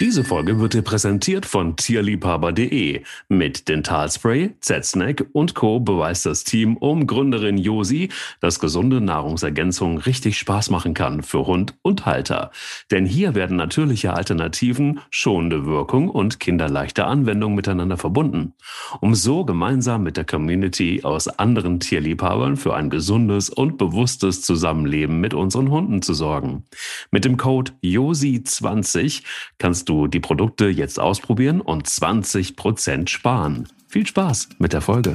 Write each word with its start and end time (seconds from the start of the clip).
Diese 0.00 0.22
Folge 0.22 0.60
wird 0.60 0.74
dir 0.74 0.82
präsentiert 0.82 1.44
von 1.44 1.74
tierliebhaber.de. 1.74 3.02
Mit 3.28 3.68
Dentalspray, 3.68 4.54
Z-Snack 4.60 5.26
und 5.32 5.56
Co. 5.56 5.80
beweist 5.80 6.24
das 6.24 6.44
Team 6.44 6.76
um 6.76 7.08
Gründerin 7.08 7.58
Josi, 7.58 8.10
dass 8.38 8.60
gesunde 8.60 9.00
Nahrungsergänzung 9.00 9.98
richtig 9.98 10.38
Spaß 10.38 10.70
machen 10.70 10.94
kann 10.94 11.24
für 11.24 11.48
Hund 11.48 11.74
und 11.82 12.06
Halter. 12.06 12.52
Denn 12.92 13.06
hier 13.06 13.34
werden 13.34 13.56
natürliche 13.56 14.14
Alternativen, 14.14 15.00
schonende 15.10 15.66
Wirkung 15.66 16.08
und 16.08 16.38
kinderleichte 16.38 17.04
Anwendung 17.04 17.56
miteinander 17.56 17.96
verbunden, 17.96 18.52
um 19.00 19.16
so 19.16 19.44
gemeinsam 19.44 20.04
mit 20.04 20.16
der 20.16 20.24
Community 20.24 21.00
aus 21.02 21.26
anderen 21.26 21.80
Tierliebhabern 21.80 22.56
für 22.56 22.76
ein 22.76 22.88
gesundes 22.88 23.50
und 23.50 23.78
bewusstes 23.78 24.42
Zusammenleben 24.42 25.18
mit 25.18 25.34
unseren 25.34 25.72
Hunden 25.72 26.02
zu 26.02 26.14
sorgen. 26.14 26.66
Mit 27.10 27.24
dem 27.24 27.36
Code 27.36 27.72
JOSI20 27.82 29.24
kannst 29.58 29.87
du 29.88 30.06
die 30.06 30.20
Produkte 30.20 30.68
jetzt 30.68 31.00
ausprobieren 31.00 31.60
und 31.60 31.86
20% 31.86 33.08
sparen. 33.08 33.68
Viel 33.88 34.06
Spaß 34.06 34.50
mit 34.58 34.72
der 34.72 34.80
Folge. 34.80 35.14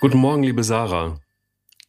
Guten 0.00 0.18
Morgen, 0.18 0.42
liebe 0.42 0.62
Sarah. 0.62 1.20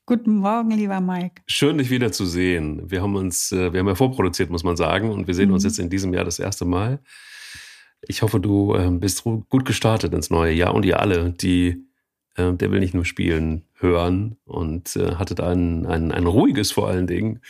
Guten 0.05 0.37
Morgen, 0.37 0.71
lieber 0.71 0.99
Mike. 0.99 1.43
Schön, 1.47 1.77
dich 1.77 1.89
wiederzusehen. 1.89 2.89
Wir 2.89 3.01
haben 3.01 3.15
uns, 3.15 3.51
äh, 3.51 3.71
wir 3.71 3.79
haben 3.79 3.87
ja 3.87 3.95
vorproduziert, 3.95 4.49
muss 4.49 4.63
man 4.63 4.75
sagen, 4.75 5.11
und 5.11 5.27
wir 5.27 5.33
sehen 5.33 5.49
mhm. 5.49 5.53
uns 5.53 5.63
jetzt 5.63 5.79
in 5.79 5.89
diesem 5.89 6.13
Jahr 6.13 6.25
das 6.25 6.39
erste 6.39 6.65
Mal. 6.65 6.99
Ich 8.01 8.21
hoffe, 8.23 8.39
du 8.39 8.75
ähm, 8.75 8.99
bist 8.99 9.23
gut 9.23 9.63
gestartet 9.63 10.13
ins 10.13 10.29
neue 10.29 10.53
Jahr 10.53 10.73
und 10.73 10.85
ihr 10.85 10.99
alle, 10.99 11.31
die 11.31 11.85
äh, 12.35 12.53
Der 12.53 12.71
will 12.71 12.79
nicht 12.79 12.93
nur 12.93 13.05
spielen, 13.05 13.65
hören 13.75 14.37
und 14.45 14.95
äh, 14.95 15.15
hattet 15.15 15.39
ein, 15.39 15.85
ein, 15.85 16.11
ein 16.11 16.25
ruhiges 16.25 16.71
vor 16.71 16.87
allen 16.87 17.07
Dingen 17.07 17.41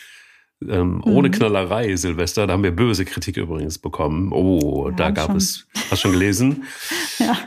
ähm, 0.67 0.95
mhm. 0.95 1.03
Ohne 1.03 1.31
Knallerei, 1.31 1.95
Silvester. 1.95 2.47
Da 2.47 2.53
haben 2.53 2.63
wir 2.63 2.71
böse 2.71 3.05
Kritik 3.05 3.37
übrigens 3.37 3.77
bekommen. 3.77 4.31
Oh, 4.31 4.89
ja, 4.89 4.95
da 4.95 5.11
gab 5.11 5.27
schon. 5.27 5.37
es. 5.37 5.67
Hast 5.75 5.91
du 5.91 5.95
schon 5.97 6.11
gelesen? 6.11 6.63
ja. 7.19 7.37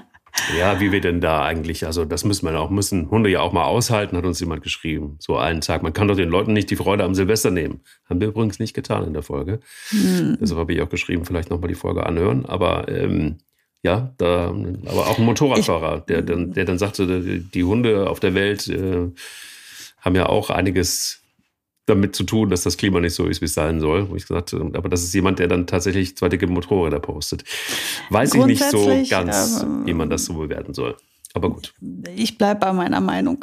Ja, 0.58 0.80
wie 0.80 0.90
wir 0.90 1.00
denn 1.00 1.20
da 1.20 1.44
eigentlich, 1.44 1.86
also 1.86 2.04
das 2.04 2.24
müssen 2.24 2.46
wir 2.46 2.58
auch, 2.60 2.68
müssen 2.68 3.08
Hunde 3.08 3.30
ja 3.30 3.40
auch 3.40 3.52
mal 3.52 3.64
aushalten, 3.64 4.16
hat 4.16 4.24
uns 4.24 4.40
jemand 4.40 4.62
geschrieben. 4.64 5.16
So 5.20 5.36
einen 5.36 5.60
Tag. 5.60 5.84
Man 5.84 5.92
kann 5.92 6.08
doch 6.08 6.16
den 6.16 6.28
Leuten 6.28 6.52
nicht 6.52 6.70
die 6.70 6.76
Freude 6.76 7.04
am 7.04 7.14
Silvester 7.14 7.52
nehmen. 7.52 7.82
Haben 8.10 8.20
wir 8.20 8.28
übrigens 8.28 8.58
nicht 8.58 8.74
getan 8.74 9.06
in 9.06 9.12
der 9.12 9.22
Folge. 9.22 9.60
Mhm. 9.92 10.36
Deshalb 10.40 10.58
habe 10.58 10.72
ich 10.72 10.82
auch 10.82 10.88
geschrieben, 10.88 11.24
vielleicht 11.24 11.50
nochmal 11.50 11.68
die 11.68 11.76
Folge 11.76 12.04
anhören. 12.04 12.46
Aber 12.46 12.88
ähm, 12.88 13.38
ja, 13.84 14.12
da, 14.18 14.48
aber 14.86 15.06
auch 15.06 15.18
ein 15.18 15.24
Motorradfahrer, 15.24 16.00
der, 16.00 16.22
der, 16.22 16.36
der 16.36 16.64
dann 16.64 16.78
sagte, 16.78 17.06
die 17.22 17.64
Hunde 17.64 18.10
auf 18.10 18.18
der 18.18 18.34
Welt 18.34 18.66
äh, 18.66 19.10
haben 20.00 20.16
ja 20.16 20.26
auch 20.26 20.50
einiges 20.50 21.23
damit 21.86 22.16
zu 22.16 22.24
tun, 22.24 22.48
dass 22.48 22.62
das 22.62 22.76
Klima 22.76 23.00
nicht 23.00 23.14
so 23.14 23.26
ist, 23.26 23.40
wie 23.40 23.46
es 23.46 23.54
sein 23.54 23.80
soll. 23.80 24.08
Wo 24.10 24.16
ich 24.16 24.26
gesagt 24.26 24.54
aber 24.54 24.88
das 24.88 25.02
ist 25.02 25.14
jemand, 25.14 25.38
der 25.38 25.48
dann 25.48 25.66
tatsächlich 25.66 26.16
zwei 26.16 26.28
dicke 26.28 26.46
Motorräder 26.46 27.00
postet. 27.00 27.44
Weiß 28.10 28.34
ich 28.34 28.44
nicht 28.44 28.64
so 28.64 28.86
ganz, 29.08 29.62
ähm, 29.62 29.86
wie 29.86 29.94
man 29.94 30.10
das 30.10 30.24
so 30.24 30.34
bewerten 30.34 30.74
soll. 30.74 30.96
Aber 31.34 31.50
gut. 31.50 31.74
Ich 32.14 32.38
bleibe 32.38 32.60
bei 32.60 32.72
meiner 32.72 33.00
Meinung. 33.00 33.38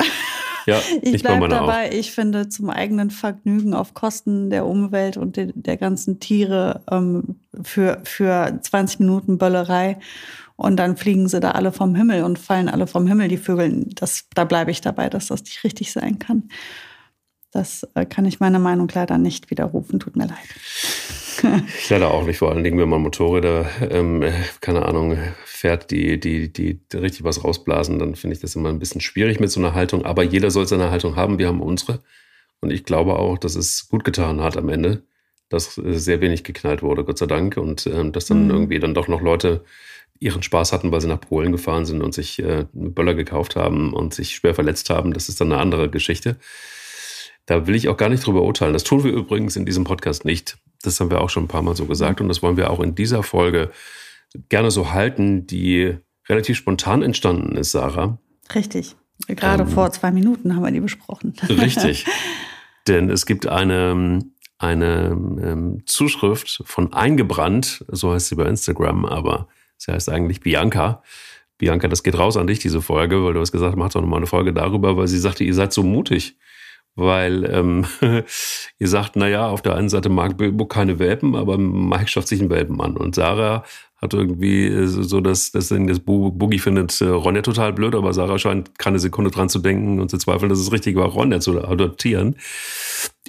Ja, 0.65 0.79
ich, 1.01 1.15
ich 1.15 1.23
bleibe 1.23 1.49
dabei. 1.49 1.89
Auch. 1.89 1.93
Ich 1.93 2.11
finde, 2.11 2.49
zum 2.49 2.69
eigenen 2.69 3.11
Vergnügen 3.11 3.73
auf 3.73 3.93
Kosten 3.93 4.49
der 4.49 4.65
Umwelt 4.65 5.17
und 5.17 5.35
de, 5.35 5.51
der 5.53 5.77
ganzen 5.77 6.19
Tiere 6.19 6.81
ähm, 6.89 7.35
für, 7.61 7.99
für 8.03 8.59
20 8.61 9.01
Minuten 9.01 9.37
Böllerei 9.37 9.97
und 10.55 10.77
dann 10.77 10.95
fliegen 10.95 11.27
sie 11.27 11.39
da 11.39 11.51
alle 11.51 11.71
vom 11.71 11.95
Himmel 11.95 12.23
und 12.23 12.39
fallen 12.39 12.69
alle 12.69 12.87
vom 12.87 13.07
Himmel, 13.07 13.27
die 13.27 13.37
Vögel. 13.37 13.87
Das, 13.95 14.25
da 14.33 14.45
bleibe 14.45 14.71
ich 14.71 14.79
dabei, 14.79 15.09
dass 15.09 15.27
das 15.27 15.43
nicht 15.43 15.63
richtig 15.63 15.91
sein 15.91 16.19
kann. 16.19 16.49
Das 17.51 17.85
äh, 17.95 18.05
kann 18.05 18.25
ich 18.25 18.39
meine 18.39 18.59
Meinung 18.59 18.89
leider 18.93 19.17
nicht 19.17 19.51
widerrufen. 19.51 19.99
Tut 19.99 20.15
mir 20.15 20.27
leid. 20.27 20.37
ich 21.77 21.89
leider 21.89 22.11
auch 22.11 22.25
nicht, 22.25 22.37
vor 22.37 22.51
allen 22.51 22.63
Dingen, 22.63 22.79
wenn 22.79 22.89
man 22.89 23.01
Motorräder, 23.01 23.69
ähm, 23.89 24.23
keine 24.61 24.85
Ahnung, 24.85 25.17
fährt, 25.45 25.91
die, 25.91 26.19
die, 26.19 26.51
die 26.51 26.79
richtig 26.93 27.23
was 27.23 27.43
rausblasen, 27.43 27.99
dann 27.99 28.15
finde 28.15 28.35
ich 28.35 28.41
das 28.41 28.55
immer 28.55 28.69
ein 28.69 28.79
bisschen 28.79 29.01
schwierig 29.01 29.39
mit 29.39 29.51
so 29.51 29.59
einer 29.59 29.73
Haltung. 29.73 30.05
Aber 30.05 30.23
jeder 30.23 30.49
soll 30.49 30.67
seine 30.67 30.91
Haltung 30.91 31.15
haben. 31.17 31.39
Wir 31.39 31.47
haben 31.47 31.61
unsere. 31.61 31.99
Und 32.61 32.71
ich 32.71 32.85
glaube 32.85 33.19
auch, 33.19 33.37
dass 33.37 33.55
es 33.55 33.89
gut 33.89 34.03
getan 34.03 34.39
hat 34.39 34.55
am 34.55 34.69
Ende, 34.69 35.03
dass 35.49 35.75
sehr 35.75 36.21
wenig 36.21 36.43
geknallt 36.43 36.83
wurde, 36.83 37.03
Gott 37.03 37.17
sei 37.17 37.25
Dank. 37.25 37.57
Und 37.57 37.85
ähm, 37.87 38.13
dass 38.13 38.27
dann 38.27 38.45
mhm. 38.45 38.51
irgendwie 38.51 38.79
dann 38.79 38.93
doch 38.93 39.09
noch 39.09 39.21
Leute 39.21 39.65
ihren 40.19 40.43
Spaß 40.43 40.71
hatten, 40.71 40.91
weil 40.91 41.01
sie 41.01 41.07
nach 41.07 41.19
Polen 41.19 41.51
gefahren 41.51 41.85
sind 41.85 42.01
und 42.01 42.13
sich 42.13 42.41
äh, 42.41 42.65
Böller 42.71 43.15
gekauft 43.15 43.55
haben 43.55 43.93
und 43.93 44.13
sich 44.13 44.35
schwer 44.35 44.55
verletzt 44.55 44.89
haben. 44.89 45.13
Das 45.13 45.27
ist 45.27 45.41
dann 45.41 45.51
eine 45.51 45.61
andere 45.61 45.89
Geschichte. 45.89 46.37
Da 47.51 47.67
will 47.67 47.75
ich 47.75 47.89
auch 47.89 47.97
gar 47.97 48.07
nicht 48.07 48.25
drüber 48.25 48.43
urteilen. 48.43 48.71
Das 48.71 48.85
tun 48.85 49.03
wir 49.03 49.11
übrigens 49.11 49.57
in 49.57 49.65
diesem 49.65 49.83
Podcast 49.83 50.23
nicht. 50.23 50.57
Das 50.83 51.01
haben 51.01 51.11
wir 51.11 51.19
auch 51.19 51.29
schon 51.29 51.43
ein 51.43 51.47
paar 51.49 51.61
Mal 51.61 51.75
so 51.75 51.85
gesagt 51.85 52.21
und 52.21 52.29
das 52.29 52.41
wollen 52.41 52.55
wir 52.55 52.69
auch 52.69 52.79
in 52.79 52.95
dieser 52.95 53.23
Folge 53.23 53.71
gerne 54.47 54.71
so 54.71 54.93
halten, 54.93 55.47
die 55.47 55.97
relativ 56.29 56.55
spontan 56.55 57.01
entstanden 57.01 57.57
ist, 57.57 57.71
Sarah. 57.71 58.19
Richtig. 58.55 58.95
Gerade 59.27 59.63
ähm, 59.63 59.69
vor 59.69 59.91
zwei 59.91 60.11
Minuten 60.11 60.55
haben 60.55 60.63
wir 60.63 60.71
die 60.71 60.79
besprochen. 60.79 61.33
Richtig. 61.49 62.05
Denn 62.87 63.09
es 63.09 63.25
gibt 63.25 63.47
eine, 63.47 64.21
eine 64.57 65.07
ähm, 65.09 65.83
Zuschrift 65.85 66.63
von 66.63 66.93
Eingebrannt, 66.93 67.83
so 67.89 68.13
heißt 68.13 68.29
sie 68.29 68.35
bei 68.35 68.45
Instagram, 68.45 69.03
aber 69.03 69.49
sie 69.75 69.91
heißt 69.91 70.07
eigentlich 70.07 70.39
Bianca. 70.39 71.03
Bianca, 71.57 71.89
das 71.89 72.03
geht 72.03 72.17
raus 72.17 72.37
an 72.37 72.47
dich, 72.47 72.59
diese 72.59 72.81
Folge, 72.81 73.21
weil 73.25 73.33
du 73.33 73.41
hast 73.41 73.51
gesagt, 73.51 73.75
mach 73.75 73.89
doch 73.89 73.99
nochmal 73.99 74.19
eine 74.19 74.27
Folge 74.27 74.53
darüber, 74.53 74.95
weil 74.95 75.09
sie 75.09 75.19
sagte, 75.19 75.43
ihr 75.43 75.53
seid 75.53 75.73
so 75.73 75.83
mutig 75.83 76.37
weil 76.95 77.45
ähm, 77.45 77.85
ihr 78.79 78.87
sagt, 78.87 79.15
naja, 79.15 79.47
auf 79.47 79.61
der 79.61 79.75
einen 79.75 79.89
Seite 79.89 80.09
mag 80.09 80.37
Bilbo 80.37 80.65
keine 80.65 80.99
Welpen, 80.99 81.35
aber 81.35 81.57
Mike 81.57 82.07
schafft 82.07 82.27
sich 82.27 82.39
einen 82.39 82.49
Welpen 82.49 82.81
an. 82.81 82.97
Und 82.97 83.15
Sarah 83.15 83.63
hat 84.01 84.13
irgendwie 84.13 84.65
äh, 84.67 84.87
so 84.87 85.21
das, 85.21 85.51
das 85.51 85.69
Ding, 85.69 85.87
das 85.87 85.99
Boogie 85.99 86.59
findet 86.59 86.99
äh, 87.01 87.05
Ronja 87.05 87.41
total 87.41 87.73
blöd, 87.73 87.95
aber 87.95 88.13
Sarah 88.13 88.39
scheint 88.39 88.77
keine 88.77 88.99
Sekunde 88.99 89.31
dran 89.31 89.49
zu 89.49 89.59
denken 89.59 89.99
und 89.99 90.09
zu 90.09 90.17
zweifeln, 90.17 90.49
dass 90.49 90.59
es 90.59 90.71
richtig 90.71 90.95
war, 90.95 91.07
Ronja 91.07 91.39
zu 91.39 91.63
adoptieren. 91.63 92.35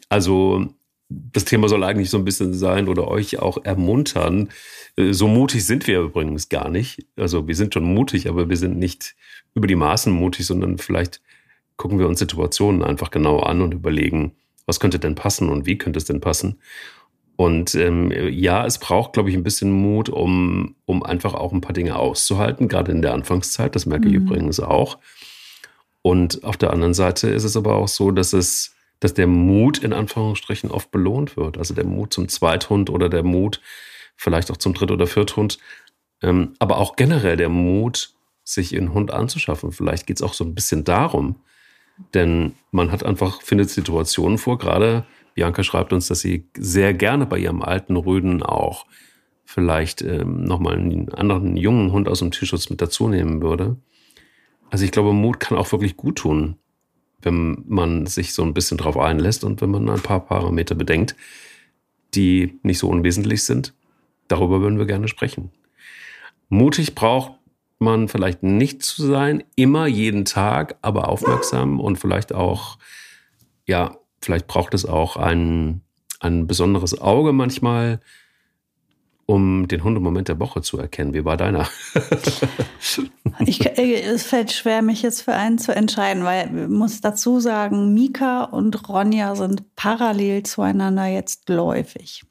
Also 0.09 0.67
das 1.09 1.45
Thema 1.45 1.69
soll 1.69 1.85
eigentlich 1.85 2.11
so 2.11 2.19
ein 2.19 2.25
bisschen 2.25 2.55
sein 2.55 2.89
oder 2.89 3.09
euch 3.09 3.39
auch 3.39 3.65
ermuntern. 3.65 4.49
Äh, 4.97 5.13
so 5.13 5.29
mutig 5.29 5.65
sind 5.65 5.87
wir 5.87 6.01
übrigens 6.01 6.49
gar 6.49 6.69
nicht. 6.69 7.07
Also 7.17 7.47
wir 7.47 7.55
sind 7.55 7.75
schon 7.75 7.85
mutig, 7.85 8.29
aber 8.29 8.49
wir 8.49 8.57
sind 8.57 8.79
nicht 8.79 9.15
über 9.55 9.67
die 9.67 9.77
Maßen 9.77 10.13
mutig, 10.13 10.47
sondern 10.47 10.79
vielleicht 10.79 11.21
gucken 11.83 11.99
wir 11.99 12.07
uns 12.07 12.21
Situationen 12.21 12.85
einfach 12.85 13.11
genau 13.11 13.41
an 13.41 13.61
und 13.61 13.75
überlegen, 13.75 14.37
was 14.67 14.79
könnte 14.79 15.01
denn 15.01 15.17
passen 15.17 15.49
und 15.49 15.67
wie 15.67 15.79
könnte 15.79 15.99
es 15.99 16.05
denn 16.05 16.21
passen. 16.21 16.61
Und 17.35 17.75
ähm, 17.75 18.13
ja, 18.31 18.65
es 18.65 18.79
braucht, 18.79 19.15
glaube 19.15 19.31
ich, 19.31 19.35
ein 19.35 19.43
bisschen 19.43 19.73
Mut, 19.73 20.09
um, 20.09 20.77
um 20.85 21.03
einfach 21.03 21.35
auch 21.35 21.51
ein 21.51 21.61
paar 21.61 21.73
Dinge 21.73 21.97
auszuhalten, 21.97 22.69
gerade 22.69 22.93
in 22.93 23.03
der 23.03 23.15
Anfangszeit. 23.15 23.75
Das 23.75 23.85
merke 23.85 24.07
mhm. 24.07 24.15
ich 24.15 24.21
übrigens 24.21 24.61
auch. 24.61 24.99
Und 26.03 26.45
auf 26.45 26.57
der 26.57 26.73
anderen 26.73 26.95
Seite 26.95 27.31
ist 27.31 27.43
es 27.43 27.57
aber 27.57 27.75
auch 27.75 27.89
so, 27.89 28.13
dass 28.13 28.33
es, 28.33 28.77
dass 29.01 29.15
der 29.15 29.27
Mut 29.27 29.79
in 29.79 29.93
Anführungsstrichen 29.93 30.71
oft 30.71 30.93
belohnt 30.93 31.37
wird. 31.37 31.59
Also 31.59 31.75
der 31.75 31.85
Mut 31.85 32.13
zum 32.13 32.29
Zweithund 32.29 32.91
oder 32.91 33.09
der 33.09 33.25
Mut 33.25 33.61
vielleicht 34.15 34.53
auch 34.53 34.57
zum 34.57 34.73
Dritt- 34.73 34.93
oder 34.93 35.09
Vierthund. 35.09 35.59
Ähm, 36.23 36.55
aber 36.61 36.79
auch 36.79 36.95
generell 36.95 37.37
der 37.37 37.49
Mut, 37.49 38.15
sich 38.45 38.77
einen 38.77 38.95
Hund 38.95 39.11
anzuschaffen. 39.11 39.73
Vielleicht 39.73 40.07
geht 40.07 40.19
es 40.19 40.23
auch 40.23 40.35
so 40.35 40.45
ein 40.45 40.55
bisschen 40.55 40.85
darum, 40.85 41.41
denn 42.15 42.55
man 42.71 42.91
hat 42.91 43.05
einfach, 43.05 43.43
findet 43.43 43.71
Situationen 43.71 44.39
vor, 44.39 44.59
gerade 44.59 45.05
Bianca 45.35 45.63
schreibt 45.63 45.93
uns, 45.93 46.09
dass 46.09 46.21
sie 46.21 46.47
sehr 46.57 46.95
gerne 46.95 47.27
bei 47.27 47.39
ihrem 47.39 47.63
alten 47.63 47.97
Rüden 47.97 48.43
auch 48.43 48.87
vielleicht 49.45 50.03
ähm, 50.03 50.45
nochmal 50.45 50.75
einen 50.75 51.13
anderen 51.13 51.57
jungen 51.57 51.93
Hund 51.93 52.09
aus 52.09 52.21
dem 52.21 52.31
Tierschutz 52.31 52.71
mit 52.71 52.81
dazu 52.81 53.09
nehmen 53.09 53.43
würde. 53.43 53.77
Also 54.71 54.85
ich 54.85 54.93
glaube, 54.93 55.13
Mut 55.13 55.41
kann 55.41 55.59
auch 55.59 55.71
wirklich 55.73 55.97
gut 55.97 56.17
tun, 56.17 56.57
wenn 57.21 57.63
man 57.67 58.07
sich 58.07 58.33
so 58.33 58.43
ein 58.43 58.55
bisschen 58.55 58.79
drauf 58.79 58.97
einlässt 58.97 59.45
und 59.45 59.61
wenn 59.61 59.71
man 59.71 59.89
ein 59.89 60.01
paar 60.01 60.21
Parameter 60.21 60.75
bedenkt, 60.75 61.15
die 62.15 62.59
nicht 62.63 62.79
so 62.79 62.89
unwesentlich 62.89 63.43
sind. 63.43 63.75
Darüber 64.29 64.61
würden 64.61 64.79
wir 64.79 64.87
gerne 64.87 65.09
sprechen. 65.09 65.51
Mutig 66.49 66.95
braucht 66.95 67.33
man 67.83 68.09
vielleicht 68.09 68.43
nicht 68.43 68.83
zu 68.83 69.07
sein, 69.07 69.45
immer 69.57 69.87
jeden 69.87 70.25
Tag, 70.25 70.77
aber 70.83 71.09
aufmerksam 71.09 71.81
und 71.81 71.99
vielleicht 71.99 72.35
auch, 72.35 72.79
ja, 73.67 73.97
vielleicht 74.21 74.47
braucht 74.47 74.75
es 74.75 74.87
auch 74.87 75.17
ein, 75.17 75.83
ein 76.21 76.47
besonderes 76.47 77.01
Auge 77.01 77.33
manchmal, 77.33 78.01
um 79.27 79.69
den 79.69 79.85
Hundemoment 79.85 80.29
der 80.29 80.41
Woche 80.41 80.63
zu 80.63 80.79
erkennen. 80.79 81.15
Wie 81.15 81.25
war 81.25 81.37
deiner? 81.37 81.69
ich, 83.47 83.65
äh, 83.65 84.01
es 84.03 84.25
fällt 84.25 84.53
schwer, 84.53 84.83
mich 84.83 85.03
jetzt 85.03 85.23
für 85.23 85.35
einen 85.35 85.59
zu 85.59 85.75
entscheiden, 85.75 86.25
weil 86.25 86.47
ich 86.47 86.69
muss 86.69 87.01
dazu 87.01 87.41
sagen, 87.41 87.95
Mika 87.95 88.45
und 88.45 88.89
Ronja 88.89 89.35
sind 89.37 89.75
parallel 89.77 90.43
zueinander 90.43 91.07
jetzt 91.07 91.49
läufig. 91.49 92.25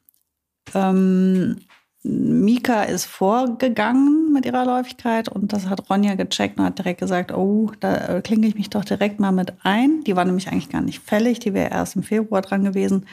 Ähm, 0.74 1.56
Mika 2.04 2.82
ist 2.82 3.04
vorgegangen 3.04 4.32
mit 4.32 4.44
ihrer 4.44 4.64
Läufigkeit 4.64 5.28
und 5.28 5.52
das 5.52 5.68
hat 5.68 5.88
Ronja 5.88 6.16
gecheckt 6.16 6.58
und 6.58 6.64
hat 6.64 6.78
direkt 6.78 6.98
gesagt, 6.98 7.32
oh, 7.32 7.70
da 7.78 8.16
äh, 8.16 8.22
klinge 8.22 8.48
ich 8.48 8.56
mich 8.56 8.70
doch 8.70 8.84
direkt 8.84 9.20
mal 9.20 9.30
mit 9.30 9.52
ein. 9.62 10.02
Die 10.04 10.16
war 10.16 10.24
nämlich 10.24 10.48
eigentlich 10.48 10.68
gar 10.68 10.80
nicht 10.80 11.00
fällig, 11.00 11.38
die 11.38 11.54
wäre 11.54 11.70
erst 11.70 11.94
im 11.94 12.02
Februar 12.02 12.42
dran 12.42 12.64
gewesen. 12.64 13.06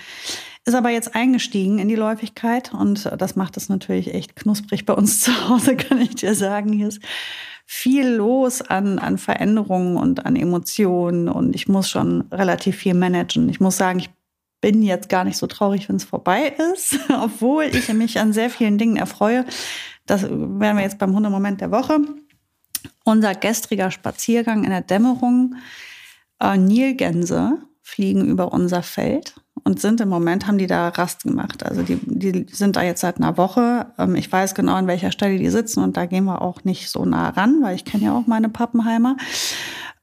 Ist 0.65 0.74
aber 0.74 0.89
jetzt 0.89 1.13
eingestiegen 1.13 1.77
in 1.77 1.88
die 1.88 1.95
Läufigkeit 1.95 2.74
und 2.74 3.12
das 3.18 3.36
macht 3.36 3.57
es 3.57 3.69
natürlich 3.69 4.13
echt 4.13 4.36
knusprig 4.36 4.86
bei 4.86 4.94
uns 4.94 5.19
zu 5.21 5.50
Hause, 5.50 5.75
kann 5.75 6.01
ich 6.01 6.15
dir 6.15 6.33
sagen. 6.33 6.74
Hier 6.74 6.88
ist 6.88 7.01
viel 7.68 8.07
los 8.07 8.63
an, 8.63 8.97
an 8.97 9.19
Veränderungen 9.19 9.97
und 9.97 10.25
an 10.25 10.36
Emotionen 10.36 11.30
und 11.30 11.56
ich 11.56 11.68
muss 11.68 11.88
schon 11.88 12.21
relativ 12.31 12.77
viel 12.77 12.95
managen. 12.95 13.47
Ich 13.50 13.59
muss 13.59 13.77
sagen, 13.77 14.00
ich 14.00 14.09
bin 14.61 14.83
jetzt 14.83 15.09
gar 15.09 15.23
nicht 15.23 15.38
so 15.38 15.47
traurig, 15.47 15.89
wenn 15.89 15.95
es 15.95 16.03
vorbei 16.03 16.53
ist, 16.73 17.00
obwohl 17.09 17.63
ich 17.65 17.91
mich 17.94 18.19
an 18.19 18.33
sehr 18.33 18.50
vielen 18.50 18.77
Dingen 18.77 18.97
erfreue. 18.97 19.45
Das 20.06 20.23
wären 20.23 20.77
wir 20.77 20.83
jetzt 20.83 21.00
beim 21.00 21.15
Hundemoment 21.15 21.61
der 21.61 21.71
Woche. 21.71 22.00
Unser 23.03 23.35
gestriger 23.35 23.91
Spaziergang 23.91 24.63
in 24.63 24.69
der 24.71 24.81
Dämmerung. 24.81 25.56
Äh, 26.39 26.57
Nilgänse 26.57 27.59
fliegen 27.81 28.25
über 28.25 28.53
unser 28.53 28.83
Feld 28.83 29.35
und 29.69 29.80
sind 29.80 30.01
im 30.01 30.10
Moment, 30.10 30.48
haben 30.48 30.57
die 30.57 30.66
da 30.66 30.89
Rast 30.89 31.24
gemacht. 31.24 31.63
Also 31.63 31.83
die, 31.83 32.00
die 32.04 32.48
sind 32.51 32.75
da 32.75 32.81
jetzt 32.81 33.01
seit 33.01 33.18
einer 33.18 33.38
Woche. 33.38 33.86
Ähm, 34.00 34.16
ich 34.16 34.31
weiß 34.31 34.56
genau, 34.56 34.74
an 34.74 34.88
welcher 34.88 35.12
Stelle 35.12 35.38
die 35.38 35.50
sitzen 35.50 35.83
und 35.83 35.95
da 35.95 36.07
gehen 36.07 36.25
wir 36.25 36.42
auch 36.42 36.63
nicht 36.63 36.89
so 36.89 37.06
nah 37.06 37.30
ran, 37.30 37.60
weil 37.62 37.75
ich 37.75 37.86
kenne 37.86 38.06
ja 38.06 38.13
auch 38.13 38.25
meine 38.25 38.50
Pappenheimer. 38.50 39.16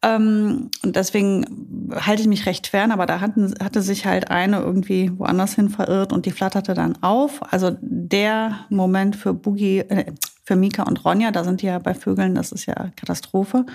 Ähm, 0.03 0.71
und 0.85 0.95
deswegen 0.95 1.91
halte 1.95 2.23
ich 2.23 2.29
mich 2.29 2.47
recht 2.47 2.69
fern, 2.69 2.93
aber 2.93 3.07
da 3.07 3.21
hatten, 3.21 3.55
hatte 3.61 3.83
sich 3.83 4.07
halt 4.07 4.31
eine 4.31 4.61
irgendwie 4.61 5.11
woanders 5.19 5.55
hin 5.55 5.69
verirrt 5.69 6.13
und 6.13 6.27
die 6.27 6.31
flatterte 6.31 6.75
dann 6.75 7.03
auf. 7.03 7.41
Also 7.53 7.77
der 7.81 8.61
Moment 8.69 9.17
für 9.17 9.35
Boogie, 9.35 9.81
äh, 9.81 10.13
für 10.45 10.55
Mika 10.55 10.85
und 10.85 11.05
Ronja, 11.05 11.33
da 11.33 11.43
sind 11.43 11.61
die 11.61 11.67
ja 11.67 11.81
bei 11.81 11.93
Vögeln, 11.93 12.37
das 12.37 12.53
ist 12.53 12.67
ja 12.67 12.91
Katastrophe. 12.95 13.67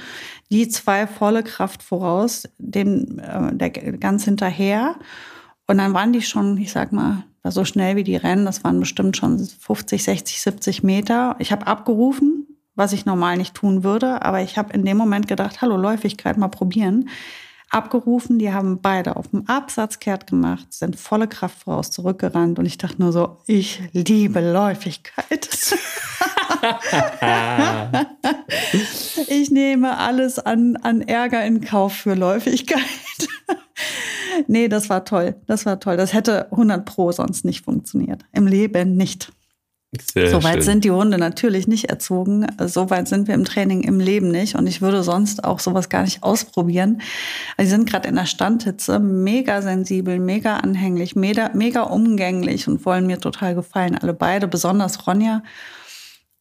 Die 0.52 0.70
zwei 0.70 1.06
volle 1.06 1.44
Kraft 1.44 1.84
voraus, 1.84 2.48
dem 2.60 3.20
äh, 3.20 3.54
der 3.54 3.72
ganz 3.72 4.24
hinterher. 4.24 4.96
Und 5.68 5.78
dann 5.78 5.94
waren 5.94 6.14
die 6.14 6.22
schon, 6.22 6.58
ich 6.58 6.72
sag 6.72 6.92
mal, 6.92 7.24
so 7.44 7.66
schnell 7.66 7.96
wie 7.96 8.04
die 8.04 8.16
rennen, 8.16 8.46
das 8.46 8.64
waren 8.64 8.80
bestimmt 8.80 9.18
schon 9.18 9.40
50, 9.40 10.04
60, 10.04 10.42
70 10.42 10.84
Meter. 10.84 11.36
Ich 11.40 11.52
habe 11.52 11.66
abgerufen, 11.66 12.46
was 12.76 12.94
ich 12.94 13.06
normal 13.06 13.38
nicht 13.38 13.56
tun 13.56 13.84
würde. 13.84 14.22
Aber 14.22 14.42
ich 14.42 14.58
habe 14.58 14.74
in 14.74 14.86
dem 14.86 14.98
Moment 14.98 15.28
gedacht, 15.28 15.62
hallo, 15.62 15.78
Läufigkeit 15.78 16.38
mal 16.38 16.50
probieren. 16.50 17.10
Abgerufen, 17.70 18.38
die 18.38 18.52
haben 18.52 18.82
beide 18.82 19.16
auf 19.16 19.30
dem 19.30 19.48
Absatz 19.48 20.00
kehrt 20.00 20.28
gemacht, 20.28 20.74
sind 20.74 20.98
volle 20.98 21.30
Kraft 21.30 21.60
voraus 21.60 21.90
zurückgerannt 21.90 22.60
und 22.60 22.66
ich 22.66 22.78
dachte 22.78 23.02
nur 23.02 23.14
so, 23.14 23.38
ich 23.48 23.82
liebe 23.94 24.42
Läufigkeit. 24.42 25.48
ich 29.28 29.52
nehme 29.52 29.98
alles 29.98 30.38
an, 30.38 30.76
an 30.76 31.00
Ärger 31.02 31.46
in 31.46 31.62
Kauf 31.62 31.94
für 31.94 32.14
Läufigkeit. 32.14 32.82
Nee, 34.48 34.68
das 34.68 34.90
war 34.90 35.06
toll. 35.06 35.36
Das 35.48 35.66
war 35.66 35.80
toll. 35.80 35.98
Das 35.98 36.14
hätte 36.14 36.52
100 36.52 36.86
Pro 36.86 37.12
sonst 37.12 37.46
nicht 37.46 37.64
funktioniert. 37.66 38.24
Im 38.32 38.48
Leben 38.48 38.96
nicht. 38.96 39.32
Sehr 40.14 40.42
weit 40.42 40.64
sind 40.64 40.86
die 40.86 40.92
Hunde 40.92 41.18
natürlich 41.18 41.68
nicht 41.68 41.90
erzogen. 41.90 42.48
So 42.66 42.90
weit 42.90 43.10
sind 43.10 43.28
wir 43.28 43.36
im 43.36 43.44
Training 43.44 43.82
im 43.82 44.00
Leben 44.00 44.32
nicht. 44.32 44.56
Und 44.56 44.66
ich 44.68 44.82
würde 44.82 45.04
sonst 45.04 45.44
auch 45.44 45.60
sowas 45.60 45.90
gar 45.90 46.04
nicht 46.04 46.24
ausprobieren. 46.24 47.02
Also 47.58 47.70
sie 47.70 47.76
sind 47.76 47.90
gerade 47.90 48.08
in 48.08 48.16
der 48.16 48.26
Standhitze, 48.26 49.00
mega 49.00 49.62
sensibel, 49.62 50.18
mega 50.18 50.58
anhänglich, 50.58 51.18
mega, 51.18 51.52
mega 51.54 51.82
umgänglich 51.82 52.70
und 52.70 52.86
wollen 52.86 53.06
mir 53.06 53.20
total 53.20 53.54
gefallen. 53.54 53.98
Alle 53.98 54.14
beide, 54.14 54.48
besonders 54.48 55.08
Ronja. 55.08 55.44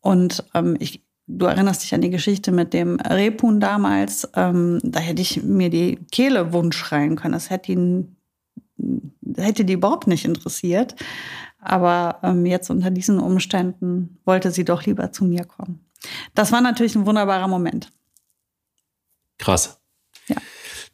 Und 0.01 0.45
ähm, 0.55 0.77
ich, 0.79 1.03
du 1.39 1.47
erinnerst 1.47 1.83
dich 1.83 1.95
an 1.95 2.01
die 2.01 2.11
Geschichte 2.11 2.53
mit 2.53 2.73
dem 2.75 2.99
Rebhuhn 3.01 3.61
damals. 3.61 4.29
Ähm, 4.35 4.81
da 4.83 5.01
hätte 5.01 5.23
ich 5.23 5.43
mir 5.43 5.71
die 5.71 5.99
Kehle 6.11 6.53
wund 6.53 6.75
schreien 6.75 7.17
können. 7.17 7.33
Das 7.33 7.51
hätte 7.51 7.73
ihn, 7.73 8.17
hätte 9.37 9.65
die 9.65 9.75
überhaupt 9.75 10.07
nicht 10.07 10.25
interessiert. 10.25 10.95
Aber 11.61 12.19
ähm, 12.23 12.47
jetzt 12.47 12.71
unter 12.71 12.91
diesen 12.91 13.21
Umständen 13.21 14.19
wollte 14.25 14.51
sie 14.51 14.65
doch 14.65 14.85
lieber 14.87 15.13
zu 15.13 15.25
mir 15.25 15.45
kommen. 15.45 15.85
Das 16.35 16.53
war 16.53 16.61
natürlich 16.61 16.95
ein 16.95 17.07
wunderbarer 17.07 17.49
Moment. 17.49 17.93
Krass. 19.39 19.81
Ja. 20.29 20.37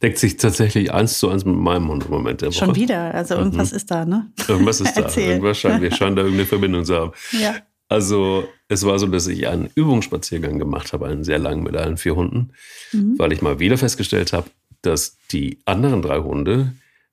Deckt 0.03 0.19
sich 0.19 0.37
tatsächlich 0.37 0.93
eins 0.93 1.19
zu 1.19 1.31
eins 1.31 1.45
mit 1.45 1.57
meinem 1.57 1.85
Moment 1.85 2.43
der 2.43 2.49
Woche. 2.49 2.59
Schon 2.59 2.75
wieder, 2.75 3.15
also 3.15 3.35
irgendwas 3.37 3.71
mhm. 3.71 3.77
ist 3.77 3.91
da, 3.91 4.05
ne? 4.05 4.31
Irgendwas 4.47 4.81
ist 4.81 4.95
da. 4.97 5.09
Irgendwas 5.17 5.59
scheint, 5.59 5.81
wir 5.81 5.93
scheinen 5.93 6.17
da 6.17 6.23
irgendeine 6.23 6.47
Verbindung 6.47 6.85
zu 6.85 6.95
haben. 6.95 7.13
Ja. 7.33 7.55
Also 7.89 8.47
es 8.69 8.85
war 8.85 8.99
so, 8.99 9.07
dass 9.07 9.27
ich 9.27 9.47
einen 9.47 9.71
Übungsspaziergang 9.75 10.59
gemacht 10.59 10.93
habe, 10.93 11.07
einen 11.07 11.25
sehr 11.25 11.39
langen 11.39 11.63
mit 11.63 11.77
allen 11.77 11.97
vier 11.97 12.17
Hunden, 12.17 12.53
mhm. 12.93 13.19
weil 13.19 13.33
ich 13.33 13.43
mal 13.43 13.59
wieder 13.59 13.79
festgestellt 13.79 14.33
habe, 14.33 14.51
dass 14.83 15.19
die 15.31 15.61
anderen 15.65 16.03
drei 16.03 16.19
Hunde, 16.19 16.73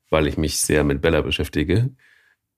weil 0.09 0.27
ich 0.27 0.38
mich 0.38 0.59
sehr 0.59 0.83
mit 0.83 1.01
Bella 1.01 1.21
beschäftige, 1.21 1.91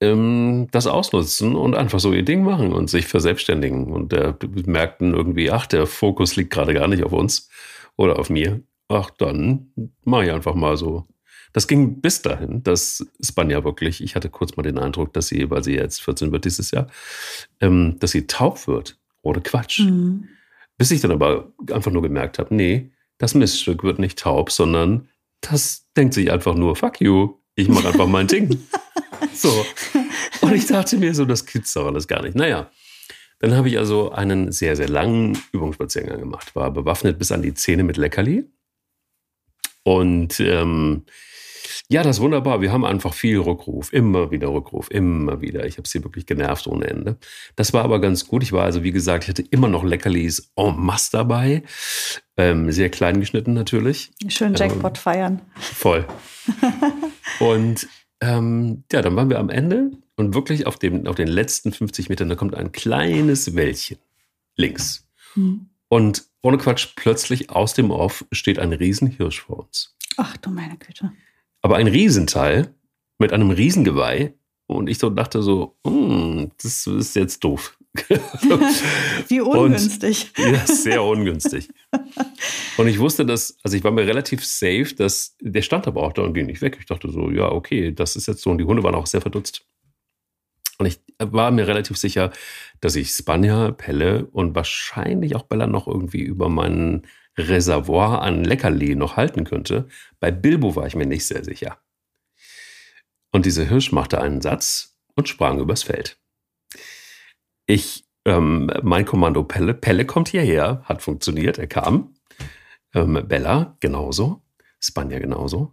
ähm, 0.00 0.68
das 0.70 0.86
ausnutzen 0.86 1.54
und 1.56 1.74
einfach 1.74 2.00
so 2.00 2.12
ihr 2.12 2.24
Ding 2.24 2.42
machen 2.42 2.72
und 2.72 2.90
sich 2.90 3.06
verselbstständigen. 3.06 3.86
Und 3.92 4.12
äh, 4.12 4.34
merkten 4.66 5.14
irgendwie, 5.14 5.50
ach, 5.50 5.66
der 5.66 5.86
Fokus 5.86 6.36
liegt 6.36 6.52
gerade 6.52 6.74
gar 6.74 6.88
nicht 6.88 7.02
auf 7.04 7.12
uns 7.12 7.48
oder 7.96 8.18
auf 8.18 8.30
mir. 8.30 8.60
Ach, 8.88 9.10
dann 9.10 9.72
mache 10.04 10.26
ich 10.26 10.32
einfach 10.32 10.54
mal 10.54 10.76
so. 10.76 11.06
Das 11.56 11.66
ging 11.66 12.02
bis 12.02 12.20
dahin, 12.20 12.62
dass 12.64 13.06
Spanja 13.18 13.64
wirklich, 13.64 14.02
ich 14.02 14.14
hatte 14.14 14.28
kurz 14.28 14.58
mal 14.58 14.62
den 14.62 14.78
Eindruck, 14.78 15.14
dass 15.14 15.28
sie, 15.28 15.48
weil 15.48 15.64
sie 15.64 15.72
jetzt 15.72 16.02
14 16.02 16.30
wird 16.30 16.44
dieses 16.44 16.70
Jahr, 16.70 16.86
ähm, 17.62 17.96
dass 17.98 18.10
sie 18.10 18.26
taub 18.26 18.66
wird. 18.66 18.98
Ohne 19.22 19.40
Quatsch. 19.40 19.80
Mhm. 19.80 20.28
Bis 20.76 20.90
ich 20.90 21.00
dann 21.00 21.12
aber 21.12 21.50
einfach 21.72 21.90
nur 21.90 22.02
gemerkt 22.02 22.38
habe, 22.38 22.54
nee, 22.54 22.92
das 23.16 23.34
Miststück 23.34 23.84
wird 23.84 23.98
nicht 23.98 24.18
taub, 24.18 24.52
sondern 24.52 25.08
das 25.40 25.86
denkt 25.96 26.12
sich 26.12 26.30
einfach 26.30 26.54
nur, 26.56 26.76
fuck 26.76 27.00
you, 27.00 27.38
ich 27.54 27.68
mache 27.68 27.88
einfach 27.88 28.06
mein 28.06 28.26
Ding. 28.26 28.60
So. 29.32 29.64
Und 30.42 30.52
ich 30.52 30.66
dachte 30.66 30.98
mir 30.98 31.14
so, 31.14 31.24
das 31.24 31.46
gibt's 31.46 31.72
doch 31.72 31.86
alles 31.86 32.06
gar 32.06 32.22
nicht. 32.22 32.36
Naja, 32.36 32.70
dann 33.38 33.54
habe 33.54 33.68
ich 33.70 33.78
also 33.78 34.12
einen 34.12 34.52
sehr, 34.52 34.76
sehr 34.76 34.90
langen 34.90 35.38
Übungsspaziergang 35.52 36.20
gemacht, 36.20 36.54
war 36.54 36.70
bewaffnet 36.70 37.18
bis 37.18 37.32
an 37.32 37.40
die 37.40 37.54
Zähne 37.54 37.82
mit 37.82 37.96
Leckerli. 37.96 38.44
Und 39.84 40.38
ähm, 40.40 41.06
ja, 41.88 42.02
das 42.02 42.16
ist 42.16 42.22
wunderbar. 42.22 42.60
Wir 42.60 42.72
haben 42.72 42.84
einfach 42.84 43.14
viel 43.14 43.38
Rückruf, 43.38 43.92
immer 43.92 44.30
wieder 44.30 44.48
Rückruf, 44.48 44.90
immer 44.90 45.40
wieder. 45.40 45.66
Ich 45.66 45.78
habe 45.78 45.88
sie 45.88 46.02
wirklich 46.02 46.26
genervt 46.26 46.66
ohne 46.66 46.86
Ende. 46.86 47.16
Das 47.54 47.72
war 47.72 47.84
aber 47.84 48.00
ganz 48.00 48.26
gut. 48.26 48.42
Ich 48.42 48.52
war 48.52 48.64
also, 48.64 48.82
wie 48.82 48.92
gesagt, 48.92 49.24
ich 49.24 49.30
hatte 49.30 49.44
immer 49.50 49.68
noch 49.68 49.84
Leckerlis 49.84 50.52
en 50.56 50.78
masse 50.78 51.10
dabei. 51.12 51.62
Ähm, 52.36 52.70
sehr 52.72 52.90
klein 52.90 53.20
geschnitten 53.20 53.54
natürlich. 53.54 54.10
Schön 54.28 54.54
Jackpot 54.54 54.96
ähm, 54.96 55.02
feiern. 55.02 55.42
Voll. 55.58 56.06
Und 57.40 57.88
ähm, 58.20 58.84
ja, 58.92 59.02
dann 59.02 59.16
waren 59.16 59.30
wir 59.30 59.38
am 59.38 59.50
Ende 59.50 59.90
und 60.16 60.34
wirklich 60.34 60.66
auf, 60.66 60.78
dem, 60.78 61.06
auf 61.06 61.16
den 61.16 61.28
letzten 61.28 61.72
50 61.72 62.08
Metern, 62.08 62.28
da 62.28 62.34
kommt 62.34 62.54
ein 62.54 62.72
kleines 62.72 63.54
Wäldchen 63.54 63.98
links. 64.56 65.06
Mhm. 65.34 65.68
Und 65.88 66.24
ohne 66.42 66.58
Quatsch, 66.58 66.88
plötzlich 66.96 67.50
aus 67.50 67.74
dem 67.74 67.90
Off 67.90 68.24
steht 68.32 68.58
ein 68.58 68.72
Riesenhirsch 68.72 69.42
vor 69.42 69.60
uns. 69.60 69.94
Ach 70.16 70.36
du 70.38 70.50
meine 70.50 70.76
Güte. 70.76 71.12
Aber 71.66 71.78
ein 71.78 71.88
Riesenteil 71.88 72.72
mit 73.18 73.32
einem 73.32 73.50
Riesengeweih. 73.50 74.34
Und 74.68 74.88
ich 74.88 74.98
so 74.98 75.10
dachte 75.10 75.42
so, 75.42 75.76
hm, 75.84 76.52
das 76.62 76.86
ist 76.86 77.16
jetzt 77.16 77.42
doof. 77.42 77.76
Wie 79.26 79.40
ungünstig. 79.40 80.30
Und, 80.38 80.44
ja, 80.52 80.64
sehr 80.64 81.02
ungünstig. 81.02 81.68
und 82.76 82.86
ich 82.86 83.00
wusste, 83.00 83.26
dass, 83.26 83.58
also 83.64 83.76
ich 83.76 83.82
war 83.82 83.90
mir 83.90 84.06
relativ 84.06 84.46
safe, 84.46 84.94
dass 84.96 85.34
der 85.40 85.62
stand 85.62 85.88
aber 85.88 86.04
auch 86.04 86.12
da 86.12 86.22
und 86.22 86.34
ging 86.34 86.46
nicht 86.46 86.62
weg. 86.62 86.76
Ich 86.78 86.86
dachte 86.86 87.10
so, 87.10 87.32
ja, 87.32 87.50
okay, 87.50 87.90
das 87.90 88.14
ist 88.14 88.28
jetzt 88.28 88.42
so. 88.42 88.50
Und 88.50 88.58
die 88.58 88.64
Hunde 88.64 88.84
waren 88.84 88.94
auch 88.94 89.08
sehr 89.08 89.20
verdutzt. 89.20 89.66
Und 90.78 90.86
ich 90.86 91.00
war 91.18 91.50
mir 91.50 91.66
relativ 91.66 91.96
sicher, 91.96 92.30
dass 92.80 92.94
ich 92.94 93.10
Spanja, 93.10 93.72
Pelle 93.72 94.26
und 94.26 94.54
wahrscheinlich 94.54 95.34
auch 95.34 95.42
Bella 95.42 95.66
noch 95.66 95.88
irgendwie 95.88 96.22
über 96.22 96.48
meinen 96.48 97.08
Reservoir 97.38 98.22
an 98.22 98.44
Leckerli 98.44 98.94
noch 98.94 99.16
halten 99.16 99.44
könnte. 99.44 99.88
Bei 100.20 100.30
Bilbo 100.30 100.74
war 100.76 100.86
ich 100.86 100.96
mir 100.96 101.06
nicht 101.06 101.26
sehr 101.26 101.44
sicher. 101.44 101.78
Und 103.32 103.44
diese 103.44 103.68
Hirsch 103.68 103.92
machte 103.92 104.20
einen 104.20 104.40
Satz 104.40 104.96
und 105.14 105.28
sprang 105.28 105.58
übers 105.58 105.82
Feld. 105.82 106.18
Ich, 107.66 108.04
ähm, 108.24 108.70
mein 108.82 109.04
Kommando 109.04 109.42
Pelle, 109.42 109.74
Pelle 109.74 110.06
kommt 110.06 110.28
hierher, 110.28 110.82
hat 110.84 111.02
funktioniert, 111.02 111.58
er 111.58 111.66
kam. 111.66 112.14
Ähm, 112.94 113.24
Bella 113.28 113.76
genauso, 113.80 114.42
Spanja 114.80 115.18
genauso. 115.18 115.70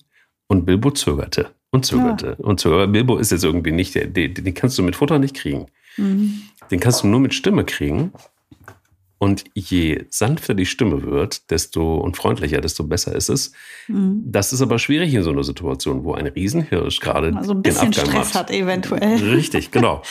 Und 0.47 0.65
Bilbo 0.65 0.91
zögerte 0.91 1.51
und 1.71 1.85
zögerte 1.85 2.35
ja. 2.37 2.45
und 2.45 2.59
zögerte. 2.59 2.87
Bilbo 2.91 3.17
ist 3.17 3.31
jetzt 3.31 3.43
irgendwie 3.43 3.71
nicht, 3.71 3.95
der, 3.95 4.07
den, 4.07 4.33
den 4.33 4.53
kannst 4.53 4.77
du 4.77 4.83
mit 4.83 4.95
Futter 4.95 5.19
nicht 5.19 5.35
kriegen. 5.35 5.67
Mhm. 5.97 6.41
Den 6.69 6.79
kannst 6.79 7.03
du 7.03 7.07
nur 7.07 7.19
mit 7.19 7.33
Stimme 7.33 7.63
kriegen. 7.63 8.11
Und 9.23 9.45
je 9.53 10.03
sanfter 10.09 10.53
die 10.53 10.65
Stimme 10.65 11.03
wird, 11.03 11.49
desto 11.49 11.95
und 11.95 12.17
freundlicher, 12.17 12.59
desto 12.59 12.83
besser 12.83 13.15
ist 13.15 13.29
es. 13.29 13.53
Mhm. 13.87 14.21
Das 14.25 14.51
ist 14.51 14.61
aber 14.61 14.79
schwierig 14.79 15.13
in 15.13 15.23
so 15.23 15.29
einer 15.29 15.45
Situation, 15.45 16.03
wo 16.03 16.13
ein 16.13 16.27
Riesenhirsch 16.27 16.99
gerade 16.99 17.33
also 17.33 17.53
ein 17.53 17.61
bisschen 17.61 17.91
den 17.91 17.99
Abgang 18.01 18.05
Stress 18.07 18.33
macht. 18.33 18.35
hat 18.35 18.51
eventuell. 18.51 19.15
Richtig, 19.33 19.71
genau. 19.71 20.01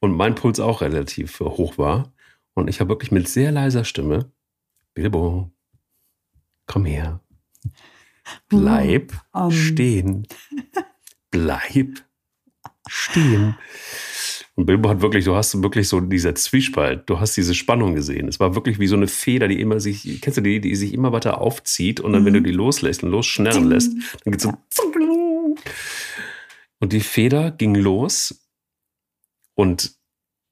und 0.00 0.12
mein 0.12 0.34
Puls 0.34 0.60
auch 0.60 0.82
relativ 0.82 1.40
hoch 1.40 1.78
war. 1.78 2.12
Und 2.52 2.68
ich 2.68 2.80
habe 2.80 2.90
wirklich 2.90 3.12
mit 3.12 3.30
sehr 3.30 3.50
leiser 3.50 3.84
Stimme, 3.84 4.30
Bilbo, 4.92 5.50
komm 6.66 6.84
her, 6.84 7.22
bleib 8.50 9.14
um. 9.32 9.50
stehen, 9.50 10.28
bleib 11.30 12.04
stehen. 12.86 13.56
Und 14.58 14.66
Bilbo 14.66 14.88
hat 14.88 15.02
wirklich, 15.02 15.24
du 15.24 15.36
hast 15.36 15.62
wirklich 15.62 15.86
so 15.86 16.00
dieser 16.00 16.34
Zwiespalt, 16.34 17.08
du 17.08 17.20
hast 17.20 17.36
diese 17.36 17.54
Spannung 17.54 17.94
gesehen. 17.94 18.26
Es 18.26 18.40
war 18.40 18.56
wirklich 18.56 18.80
wie 18.80 18.88
so 18.88 18.96
eine 18.96 19.06
Feder, 19.06 19.46
die 19.46 19.60
immer 19.60 19.78
sich, 19.78 20.20
kennst 20.20 20.38
du 20.38 20.40
die, 20.40 20.60
die 20.60 20.74
sich 20.74 20.92
immer 20.92 21.12
weiter 21.12 21.40
aufzieht 21.40 22.00
und 22.00 22.12
dann, 22.12 22.22
mhm. 22.22 22.26
wenn 22.26 22.34
du 22.34 22.42
die 22.42 22.50
loslässt 22.50 23.04
und 23.04 23.10
losschnellen 23.10 23.66
lässt, 23.66 23.92
dann 24.24 24.32
geht's 24.32 24.42
so. 24.42 24.52
Und 26.80 26.92
die 26.92 26.98
Feder 26.98 27.52
ging 27.52 27.76
los 27.76 28.50
und 29.54 29.92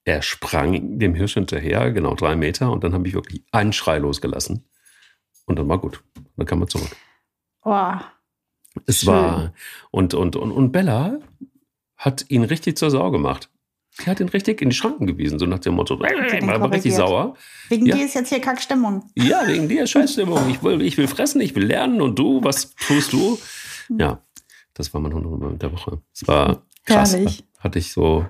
er 0.04 0.22
sprang 0.22 1.00
dem 1.00 1.16
Hirsch 1.16 1.34
hinterher, 1.34 1.90
genau 1.90 2.14
drei 2.14 2.36
Meter, 2.36 2.70
und 2.70 2.84
dann 2.84 2.92
habe 2.92 3.08
ich 3.08 3.14
wirklich 3.14 3.42
einen 3.50 3.72
Schrei 3.72 3.98
losgelassen. 3.98 4.68
Und 5.46 5.58
dann 5.58 5.68
war 5.68 5.80
gut. 5.80 6.04
Dann 6.36 6.46
kam 6.46 6.62
er 6.62 6.68
zurück. 6.68 6.94
Oh, 7.64 7.96
es 8.86 9.00
schön. 9.00 9.08
war, 9.08 9.52
und, 9.90 10.14
und, 10.14 10.36
und, 10.36 10.52
und 10.52 10.70
Bella 10.70 11.18
hat 11.96 12.24
ihn 12.28 12.44
richtig 12.44 12.78
zur 12.78 12.92
Sau 12.92 13.10
gemacht. 13.10 13.50
Sie 13.98 14.10
hat 14.10 14.20
ihn 14.20 14.28
richtig 14.28 14.60
in 14.60 14.68
die 14.68 14.76
Schranken 14.76 15.06
gewiesen, 15.06 15.38
so 15.38 15.46
nach 15.46 15.58
dem 15.58 15.74
Motto, 15.74 15.94
ich 15.94 16.46
war 16.46 16.70
richtig 16.70 16.94
sauer. 16.94 17.34
Wegen 17.70 17.86
ja. 17.86 17.96
dir 17.96 18.04
ist 18.04 18.14
jetzt 18.14 18.28
hier 18.28 18.40
Kackstimmung. 18.40 19.10
Ja, 19.14 19.46
wegen 19.46 19.68
dir 19.68 19.84
ist 19.84 19.90
Scheißstimmung. 19.90 20.50
Ich 20.50 20.62
will, 20.62 20.82
ich 20.82 20.98
will 20.98 21.08
fressen, 21.08 21.40
ich 21.40 21.54
will 21.54 21.64
lernen 21.64 22.02
und 22.02 22.18
du, 22.18 22.44
was 22.44 22.74
tust 22.74 23.12
du? 23.14 23.38
Ja, 23.88 24.20
das 24.74 24.92
war 24.92 25.00
mein 25.00 25.14
Hundemoment 25.14 25.62
der 25.62 25.72
Woche. 25.72 26.02
Es 26.14 26.28
war 26.28 26.62
krass. 26.84 27.14
Herrlich. 27.14 27.44
Hatte 27.58 27.78
ich 27.78 27.92
so 27.92 28.26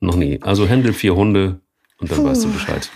noch 0.00 0.16
nie. 0.16 0.40
Also 0.40 0.66
Händel 0.66 0.94
vier 0.94 1.14
Hunde 1.14 1.60
und 1.98 2.10
dann 2.10 2.18
Puh. 2.18 2.24
weißt 2.24 2.44
du 2.44 2.52
Bescheid. 2.52 2.90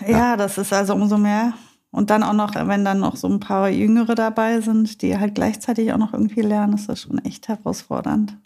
Ja. 0.00 0.08
ja, 0.08 0.36
das 0.36 0.58
ist 0.58 0.72
also 0.72 0.92
umso 0.92 1.16
mehr. 1.16 1.54
Und 1.90 2.10
dann 2.10 2.22
auch 2.22 2.34
noch, 2.34 2.54
wenn 2.54 2.84
dann 2.84 3.00
noch 3.00 3.16
so 3.16 3.28
ein 3.28 3.40
paar 3.40 3.70
Jüngere 3.70 4.14
dabei 4.14 4.60
sind, 4.60 5.00
die 5.00 5.16
halt 5.16 5.34
gleichzeitig 5.34 5.92
auch 5.92 5.98
noch 5.98 6.12
irgendwie 6.12 6.42
lernen, 6.42 6.74
ist 6.74 6.90
das 6.90 7.00
schon 7.00 7.18
echt 7.24 7.48
herausfordernd. 7.48 8.36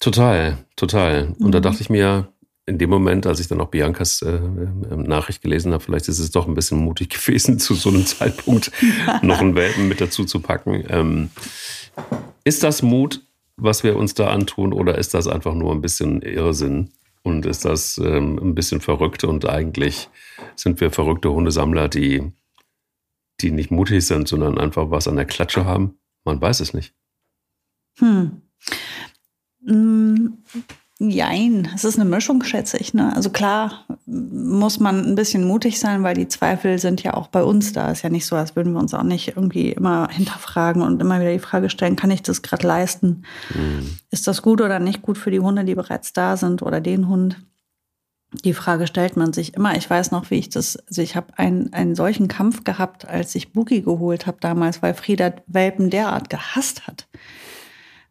Total, 0.00 0.64
total. 0.76 1.34
Und 1.38 1.48
mhm. 1.48 1.52
da 1.52 1.60
dachte 1.60 1.82
ich 1.82 1.90
mir, 1.90 2.28
in 2.66 2.78
dem 2.78 2.90
Moment, 2.90 3.26
als 3.26 3.40
ich 3.40 3.48
dann 3.48 3.60
auch 3.60 3.68
Biancas 3.68 4.22
äh, 4.22 4.36
ähm, 4.36 5.02
Nachricht 5.04 5.42
gelesen 5.42 5.72
habe, 5.72 5.82
vielleicht 5.82 6.08
ist 6.08 6.18
es 6.18 6.30
doch 6.30 6.46
ein 6.46 6.54
bisschen 6.54 6.78
mutig 6.78 7.08
gewesen, 7.26 7.58
zu 7.58 7.74
so 7.74 7.88
einem 7.88 8.06
Zeitpunkt 8.06 8.70
noch 9.22 9.40
einen 9.40 9.56
Welpen 9.56 9.88
mit 9.88 10.00
dazu 10.00 10.24
zu 10.24 10.40
packen. 10.40 10.84
Ähm, 10.88 11.30
ist 12.44 12.62
das 12.62 12.82
Mut, 12.82 13.22
was 13.56 13.82
wir 13.82 13.96
uns 13.96 14.14
da 14.14 14.28
antun, 14.28 14.72
oder 14.72 14.98
ist 14.98 15.14
das 15.14 15.26
einfach 15.26 15.54
nur 15.54 15.72
ein 15.72 15.80
bisschen 15.80 16.22
Irrsinn? 16.22 16.90
Und 17.22 17.44
ist 17.46 17.64
das 17.64 17.98
ähm, 17.98 18.38
ein 18.38 18.54
bisschen 18.54 18.80
verrückt? 18.80 19.24
Und 19.24 19.48
eigentlich 19.48 20.08
sind 20.54 20.80
wir 20.80 20.90
verrückte 20.90 21.32
Hundesammler, 21.32 21.88
die, 21.88 22.32
die 23.40 23.50
nicht 23.50 23.70
mutig 23.70 24.06
sind, 24.06 24.28
sondern 24.28 24.58
einfach 24.58 24.90
was 24.90 25.08
an 25.08 25.16
der 25.16 25.24
Klatsche 25.24 25.64
haben? 25.64 25.98
Man 26.24 26.40
weiß 26.40 26.60
es 26.60 26.72
nicht. 26.72 26.94
Hm. 27.98 28.42
Mm, 29.68 30.38
jein, 30.98 31.68
es 31.74 31.84
ist 31.84 31.98
eine 31.98 32.08
Mischung, 32.08 32.42
schätze 32.42 32.78
ich. 32.78 32.94
Ne? 32.94 33.14
Also 33.14 33.30
klar 33.30 33.84
muss 34.06 34.80
man 34.80 35.04
ein 35.04 35.14
bisschen 35.14 35.44
mutig 35.44 35.78
sein, 35.78 36.02
weil 36.02 36.14
die 36.14 36.28
Zweifel 36.28 36.78
sind 36.78 37.02
ja 37.02 37.14
auch 37.14 37.28
bei 37.28 37.42
uns 37.42 37.72
da. 37.72 37.90
Ist 37.90 38.02
ja 38.02 38.10
nicht 38.10 38.26
so, 38.26 38.34
als 38.34 38.56
würden 38.56 38.72
wir 38.72 38.80
uns 38.80 38.94
auch 38.94 39.02
nicht 39.02 39.28
irgendwie 39.36 39.70
immer 39.70 40.08
hinterfragen 40.10 40.82
und 40.82 41.00
immer 41.00 41.20
wieder 41.20 41.32
die 41.32 41.38
Frage 41.38 41.70
stellen, 41.70 41.96
kann 41.96 42.10
ich 42.10 42.22
das 42.22 42.42
gerade 42.42 42.66
leisten? 42.66 43.24
Mhm. 43.54 43.98
Ist 44.10 44.26
das 44.26 44.42
gut 44.42 44.60
oder 44.60 44.78
nicht 44.78 45.02
gut 45.02 45.18
für 45.18 45.30
die 45.30 45.40
Hunde, 45.40 45.64
die 45.64 45.74
bereits 45.74 46.12
da 46.12 46.36
sind 46.36 46.62
oder 46.62 46.80
den 46.80 47.08
Hund? 47.08 47.36
Die 48.44 48.52
Frage 48.52 48.86
stellt 48.86 49.16
man 49.16 49.32
sich 49.32 49.54
immer. 49.54 49.76
Ich 49.76 49.88
weiß 49.88 50.10
noch, 50.10 50.30
wie 50.30 50.34
ich 50.38 50.50
das, 50.50 50.76
also 50.76 51.00
ich 51.00 51.16
habe 51.16 51.38
einen, 51.38 51.72
einen 51.72 51.94
solchen 51.94 52.28
Kampf 52.28 52.64
gehabt, 52.64 53.08
als 53.08 53.34
ich 53.34 53.52
Boogie 53.52 53.82
geholt 53.82 54.26
habe 54.26 54.38
damals, 54.40 54.82
weil 54.82 54.92
Frieda 54.92 55.32
Welpen 55.46 55.88
derart 55.88 56.28
gehasst 56.28 56.86
hat. 56.86 57.08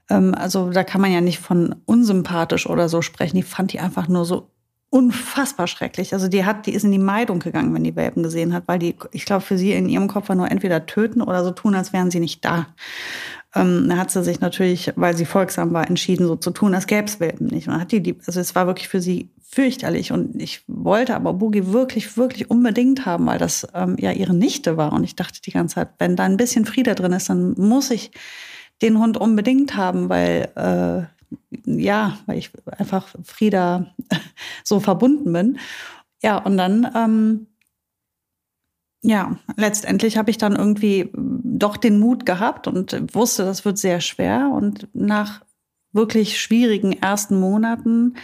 Ähm, 0.10 0.36
also 0.36 0.70
da 0.70 0.84
kann 0.84 1.02
man 1.02 1.12
ja 1.12 1.22
nicht 1.22 1.40
von 1.40 1.76
unsympathisch 1.86 2.68
oder 2.68 2.90
so 2.90 3.02
sprechen. 3.02 3.38
Die 3.38 3.44
fand 3.44 3.74
die 3.74 3.80
einfach 3.80 4.08
nur 4.08 4.26
so 4.26 4.50
unfassbar 4.90 5.68
schrecklich. 5.68 6.14
Also 6.14 6.28
die 6.28 6.46
hat, 6.46 6.66
die 6.66 6.74
ist 6.74 6.84
in 6.84 6.92
die 6.92 7.00
Meidung 7.00 7.40
gegangen, 7.40 7.74
wenn 7.74 7.84
die 7.84 7.96
Welpen 7.96 8.24
gesehen 8.24 8.54
hat, 8.54 8.64
weil 8.68 8.80
die, 8.80 8.96
ich 9.12 9.26
glaube, 9.26 9.42
für 9.42 9.58
sie 9.58 9.74
in 9.74 9.90
ihrem 9.90 10.08
Kopf 10.08 10.30
war 10.30 10.36
nur 10.36 10.50
entweder 10.50 10.86
töten 10.86 11.22
oder 11.22 11.44
so 11.44 11.52
tun, 11.52 11.76
als 11.76 11.92
wären 11.92 12.10
sie 12.10 12.22
nicht 12.22 12.46
da. 12.46 12.68
Ähm, 13.54 13.88
da 13.90 13.98
hat 13.98 14.12
sie 14.12 14.24
sich 14.24 14.40
natürlich, 14.40 14.94
weil 14.96 15.16
sie 15.16 15.26
folgsam 15.26 15.74
war, 15.74 15.88
entschieden, 15.88 16.26
so 16.26 16.36
zu 16.36 16.52
tun, 16.52 16.74
als 16.74 16.88
gäbe 16.88 17.06
es 17.06 17.20
Welpen 17.20 17.48
nicht. 17.48 17.68
Und 17.68 17.80
hat 17.80 17.92
die, 17.92 18.02
die, 18.02 18.16
also 18.26 18.40
es 18.40 18.56
war 18.56 18.68
wirklich 18.68 18.88
für 18.88 19.02
sie 19.02 19.30
fürchterlich. 19.42 20.12
Und 20.14 20.42
ich 20.42 20.64
wollte 20.68 21.16
aber 21.16 21.34
Boogie 21.34 21.68
wirklich, 21.68 22.16
wirklich 22.16 22.50
unbedingt 22.50 23.06
haben, 23.06 23.26
weil 23.26 23.40
das 23.40 23.68
ähm, 23.74 23.98
ja 24.00 24.12
ihre 24.12 24.34
Nichte 24.34 24.78
war. 24.78 24.94
Und 24.94 25.04
ich 25.04 25.16
dachte 25.16 25.42
die 25.42 25.52
ganze 25.52 25.76
Zeit, 25.76 25.90
wenn 26.00 26.16
da 26.16 26.24
ein 26.24 26.38
bisschen 26.38 26.66
Friede 26.66 26.96
drin 26.96 27.14
ist, 27.14 27.30
dann 27.30 27.56
muss 27.58 27.92
ich 27.92 28.12
den 28.82 29.00
Hund 29.00 29.18
unbedingt 29.18 29.76
haben, 29.76 30.10
weil 30.10 30.52
äh, 30.56 31.18
ja, 31.66 32.18
weil 32.26 32.38
ich 32.38 32.52
einfach 32.78 33.16
Frieda 33.24 33.94
so 34.64 34.80
verbunden 34.80 35.34
bin. 35.34 35.60
Ja, 36.22 36.38
und 36.38 36.58
dann 36.58 36.90
ähm, 36.96 37.48
ja, 39.04 39.38
letztendlich 39.56 40.18
habe 40.18 40.32
ich 40.32 40.38
dann 40.38 40.56
irgendwie 40.56 41.12
doch 41.14 41.78
den 41.78 42.00
Mut 42.00 42.26
gehabt 42.26 42.68
und 42.68 43.14
wusste, 43.14 43.46
das 43.46 43.64
wird 43.64 43.78
sehr 43.78 44.02
schwer. 44.02 44.50
Und 44.52 44.88
nach 44.94 45.42
wirklich 45.92 46.42
schwierigen 46.42 46.94
ersten 46.94 47.40
Monaten 47.40 48.16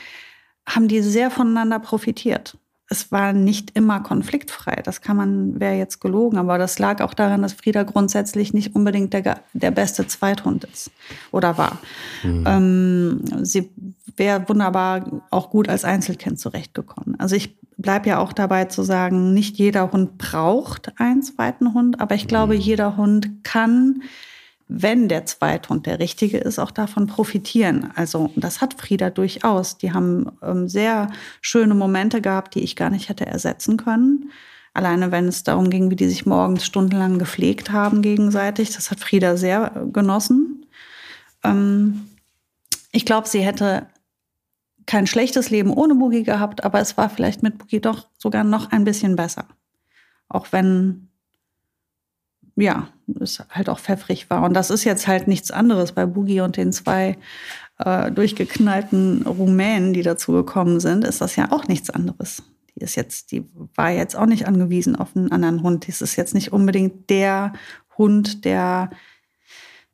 haben 0.68 0.88
die 0.88 1.02
sehr 1.02 1.30
voneinander 1.30 1.80
profitiert 1.80 2.58
es 2.90 3.12
war 3.12 3.34
nicht 3.34 3.72
immer 3.76 4.02
konfliktfrei. 4.02 4.82
Das 4.84 5.02
kann 5.02 5.18
man, 5.18 5.60
wäre 5.60 5.76
jetzt 5.76 6.00
gelogen, 6.00 6.38
aber 6.38 6.58
das 6.58 6.80
lag 6.80 7.02
auch 7.02 7.14
daran, 7.14 7.42
dass 7.42 7.54
Frieda 7.54 7.84
grundsätzlich 7.84 8.54
nicht 8.54 8.76
unbedingt 8.76 9.14
der, 9.14 9.42
der 9.54 9.72
beste 9.72 10.06
Zweithund 10.08 10.66
ist 10.66 10.92
oder 11.32 11.58
war. 11.58 11.80
Mhm. 12.24 12.44
Ähm, 12.46 13.22
sie 13.44 13.72
wäre 14.16 14.48
wunderbar 14.48 15.24
auch 15.32 15.50
gut 15.50 15.70
als 15.70 15.86
Einzelkind 15.86 16.40
zurechtgekommen. 16.40 17.20
Also 17.20 17.36
ich 17.36 17.58
bleibe 17.78 18.10
ja 18.10 18.20
auch 18.20 18.34
dabei 18.34 18.66
zu 18.66 18.84
sagen, 18.84 19.34
nicht 19.34 19.58
jeder 19.58 19.92
Hund 19.92 20.18
braucht 20.18 20.94
einen 21.00 21.24
zweiten 21.24 21.74
Hund, 21.74 22.00
aber 22.00 22.16
ich 22.16 22.28
glaube, 22.28 22.54
mhm. 22.54 22.60
jeder 22.60 22.98
Hund 22.98 23.44
kann 23.44 24.04
wenn 24.68 25.08
der 25.08 25.26
Zweithund 25.26 25.86
der 25.86 26.00
richtige 26.00 26.38
ist, 26.38 26.60
auch 26.60 26.72
davon 26.72 27.08
profitieren. 27.08 27.92
Also 27.96 28.32
das 28.36 28.62
hat 28.62 28.76
Frieda 28.76 29.10
durchaus. 29.10 29.78
Die 29.78 29.94
haben 29.94 30.32
ähm, 30.42 30.68
sehr 30.68 31.12
schöne 31.42 31.76
Momente 31.76 32.22
gehabt, 32.22 32.56
die 32.56 32.64
ich 32.64 32.76
gar 32.76 32.90
nicht 32.90 33.10
hätte 33.10 33.26
ersetzen 33.26 33.78
können. 33.78 34.32
Alleine 34.74 35.12
wenn 35.12 35.28
es 35.28 35.44
darum 35.44 35.70
ging, 35.70 35.92
wie 35.92 35.96
die 35.96 36.10
sich 36.10 36.26
morgens 36.26 36.66
stundenlang 36.66 37.20
gepflegt 37.20 37.72
haben 37.72 38.02
gegenseitig. 38.02 38.72
Das 38.72 38.90
hat 38.90 39.00
Frieda 39.00 39.38
sehr 39.38 39.88
genossen. 39.92 40.66
Ähm, 41.44 42.08
ich 42.92 43.06
glaube, 43.06 43.28
sie 43.28 43.42
hätte 43.42 43.88
kein 44.86 45.08
schlechtes 45.08 45.50
Leben 45.50 45.72
ohne 45.72 45.96
Boogie 45.96 46.24
gehabt, 46.24 46.64
aber 46.64 46.80
es 46.80 46.98
war 46.98 47.10
vielleicht 47.10 47.44
mit 47.44 47.58
Boogie 47.58 47.80
doch 47.80 48.08
sogar 48.18 48.44
noch 48.44 48.72
ein 48.72 48.84
bisschen 48.84 49.16
besser. 49.16 49.46
Auch 50.30 50.48
wenn 50.52 51.10
ja, 52.56 52.88
es 53.20 53.44
halt 53.50 53.70
auch 53.70 53.80
pfeffrig 53.80 54.30
war. 54.30 54.44
Und 54.44 54.54
das 54.54 54.70
ist 54.70 54.84
jetzt 54.84 55.08
halt 55.08 55.28
nichts 55.28 55.52
anderes 55.52 55.92
bei 55.92 56.06
Boogie 56.06 56.42
und 56.42 56.58
den 56.58 56.72
zwei 56.72 57.18
äh, 57.80 58.12
durchgeknallten 58.12 59.24
Rumänen, 59.24 59.94
die 59.94 60.04
dazugekommen 60.04 60.80
sind, 60.80 61.04
ist 61.04 61.22
das 61.22 61.36
ja 61.36 61.52
auch 61.52 61.68
nichts 61.68 61.90
anderes. 61.90 62.44
Die 62.76 62.84
ist 62.84 62.96
jetzt, 62.96 63.32
die 63.32 63.46
war 63.76 63.92
jetzt 63.92 64.16
auch 64.16 64.26
nicht 64.26 64.48
angewiesen 64.48 64.96
auf 64.96 65.16
einen 65.16 65.32
anderen 65.32 65.64
Hund. 65.64 65.88
Das 65.88 66.02
ist 66.02 66.16
jetzt 66.16 66.34
nicht 66.34 66.54
unbedingt 66.54 67.10
der 67.10 67.54
Hund, 67.98 68.46
der 68.46 68.90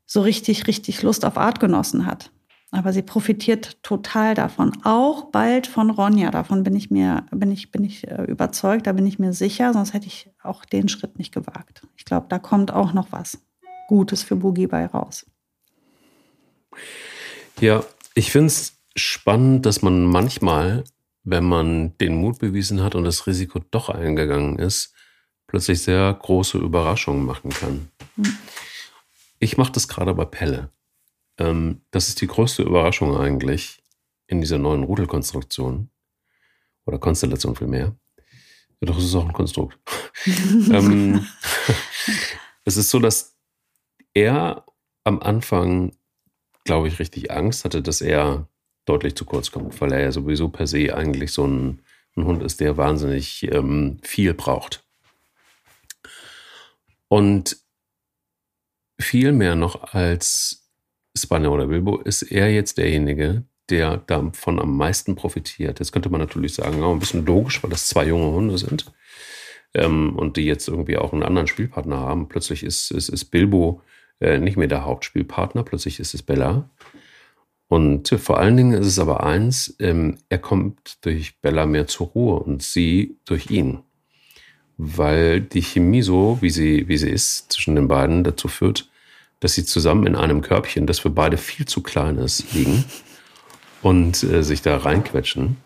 so 0.05 0.21
richtig, 0.21 0.67
richtig 0.67 1.01
Lust 1.01 1.25
auf 1.25 1.37
Artgenossen 1.37 2.05
hat. 2.05 2.31
Aber 2.71 2.93
sie 2.93 3.01
profitiert 3.01 3.81
total 3.81 4.35
davon. 4.35 4.71
Auch 4.83 5.31
bald 5.31 5.65
von 5.65 5.89
Ronja. 5.89 6.29
Davon 6.29 6.63
bin 6.63 6.75
ich 6.75 6.91
mir, 6.91 7.25
bin 7.31 7.51
ich, 7.51 7.71
bin 7.71 7.83
ich 7.83 8.07
äh, 8.07 8.23
überzeugt, 8.25 8.85
da 8.85 8.93
bin 8.93 9.07
ich 9.07 9.17
mir 9.17 9.33
sicher, 9.33 9.73
sonst 9.73 9.93
hätte 9.93 10.05
ich 10.05 10.29
auch 10.43 10.65
den 10.65 10.87
Schritt 10.87 11.17
nicht 11.17 11.33
gewagt. 11.33 11.81
Ich 11.97 12.05
glaube, 12.05 12.27
da 12.29 12.37
kommt 12.37 12.71
auch 12.71 12.93
noch 12.93 13.11
was 13.11 13.39
Gutes 13.87 14.21
für 14.21 14.35
Boogie 14.35 14.67
bei 14.67 14.85
raus. 14.85 15.25
Ja, 17.59 17.83
ich 18.13 18.31
finde 18.31 18.47
es 18.47 18.77
spannend, 18.95 19.65
dass 19.65 19.81
man 19.81 20.03
manchmal, 20.03 20.83
wenn 21.23 21.45
man 21.45 21.97
den 21.97 22.15
Mut 22.15 22.37
bewiesen 22.37 22.83
hat 22.83 22.93
und 22.93 23.03
das 23.03 23.25
Risiko 23.25 23.59
doch 23.71 23.89
eingegangen 23.89 24.59
ist, 24.59 24.93
plötzlich 25.47 25.81
sehr 25.81 26.13
große 26.13 26.59
Überraschungen 26.59 27.25
machen 27.25 27.49
kann. 27.49 27.89
Hm. 28.15 28.37
Ich 29.39 29.57
mache 29.57 29.71
das 29.71 29.87
gerade 29.87 30.13
bei 30.13 30.25
Pelle. 30.25 30.69
Ähm, 31.39 31.81
das 31.91 32.09
ist 32.09 32.21
die 32.21 32.27
größte 32.27 32.63
Überraschung 32.63 33.17
eigentlich 33.17 33.81
in 34.27 34.41
dieser 34.41 34.57
neuen 34.57 34.83
Rudelkonstruktion 34.83 35.89
oder 36.85 36.99
Konstellation 36.99 37.55
vielmehr. 37.55 37.95
Ja, 38.81 38.87
doch, 38.87 38.97
es 38.97 39.05
ist 39.05 39.15
auch 39.15 39.25
ein 39.25 39.33
Konstrukt. 39.33 39.77
ähm, 40.25 41.25
es 42.65 42.77
ist 42.77 42.89
so, 42.89 42.99
dass 42.99 43.35
er 44.13 44.65
am 45.03 45.19
Anfang, 45.19 45.95
glaube 46.65 46.87
ich, 46.87 46.99
richtig 46.99 47.31
Angst 47.31 47.65
hatte, 47.65 47.81
dass 47.81 48.01
er 48.01 48.47
deutlich 48.85 49.15
zu 49.15 49.25
kurz 49.25 49.51
kommt, 49.51 49.79
weil 49.81 49.91
er 49.91 50.01
ja 50.01 50.11
sowieso 50.11 50.49
per 50.49 50.67
se 50.67 50.95
eigentlich 50.95 51.31
so 51.31 51.45
ein, 51.45 51.81
ein 52.15 52.25
Hund 52.25 52.43
ist, 52.43 52.59
der 52.59 52.77
wahnsinnig 52.77 53.43
ähm, 53.51 53.99
viel 54.03 54.33
braucht. 54.33 54.83
Und 57.07 57.57
viel 58.99 59.31
mehr 59.31 59.55
noch 59.55 59.93
als 59.93 60.68
Spanner 61.17 61.51
oder 61.51 61.67
Bilbo 61.67 61.97
ist 61.97 62.23
er 62.23 62.51
jetzt 62.51 62.77
derjenige, 62.77 63.43
der 63.69 63.97
davon 63.97 64.59
am 64.59 64.77
meisten 64.77 65.15
profitiert. 65.15 65.79
Jetzt 65.79 65.91
könnte 65.91 66.09
man 66.09 66.21
natürlich 66.21 66.53
sagen, 66.53 66.83
ein 66.83 66.99
bisschen 66.99 67.25
logisch, 67.25 67.61
weil 67.63 67.69
das 67.69 67.87
zwei 67.87 68.05
junge 68.05 68.31
Hunde 68.31 68.57
sind 68.57 68.91
ähm, 69.73 70.15
und 70.15 70.37
die 70.37 70.45
jetzt 70.45 70.67
irgendwie 70.67 70.97
auch 70.97 71.13
einen 71.13 71.23
anderen 71.23 71.47
Spielpartner 71.47 71.97
haben. 71.97 72.27
Plötzlich 72.27 72.63
ist, 72.63 72.91
ist, 72.91 73.09
ist 73.09 73.25
Bilbo 73.25 73.81
äh, 74.19 74.39
nicht 74.39 74.57
mehr 74.57 74.67
der 74.67 74.85
Hauptspielpartner, 74.85 75.63
plötzlich 75.63 75.99
ist 75.99 76.13
es 76.13 76.23
Bella. 76.23 76.69
Und 77.67 78.09
vor 78.09 78.39
allen 78.39 78.57
Dingen 78.57 78.73
ist 78.73 78.87
es 78.87 78.99
aber 78.99 79.23
eins, 79.23 79.75
ähm, 79.79 80.17
er 80.29 80.39
kommt 80.39 81.05
durch 81.05 81.39
Bella 81.39 81.67
mehr 81.67 81.85
zur 81.85 82.07
Ruhe 82.07 82.39
und 82.39 82.63
sie 82.63 83.17
durch 83.25 83.51
ihn. 83.51 83.83
Weil 84.77 85.41
die 85.41 85.61
Chemie 85.61 86.01
so, 86.01 86.39
wie 86.41 86.49
sie, 86.49 86.87
wie 86.87 86.97
sie 86.97 87.09
ist, 87.09 87.51
zwischen 87.51 87.75
den 87.75 87.87
beiden 87.87 88.23
dazu 88.23 88.47
führt, 88.47 88.88
dass 89.39 89.53
sie 89.53 89.65
zusammen 89.65 90.05
in 90.05 90.15
einem 90.15 90.41
Körbchen, 90.41 90.87
das 90.87 90.99
für 90.99 91.09
beide 91.09 91.37
viel 91.37 91.65
zu 91.65 91.81
klein 91.81 92.17
ist, 92.17 92.53
liegen 92.53 92.83
und 93.81 94.23
äh, 94.23 94.43
sich 94.43 94.61
da 94.61 94.77
reinquetschen. 94.77 95.57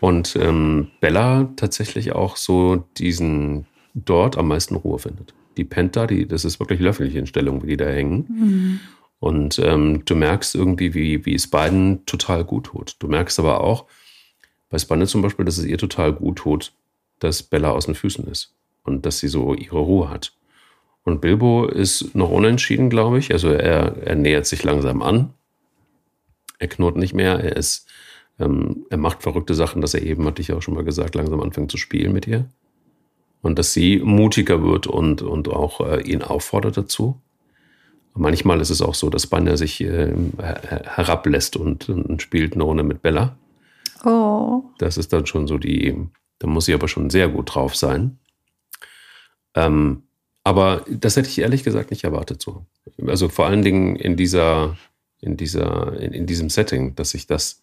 Und 0.00 0.36
ähm, 0.36 0.90
Bella 1.00 1.52
tatsächlich 1.56 2.12
auch 2.12 2.36
so 2.36 2.84
diesen 2.96 3.66
dort 3.94 4.36
am 4.36 4.48
meisten 4.48 4.74
Ruhe 4.74 4.98
findet. 4.98 5.34
Die 5.56 5.64
pennt 5.64 5.96
da, 5.96 6.06
die, 6.06 6.26
das 6.26 6.44
ist 6.44 6.58
wirklich 6.58 6.80
Löffelchenstellung, 6.80 7.62
wie 7.62 7.68
die 7.68 7.76
da 7.76 7.86
hängen. 7.86 8.26
Mhm. 8.28 8.80
Und 9.20 9.60
ähm, 9.60 10.04
du 10.04 10.16
merkst 10.16 10.54
irgendwie, 10.56 10.94
wie, 10.94 11.24
wie 11.24 11.34
es 11.34 11.48
beiden 11.48 12.04
total 12.06 12.44
gut 12.44 12.64
tut. 12.64 12.96
Du 12.98 13.06
merkst 13.06 13.38
aber 13.38 13.60
auch, 13.60 13.86
bei 14.68 14.78
Spanne 14.78 15.06
zum 15.06 15.22
Beispiel, 15.22 15.44
dass 15.44 15.58
es 15.58 15.64
ihr 15.66 15.78
total 15.78 16.12
gut 16.12 16.38
tut, 16.38 16.72
dass 17.20 17.42
Bella 17.42 17.70
aus 17.70 17.86
den 17.86 17.94
Füßen 17.94 18.26
ist 18.26 18.54
und 18.82 19.06
dass 19.06 19.20
sie 19.20 19.28
so 19.28 19.54
ihre 19.54 19.78
Ruhe 19.78 20.10
hat. 20.10 20.32
Und 21.04 21.20
Bilbo 21.20 21.66
ist 21.66 22.14
noch 22.14 22.30
unentschieden, 22.30 22.88
glaube 22.88 23.18
ich. 23.18 23.32
Also 23.32 23.48
er, 23.48 23.96
er 24.02 24.14
nähert 24.14 24.46
sich 24.46 24.62
langsam 24.62 25.02
an. 25.02 25.34
Er 26.58 26.68
knurrt 26.68 26.96
nicht 26.96 27.12
mehr. 27.12 27.40
Er 27.40 27.56
ist, 27.56 27.88
ähm, 28.38 28.86
er 28.88 28.98
macht 28.98 29.22
verrückte 29.22 29.54
Sachen, 29.54 29.82
dass 29.82 29.94
er 29.94 30.02
eben, 30.02 30.24
hatte 30.26 30.42
ich 30.42 30.52
auch 30.52 30.62
schon 30.62 30.74
mal 30.74 30.84
gesagt, 30.84 31.14
langsam 31.14 31.40
anfängt 31.40 31.70
zu 31.70 31.76
spielen 31.76 32.12
mit 32.12 32.26
ihr. 32.28 32.46
Und 33.40 33.58
dass 33.58 33.72
sie 33.72 33.98
mutiger 33.98 34.62
wird 34.62 34.86
und, 34.86 35.22
und 35.22 35.48
auch 35.48 35.80
äh, 35.80 36.02
ihn 36.02 36.22
auffordert 36.22 36.76
dazu. 36.76 37.20
Manchmal 38.14 38.60
ist 38.60 38.70
es 38.70 38.82
auch 38.82 38.94
so, 38.94 39.10
dass 39.10 39.26
Banner 39.26 39.56
sich 39.56 39.80
äh, 39.80 40.12
herablässt 40.38 41.56
und, 41.56 41.88
und, 41.88 42.20
spielt 42.20 42.54
eine 42.54 42.62
Runde 42.62 42.82
mit 42.84 43.02
Bella. 43.02 43.36
Oh. 44.04 44.64
Das 44.78 44.98
ist 44.98 45.12
dann 45.12 45.26
schon 45.26 45.48
so 45.48 45.56
die, 45.58 45.96
da 46.38 46.46
muss 46.46 46.66
sie 46.66 46.74
aber 46.74 46.88
schon 46.88 47.08
sehr 47.08 47.28
gut 47.28 47.54
drauf 47.54 47.74
sein. 47.74 48.18
Ähm, 49.54 50.02
aber 50.44 50.84
das 50.88 51.16
hätte 51.16 51.28
ich 51.28 51.38
ehrlich 51.38 51.64
gesagt 51.64 51.90
nicht 51.90 52.04
erwartet 52.04 52.42
so. 52.42 52.66
Also 53.06 53.28
vor 53.28 53.46
allen 53.46 53.62
Dingen 53.62 53.96
in 53.96 54.16
dieser, 54.16 54.76
in 55.20 55.36
dieser, 55.36 55.98
in, 56.00 56.12
in 56.12 56.26
diesem 56.26 56.50
Setting, 56.50 56.94
dass 56.94 57.10
sich 57.10 57.26
das 57.26 57.62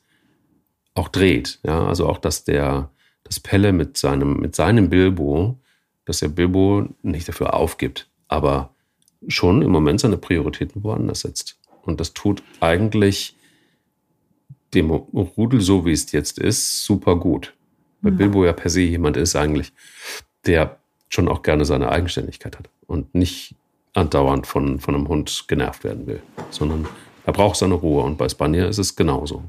auch 0.94 1.10
dreht. 1.10 1.60
Ja, 1.64 1.88
also 1.88 2.08
auch, 2.08 2.18
dass 2.18 2.46
der, 2.46 2.90
das 3.24 3.40
Pelle 3.40 3.74
mit 3.74 3.98
seinem, 3.98 4.38
mit 4.38 4.56
seinem 4.56 4.90
Bilbo, 4.90 5.60
dass 6.06 6.20
der 6.20 6.30
Bilbo 6.30 6.88
nicht 7.02 7.28
dafür 7.28 7.54
aufgibt, 7.54 8.10
aber 8.28 8.74
schon 9.28 9.62
im 9.62 9.72
Moment 9.72 10.00
seine 10.00 10.18
Prioritäten 10.18 10.84
woanders 10.84 11.22
setzt. 11.22 11.60
Und 11.84 12.00
das 12.00 12.14
tut 12.14 12.42
eigentlich 12.62 13.36
dem 14.74 14.92
Rudel, 14.92 15.62
so 15.62 15.86
wie 15.86 15.92
es 15.92 16.12
jetzt 16.12 16.40
ist, 16.40 16.86
super 16.86 17.16
gut. 17.16 17.54
Weil 18.02 18.14
ja. 18.14 18.18
Bilbo 18.18 18.46
ja 18.46 18.54
per 18.54 18.70
se 18.70 18.82
jemand 18.82 19.18
ist 19.18 19.36
eigentlich, 19.36 19.74
der 20.46 20.79
schon 21.10 21.28
auch 21.28 21.42
gerne 21.42 21.66
seine 21.66 21.90
Eigenständigkeit 21.90 22.58
hat 22.58 22.70
und 22.88 23.14
nicht 23.16 23.56
andauernd 23.94 24.48
von, 24.48 24.80
von 24.80 24.96
einem 24.96 25.08
Hund 25.08 25.46
genervt 25.48 25.84
werden 25.84 26.08
will, 26.08 26.22
sondern 26.52 26.88
er 27.26 27.34
braucht 27.34 27.58
seine 27.58 27.74
Ruhe. 27.74 28.04
Und 28.04 28.18
bei 28.18 28.30
Spanier 28.30 28.68
ist 28.68 28.78
es 28.78 28.96
genauso. 28.96 29.44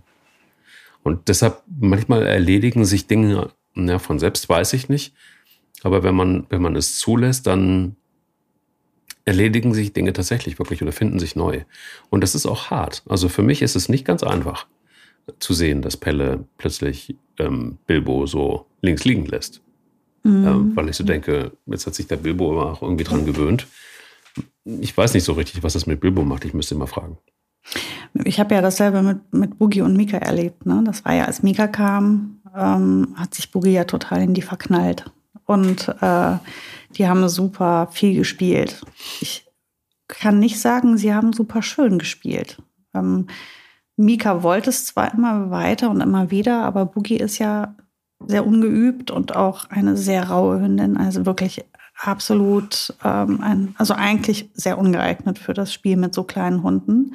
Und 1.03 1.29
deshalb 1.29 1.63
manchmal 1.81 2.27
erledigen 2.27 2.85
sich 2.85 3.07
Dinge 3.07 3.51
ja, 3.75 3.99
von 3.99 4.19
selbst, 4.19 4.49
weiß 4.49 4.73
ich 4.73 4.89
nicht. 4.89 5.15
Aber 5.83 6.03
wenn 6.03 6.15
man, 6.15 6.47
wenn 6.51 6.63
man 6.63 6.77
es 6.77 6.99
zulässt, 6.99 7.47
dann 7.47 7.97
erledigen 9.25 9.75
sich 9.75 9.93
Dinge 9.93 10.13
tatsächlich 10.13 10.59
wirklich 10.59 10.83
oder 10.83 10.93
finden 10.93 11.19
sich 11.19 11.37
neu. 11.37 11.63
Und 12.11 12.23
das 12.23 12.35
ist 12.35 12.47
auch 12.47 12.71
hart. 12.71 13.03
Also 13.09 13.29
für 13.29 13.43
mich 13.43 13.63
ist 13.63 13.77
es 13.77 13.89
nicht 13.89 14.05
ganz 14.05 14.23
einfach 14.23 14.67
zu 15.39 15.55
sehen, 15.55 15.83
dass 15.83 15.97
Pelle 15.97 16.45
plötzlich 16.59 17.17
ähm, 17.39 17.79
Bilbo 17.87 18.27
so 18.27 18.67
links 18.83 19.05
liegen 19.05 19.27
lässt. 19.27 19.63
Mhm. 20.23 20.47
Ähm, 20.47 20.77
weil 20.77 20.89
ich 20.89 20.97
so 20.97 21.05
denke, 21.05 21.53
jetzt 21.67 21.87
hat 21.87 21.95
sich 21.95 22.07
der 22.07 22.17
Bilbo 22.17 22.53
aber 22.53 22.73
auch 22.73 22.83
irgendwie 22.83 23.05
dran 23.05 23.25
gewöhnt. 23.25 23.67
Ich 24.65 24.97
weiß 24.97 25.15
nicht 25.15 25.25
so 25.25 25.33
richtig, 25.33 25.63
was 25.63 25.73
das 25.73 25.87
mit 25.87 26.01
Bilbo 26.01 26.25
macht. 26.25 26.45
Ich 26.45 26.55
müsste 26.55 26.75
mal 26.75 26.87
fragen. 26.87 27.19
Ich 28.25 28.41
habe 28.41 28.55
ja 28.55 28.61
dasselbe 28.61 29.03
mit, 29.03 29.33
mit 29.33 29.59
Boogie 29.59 29.83
und 29.83 29.97
Mika 29.97 30.19
erlebt. 30.19 30.67
Ne? 30.67 30.83
Das 30.85 31.05
war 31.05 31.15
ja, 31.15 31.25
als 31.25 31.43
Mika 31.43 31.69
kam, 31.69 32.41
ähm, 32.57 33.15
hat 33.17 33.35
sich 33.35 33.51
Boogie 33.51 33.73
ja 33.73 33.85
total 33.85 34.23
in 34.23 34.35
die 34.35 34.43
verknallt. 34.43 35.11
Und 35.47 35.89
äh, 36.01 36.37
die 36.97 37.09
haben 37.09 37.29
super 37.29 37.89
viel 37.91 38.15
gespielt. 38.15 38.83
Ich 39.21 39.47
kann 40.09 40.39
nicht 40.39 40.61
sagen, 40.61 40.97
sie 40.97 41.15
haben 41.15 41.33
super 41.33 41.63
schön 41.63 41.99
gespielt. 41.99 42.63
Ähm, 42.95 43.27
Mika 43.97 44.43
wollte 44.43 44.71
es 44.71 44.87
zwar 44.87 45.13
immer 45.15 45.51
weiter 45.51 45.91
und 45.91 46.01
immer 46.01 46.31
wieder, 46.31 46.65
aber 46.65 46.87
Boogie 46.87 47.19
ist 47.19 47.39
ja 47.39 47.75
sehr 48.27 48.47
ungeübt 48.47 49.11
und 49.11 49.35
auch 49.35 49.71
eine 49.71 49.97
sehr 49.97 50.29
raue 50.29 50.61
Hündin, 50.61 50.97
also 50.97 51.27
wirklich 51.27 51.65
absolut, 51.99 52.95
ähm, 53.05 53.41
ein, 53.43 53.75
also 53.79 53.95
eigentlich 53.95 54.51
sehr 54.55 54.79
ungeeignet 54.79 55.39
für 55.39 55.55
das 55.55 55.73
Spiel 55.73 55.97
mit 55.97 56.15
so 56.15 56.25
kleinen 56.25 56.63
Hunden. 56.63 57.15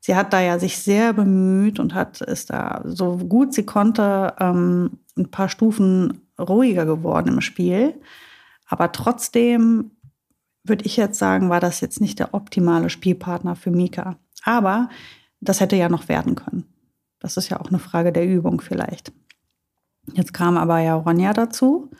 Sie 0.00 0.14
hat 0.14 0.32
da 0.32 0.40
ja 0.40 0.58
sich 0.58 0.78
sehr 0.78 1.12
bemüht 1.12 1.78
und 1.78 1.94
hat 1.94 2.20
ist 2.22 2.50
da 2.50 2.82
so 2.84 3.18
gut 3.18 3.52
sie 3.52 3.66
konnte 3.66 4.34
ähm, 4.40 4.98
ein 5.16 5.30
paar 5.30 5.48
Stufen 5.48 6.22
ruhiger 6.38 6.86
geworden 6.86 7.28
im 7.28 7.40
Spiel. 7.40 7.94
Aber 8.66 8.92
trotzdem 8.92 9.90
würde 10.64 10.84
ich 10.84 10.96
jetzt 10.96 11.18
sagen, 11.18 11.50
war 11.50 11.60
das 11.60 11.80
jetzt 11.80 12.00
nicht 12.00 12.18
der 12.18 12.34
optimale 12.34 12.90
Spielpartner 12.90 13.56
für 13.56 13.70
Mika. 13.70 14.16
Aber 14.44 14.88
das 15.40 15.60
hätte 15.60 15.76
ja 15.76 15.88
noch 15.88 16.08
werden 16.08 16.34
können. 16.34 16.64
Das 17.18 17.36
ist 17.36 17.48
ja 17.50 17.60
auch 17.60 17.68
eine 17.68 17.78
Frage 17.78 18.12
der 18.12 18.26
Übung 18.26 18.60
vielleicht. 18.60 19.12
Jetzt 20.14 20.34
kam 20.34 20.56
aber 20.56 20.78
ja 20.78 20.94
Ronja 20.94 21.32
dazu. 21.32 21.90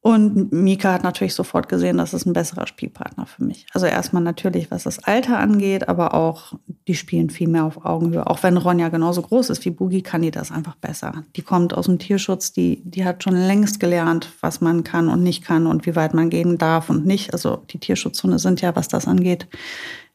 Und 0.00 0.52
Mika 0.52 0.92
hat 0.92 1.02
natürlich 1.02 1.34
sofort 1.34 1.68
gesehen, 1.68 1.98
das 1.98 2.14
ist 2.14 2.24
ein 2.24 2.32
besserer 2.32 2.68
Spielpartner 2.68 3.26
für 3.26 3.42
mich. 3.42 3.66
Also 3.74 3.86
erstmal 3.86 4.22
natürlich, 4.22 4.70
was 4.70 4.84
das 4.84 5.00
Alter 5.00 5.38
angeht, 5.38 5.88
aber 5.88 6.14
auch, 6.14 6.54
die 6.86 6.94
spielen 6.94 7.30
viel 7.30 7.48
mehr 7.48 7.64
auf 7.64 7.84
Augenhöhe. 7.84 8.26
Auch 8.26 8.42
wenn 8.44 8.56
Ronja 8.56 8.90
genauso 8.90 9.22
groß 9.22 9.50
ist 9.50 9.64
wie 9.64 9.70
Boogie, 9.70 10.02
kann 10.02 10.22
die 10.22 10.30
das 10.30 10.52
einfach 10.52 10.76
besser. 10.76 11.24
Die 11.34 11.42
kommt 11.42 11.74
aus 11.74 11.86
dem 11.86 11.98
Tierschutz, 11.98 12.52
die, 12.52 12.80
die 12.84 13.04
hat 13.04 13.24
schon 13.24 13.34
längst 13.34 13.80
gelernt, 13.80 14.30
was 14.40 14.60
man 14.60 14.84
kann 14.84 15.08
und 15.08 15.24
nicht 15.24 15.44
kann 15.44 15.66
und 15.66 15.84
wie 15.84 15.96
weit 15.96 16.14
man 16.14 16.30
gehen 16.30 16.58
darf 16.58 16.90
und 16.90 17.04
nicht. 17.04 17.32
Also 17.32 17.64
die 17.68 17.78
Tierschutzhunde 17.78 18.38
sind 18.38 18.60
ja, 18.60 18.76
was 18.76 18.86
das 18.86 19.08
angeht, 19.08 19.48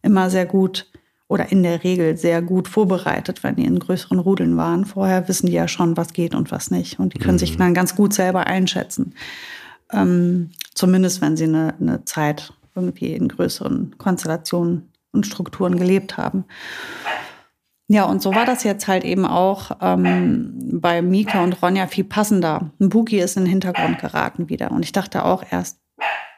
immer 0.02 0.30
sehr 0.30 0.46
gut 0.46 0.88
oder 1.34 1.52
in 1.52 1.64
der 1.64 1.84
Regel 1.84 2.16
sehr 2.16 2.44
gut 2.44 2.68
vorbereitet, 2.68 3.44
wenn 3.44 3.56
die 3.56 3.66
in 3.66 3.80
größeren 3.80 4.20
Rudeln 4.20 4.56
waren. 4.56 4.86
Vorher 4.86 5.28
wissen 5.28 5.48
die 5.48 5.54
ja 5.54 5.68
schon, 5.68 5.98
was 5.98 6.14
geht 6.14 6.36
und 6.36 6.52
was 6.52 6.70
nicht. 6.70 7.00
Und 7.00 7.16
die 7.16 7.18
können 7.18 7.38
mhm. 7.38 7.40
sich 7.40 7.58
dann 7.58 7.74
ganz 7.74 7.96
gut 7.96 8.14
selber 8.14 8.46
einschätzen. 8.46 9.16
Ähm, 9.92 10.52
zumindest 10.76 11.22
wenn 11.22 11.36
sie 11.36 11.46
eine, 11.46 11.74
eine 11.82 12.06
Zeit 12.06 12.54
irgendwie 12.76 13.14
in 13.14 13.30
größeren 13.30 13.96
Konstellationen 13.98 14.92
und 15.12 15.26
Strukturen 15.26 15.80
gelebt 15.80 16.18
haben. 16.18 16.46
Ja, 17.88 18.06
und 18.06 18.22
so 18.22 18.36
war 18.36 18.46
das 18.46 18.64
jetzt 18.64 18.88
halt 18.88 19.04
eben 19.04 19.26
auch 19.26 19.72
ähm, 19.82 20.54
bei 20.80 21.02
Mika 21.02 21.44
und 21.44 21.64
Ronja 21.64 21.88
viel 21.88 22.04
passender. 22.04 22.70
Ein 22.80 22.90
Boogie 22.90 23.20
ist 23.20 23.38
in 23.38 23.46
den 23.46 23.50
Hintergrund 23.50 23.98
geraten 23.98 24.50
wieder. 24.50 24.72
Und 24.72 24.86
ich 24.86 24.92
dachte 24.92 25.26
auch 25.26 25.44
erst, 25.50 25.80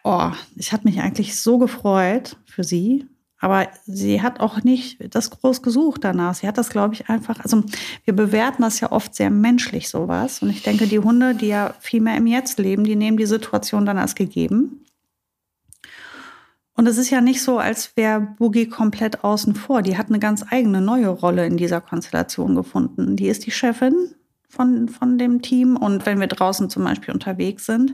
oh, 0.05 0.31
ich 0.55 0.71
hatte 0.71 0.87
mich 0.87 1.01
eigentlich 1.01 1.37
so 1.37 1.57
gefreut 1.57 2.37
für 2.45 2.63
sie, 2.63 3.09
aber 3.45 3.67
sie 3.85 4.23
hat 4.23 4.39
auch 4.39 4.63
nicht 4.63 5.13
das 5.13 5.29
groß 5.29 5.61
gesucht 5.61 6.03
danach. 6.03 6.33
Sie 6.33 6.47
hat 6.47 6.57
das, 6.57 6.69
glaube 6.71 6.95
ich, 6.95 7.09
einfach, 7.09 7.39
also 7.41 7.63
wir 8.03 8.15
bewerten 8.15 8.63
das 8.63 8.79
ja 8.79 8.91
oft 8.91 9.13
sehr 9.13 9.29
menschlich, 9.29 9.87
sowas. 9.87 10.41
Und 10.41 10.49
ich 10.49 10.63
denke, 10.63 10.87
die 10.87 10.97
Hunde, 10.97 11.35
die 11.35 11.49
ja 11.49 11.75
viel 11.79 12.01
mehr 12.01 12.17
im 12.17 12.25
Jetzt 12.25 12.57
leben, 12.57 12.85
die 12.85 12.95
nehmen 12.95 13.17
die 13.17 13.27
Situation 13.27 13.85
dann 13.85 13.99
als 13.99 14.15
gegeben. 14.15 14.83
Und 16.73 16.87
es 16.87 16.97
ist 16.97 17.11
ja 17.11 17.21
nicht 17.21 17.39
so, 17.43 17.59
als 17.59 17.95
wäre 17.95 18.19
Boogie 18.19 18.67
komplett 18.67 19.23
außen 19.23 19.53
vor. 19.53 19.83
Die 19.83 19.95
hat 19.95 20.09
eine 20.09 20.17
ganz 20.17 20.43
eigene 20.49 20.81
neue 20.81 21.09
Rolle 21.09 21.45
in 21.45 21.55
dieser 21.55 21.81
Konstellation 21.81 22.55
gefunden. 22.55 23.15
Die 23.15 23.27
ist 23.27 23.45
die 23.45 23.51
Chefin 23.51 24.15
von, 24.49 24.89
von 24.89 25.19
dem 25.19 25.43
Team. 25.43 25.77
Und 25.77 26.07
wenn 26.07 26.19
wir 26.19 26.25
draußen 26.25 26.71
zum 26.71 26.83
Beispiel 26.83 27.13
unterwegs 27.13 27.67
sind, 27.67 27.93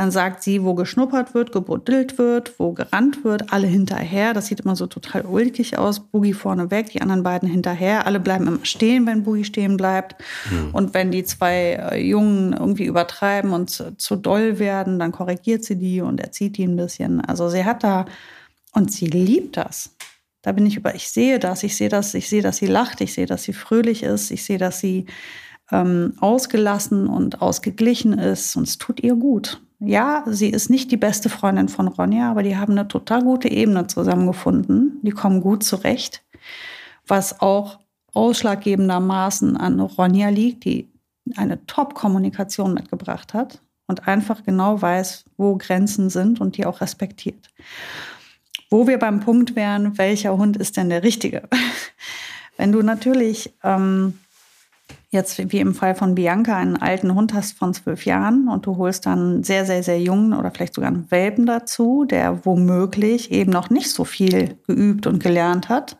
dann 0.00 0.10
sagt 0.10 0.42
sie, 0.42 0.64
wo 0.64 0.72
geschnuppert 0.72 1.34
wird, 1.34 1.52
gebuddelt 1.52 2.16
wird, 2.16 2.58
wo 2.58 2.72
gerannt 2.72 3.22
wird, 3.22 3.52
alle 3.52 3.66
hinterher. 3.66 4.32
Das 4.32 4.46
sieht 4.46 4.60
immer 4.60 4.74
so 4.74 4.86
total 4.86 5.26
ulkig 5.26 5.76
aus. 5.76 6.00
Boogie 6.00 6.32
vorne 6.32 6.70
weg, 6.70 6.88
die 6.88 7.02
anderen 7.02 7.22
beiden 7.22 7.46
hinterher. 7.46 8.06
Alle 8.06 8.18
bleiben 8.18 8.46
immer 8.46 8.64
stehen, 8.64 9.04
wenn 9.04 9.24
Boogie 9.24 9.44
stehen 9.44 9.76
bleibt. 9.76 10.16
Mhm. 10.50 10.70
Und 10.72 10.94
wenn 10.94 11.10
die 11.10 11.24
zwei 11.24 11.72
äh, 11.92 12.00
Jungen 12.00 12.54
irgendwie 12.54 12.86
übertreiben 12.86 13.52
und 13.52 13.68
zu, 13.68 13.94
zu 13.98 14.16
doll 14.16 14.58
werden, 14.58 14.98
dann 14.98 15.12
korrigiert 15.12 15.64
sie 15.64 15.76
die 15.76 16.00
und 16.00 16.18
erzieht 16.18 16.56
die 16.56 16.64
ein 16.64 16.76
bisschen. 16.76 17.20
Also 17.20 17.50
sie 17.50 17.66
hat 17.66 17.84
da, 17.84 18.06
und 18.72 18.90
sie 18.90 19.04
liebt 19.06 19.58
das. 19.58 19.94
Da 20.40 20.52
bin 20.52 20.64
ich 20.64 20.78
über, 20.78 20.94
ich 20.94 21.10
sehe 21.10 21.38
das, 21.38 21.62
ich 21.62 21.76
sehe 21.76 21.90
das, 21.90 22.14
ich 22.14 22.30
sehe, 22.30 22.40
dass 22.40 22.56
sie 22.56 22.68
lacht, 22.68 23.02
ich 23.02 23.12
sehe, 23.12 23.26
dass 23.26 23.42
sie 23.42 23.52
fröhlich 23.52 24.02
ist, 24.02 24.30
ich 24.30 24.44
sehe, 24.44 24.56
dass 24.56 24.80
sie 24.80 25.04
ähm, 25.72 26.14
ausgelassen 26.20 27.06
und 27.06 27.42
ausgeglichen 27.42 28.18
ist 28.18 28.56
und 28.56 28.66
es 28.66 28.78
tut 28.78 29.00
ihr 29.00 29.14
gut. 29.14 29.60
Ja, 29.78 30.24
sie 30.26 30.50
ist 30.50 30.68
nicht 30.68 30.90
die 30.90 30.98
beste 30.98 31.30
Freundin 31.30 31.68
von 31.68 31.88
Ronja, 31.88 32.30
aber 32.30 32.42
die 32.42 32.56
haben 32.56 32.72
eine 32.72 32.86
total 32.86 33.22
gute 33.22 33.48
Ebene 33.48 33.86
zusammengefunden. 33.86 35.00
Die 35.02 35.10
kommen 35.10 35.40
gut 35.40 35.64
zurecht, 35.64 36.22
was 37.06 37.40
auch 37.40 37.78
ausschlaggebendermaßen 38.12 39.56
an 39.56 39.80
Ronja 39.80 40.28
liegt, 40.28 40.64
die 40.64 40.90
eine 41.36 41.64
Top-Kommunikation 41.66 42.74
mitgebracht 42.74 43.32
hat 43.32 43.62
und 43.86 44.06
einfach 44.06 44.42
genau 44.44 44.80
weiß, 44.80 45.24
wo 45.36 45.56
Grenzen 45.56 46.10
sind 46.10 46.40
und 46.40 46.56
die 46.56 46.66
auch 46.66 46.80
respektiert. 46.80 47.48
Wo 48.68 48.86
wir 48.86 48.98
beim 48.98 49.20
Punkt 49.20 49.56
wären, 49.56 49.96
welcher 49.98 50.36
Hund 50.36 50.56
ist 50.56 50.76
denn 50.76 50.90
der 50.90 51.02
richtige? 51.02 51.48
Wenn 52.56 52.72
du 52.72 52.82
natürlich 52.82 53.54
ähm, 53.64 54.18
jetzt 55.10 55.52
wie 55.52 55.58
im 55.58 55.74
Fall 55.74 55.94
von 55.94 56.14
Bianca 56.14 56.56
einen 56.56 56.76
alten 56.76 57.14
Hund 57.14 57.34
hast 57.34 57.58
von 57.58 57.74
zwölf 57.74 58.04
Jahren 58.04 58.48
und 58.48 58.66
du 58.66 58.76
holst 58.76 59.06
dann 59.06 59.42
sehr, 59.42 59.66
sehr, 59.66 59.82
sehr 59.82 60.00
jungen 60.00 60.32
oder 60.32 60.50
vielleicht 60.50 60.74
sogar 60.74 60.90
einen 60.90 61.10
Welpen 61.10 61.46
dazu, 61.46 62.04
der 62.04 62.44
womöglich 62.46 63.32
eben 63.32 63.50
noch 63.50 63.70
nicht 63.70 63.90
so 63.90 64.04
viel 64.04 64.56
geübt 64.66 65.06
und 65.06 65.20
gelernt 65.20 65.68
hat 65.68 65.98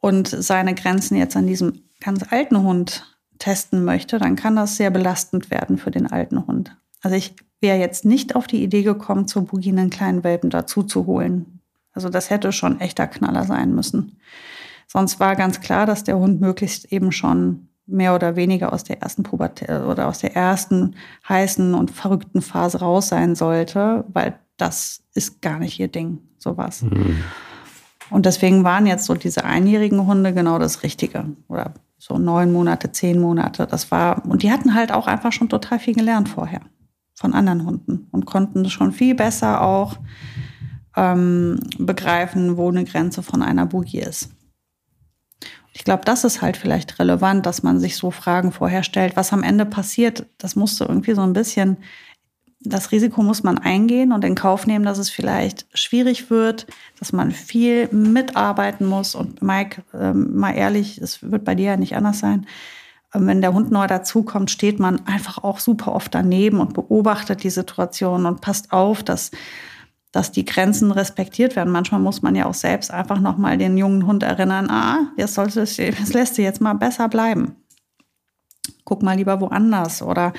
und 0.00 0.28
seine 0.28 0.74
Grenzen 0.74 1.16
jetzt 1.16 1.36
an 1.36 1.48
diesem 1.48 1.82
ganz 2.00 2.24
alten 2.30 2.62
Hund 2.62 3.16
testen 3.38 3.84
möchte, 3.84 4.18
dann 4.18 4.36
kann 4.36 4.56
das 4.56 4.76
sehr 4.76 4.90
belastend 4.90 5.50
werden 5.50 5.76
für 5.76 5.90
den 5.90 6.06
alten 6.06 6.46
Hund. 6.46 6.76
Also 7.02 7.16
ich 7.16 7.34
wäre 7.60 7.78
jetzt 7.78 8.04
nicht 8.04 8.36
auf 8.36 8.46
die 8.46 8.62
Idee 8.62 8.82
gekommen, 8.82 9.26
zur 9.26 9.46
Boogie 9.46 9.70
einen 9.70 9.90
kleinen 9.90 10.22
Welpen 10.22 10.50
dazu 10.50 10.84
zu 10.84 11.06
holen. 11.06 11.60
Also 11.92 12.08
das 12.08 12.30
hätte 12.30 12.52
schon 12.52 12.80
echter 12.80 13.06
Knaller 13.08 13.44
sein 13.44 13.74
müssen. 13.74 14.18
Sonst 14.86 15.18
war 15.18 15.34
ganz 15.34 15.60
klar, 15.60 15.86
dass 15.86 16.04
der 16.04 16.18
Hund 16.18 16.40
möglichst 16.40 16.92
eben 16.92 17.10
schon 17.10 17.68
mehr 17.86 18.14
oder 18.14 18.36
weniger 18.36 18.72
aus 18.72 18.84
der 18.84 19.00
ersten 19.00 19.22
Pubertät 19.22 19.70
oder 19.70 20.08
aus 20.08 20.18
der 20.18 20.34
ersten 20.34 20.96
heißen 21.28 21.74
und 21.74 21.90
verrückten 21.90 22.42
Phase 22.42 22.80
raus 22.80 23.08
sein 23.08 23.34
sollte, 23.34 24.04
weil 24.12 24.38
das 24.56 25.02
ist 25.14 25.42
gar 25.42 25.58
nicht 25.58 25.78
ihr 25.78 25.88
Ding, 25.88 26.18
sowas. 26.38 26.82
Mhm. 26.82 27.22
Und 28.10 28.26
deswegen 28.26 28.64
waren 28.64 28.86
jetzt 28.86 29.04
so 29.04 29.14
diese 29.14 29.44
einjährigen 29.44 30.06
Hunde 30.06 30.32
genau 30.32 30.58
das 30.58 30.82
Richtige. 30.82 31.24
Oder 31.48 31.74
so 31.98 32.18
neun 32.18 32.52
Monate, 32.52 32.92
zehn 32.92 33.20
Monate. 33.20 33.66
Das 33.66 33.90
war, 33.90 34.24
und 34.26 34.42
die 34.42 34.50
hatten 34.50 34.74
halt 34.74 34.92
auch 34.92 35.06
einfach 35.06 35.32
schon 35.32 35.48
total 35.48 35.78
viel 35.78 35.94
gelernt 35.94 36.28
vorher 36.28 36.60
von 37.14 37.32
anderen 37.32 37.64
Hunden 37.64 38.08
und 38.12 38.26
konnten 38.26 38.68
schon 38.68 38.92
viel 38.92 39.14
besser 39.14 39.62
auch 39.62 39.96
ähm, 40.96 41.58
begreifen, 41.78 42.56
wo 42.56 42.68
eine 42.68 42.84
Grenze 42.84 43.22
von 43.22 43.42
einer 43.42 43.66
Boogie 43.66 44.00
ist. 44.00 44.30
Ich 45.76 45.84
glaube, 45.84 46.06
das 46.06 46.24
ist 46.24 46.40
halt 46.40 46.56
vielleicht 46.56 46.98
relevant, 46.98 47.44
dass 47.44 47.62
man 47.62 47.78
sich 47.78 47.98
so 47.98 48.10
Fragen 48.10 48.50
vorher 48.50 48.82
stellt, 48.82 49.14
was 49.14 49.34
am 49.34 49.42
Ende 49.42 49.66
passiert. 49.66 50.24
Das 50.38 50.56
musst 50.56 50.80
du 50.80 50.84
irgendwie 50.84 51.12
so 51.12 51.20
ein 51.20 51.34
bisschen, 51.34 51.76
das 52.60 52.92
Risiko 52.92 53.22
muss 53.22 53.42
man 53.42 53.58
eingehen 53.58 54.10
und 54.12 54.24
in 54.24 54.34
Kauf 54.34 54.66
nehmen, 54.66 54.86
dass 54.86 54.96
es 54.96 55.10
vielleicht 55.10 55.66
schwierig 55.74 56.30
wird, 56.30 56.66
dass 56.98 57.12
man 57.12 57.30
viel 57.30 57.88
mitarbeiten 57.92 58.86
muss. 58.86 59.14
Und 59.14 59.42
Mike, 59.42 59.82
ähm, 59.92 60.34
mal 60.34 60.52
ehrlich, 60.52 60.96
es 60.96 61.30
wird 61.30 61.44
bei 61.44 61.54
dir 61.54 61.66
ja 61.72 61.76
nicht 61.76 61.94
anders 61.94 62.20
sein. 62.20 62.46
Ähm, 63.12 63.26
wenn 63.26 63.42
der 63.42 63.52
Hund 63.52 63.70
neu 63.70 63.86
dazukommt, 63.86 64.50
steht 64.50 64.80
man 64.80 65.06
einfach 65.06 65.44
auch 65.44 65.60
super 65.60 65.92
oft 65.94 66.14
daneben 66.14 66.60
und 66.60 66.72
beobachtet 66.72 67.44
die 67.44 67.50
Situation 67.50 68.24
und 68.24 68.40
passt 68.40 68.72
auf, 68.72 69.02
dass 69.02 69.30
dass 70.16 70.32
die 70.32 70.46
Grenzen 70.46 70.92
respektiert 70.92 71.56
werden. 71.56 71.70
Manchmal 71.70 72.00
muss 72.00 72.22
man 72.22 72.34
ja 72.34 72.46
auch 72.46 72.54
selbst 72.54 72.90
einfach 72.90 73.20
nochmal 73.20 73.58
den 73.58 73.76
jungen 73.76 74.06
Hund 74.06 74.22
erinnern, 74.22 74.70
ah, 74.70 75.12
das, 75.18 75.34
sollte, 75.34 75.60
das 75.60 75.76
lässt 76.14 76.36
sich 76.36 76.44
jetzt 76.44 76.62
mal 76.62 76.72
besser 76.72 77.10
bleiben. 77.10 77.56
Guck 78.84 79.02
mal 79.02 79.16
lieber 79.16 79.42
woanders. 79.42 80.00
Oder 80.00 80.32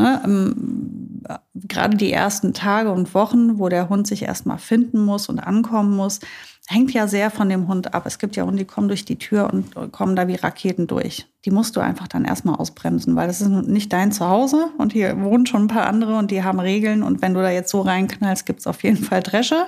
ne, 0.00 0.22
ähm, 0.24 1.22
gerade 1.54 1.96
die 1.96 2.12
ersten 2.12 2.54
Tage 2.54 2.90
und 2.90 3.14
Wochen, 3.14 3.58
wo 3.58 3.68
der 3.68 3.88
Hund 3.88 4.06
sich 4.06 4.22
erstmal 4.22 4.58
finden 4.58 5.04
muss 5.04 5.28
und 5.28 5.38
ankommen 5.38 5.94
muss, 5.94 6.20
hängt 6.66 6.92
ja 6.92 7.08
sehr 7.08 7.30
von 7.30 7.48
dem 7.48 7.66
Hund 7.66 7.94
ab. 7.94 8.04
Es 8.06 8.18
gibt 8.18 8.36
ja 8.36 8.44
Hunde, 8.44 8.58
die 8.58 8.64
kommen 8.64 8.88
durch 8.88 9.04
die 9.04 9.18
Tür 9.18 9.50
und 9.52 9.92
kommen 9.92 10.14
da 10.14 10.28
wie 10.28 10.36
Raketen 10.36 10.86
durch. 10.86 11.26
Die 11.44 11.50
musst 11.50 11.74
du 11.76 11.80
einfach 11.80 12.06
dann 12.06 12.24
erstmal 12.24 12.56
ausbremsen, 12.56 13.16
weil 13.16 13.26
das 13.26 13.40
ist 13.40 13.48
nicht 13.48 13.92
dein 13.92 14.12
Zuhause 14.12 14.68
und 14.78 14.92
hier 14.92 15.20
wohnen 15.20 15.46
schon 15.46 15.64
ein 15.64 15.68
paar 15.68 15.86
andere 15.86 16.16
und 16.16 16.30
die 16.30 16.44
haben 16.44 16.60
Regeln 16.60 17.02
und 17.02 17.22
wenn 17.22 17.34
du 17.34 17.40
da 17.40 17.50
jetzt 17.50 17.70
so 17.70 17.80
reinknallst, 17.80 18.46
gibt's 18.46 18.66
auf 18.66 18.82
jeden 18.84 18.98
Fall 19.02 19.22
Dresche. 19.22 19.66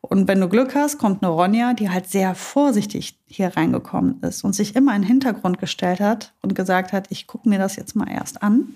Und 0.00 0.26
wenn 0.26 0.40
du 0.40 0.48
Glück 0.48 0.74
hast, 0.74 0.98
kommt 0.98 1.22
eine 1.22 1.32
Ronja, 1.32 1.74
die 1.74 1.88
halt 1.88 2.08
sehr 2.08 2.34
vorsichtig 2.34 3.18
hier 3.26 3.56
reingekommen 3.56 4.20
ist 4.22 4.42
und 4.42 4.52
sich 4.52 4.74
immer 4.74 4.94
in 4.96 5.02
den 5.02 5.08
Hintergrund 5.08 5.58
gestellt 5.58 6.00
hat 6.00 6.32
und 6.42 6.56
gesagt 6.56 6.92
hat, 6.92 7.06
ich 7.10 7.28
gucke 7.28 7.48
mir 7.48 7.58
das 7.58 7.76
jetzt 7.76 7.94
mal 7.94 8.08
erst 8.10 8.42
an 8.42 8.74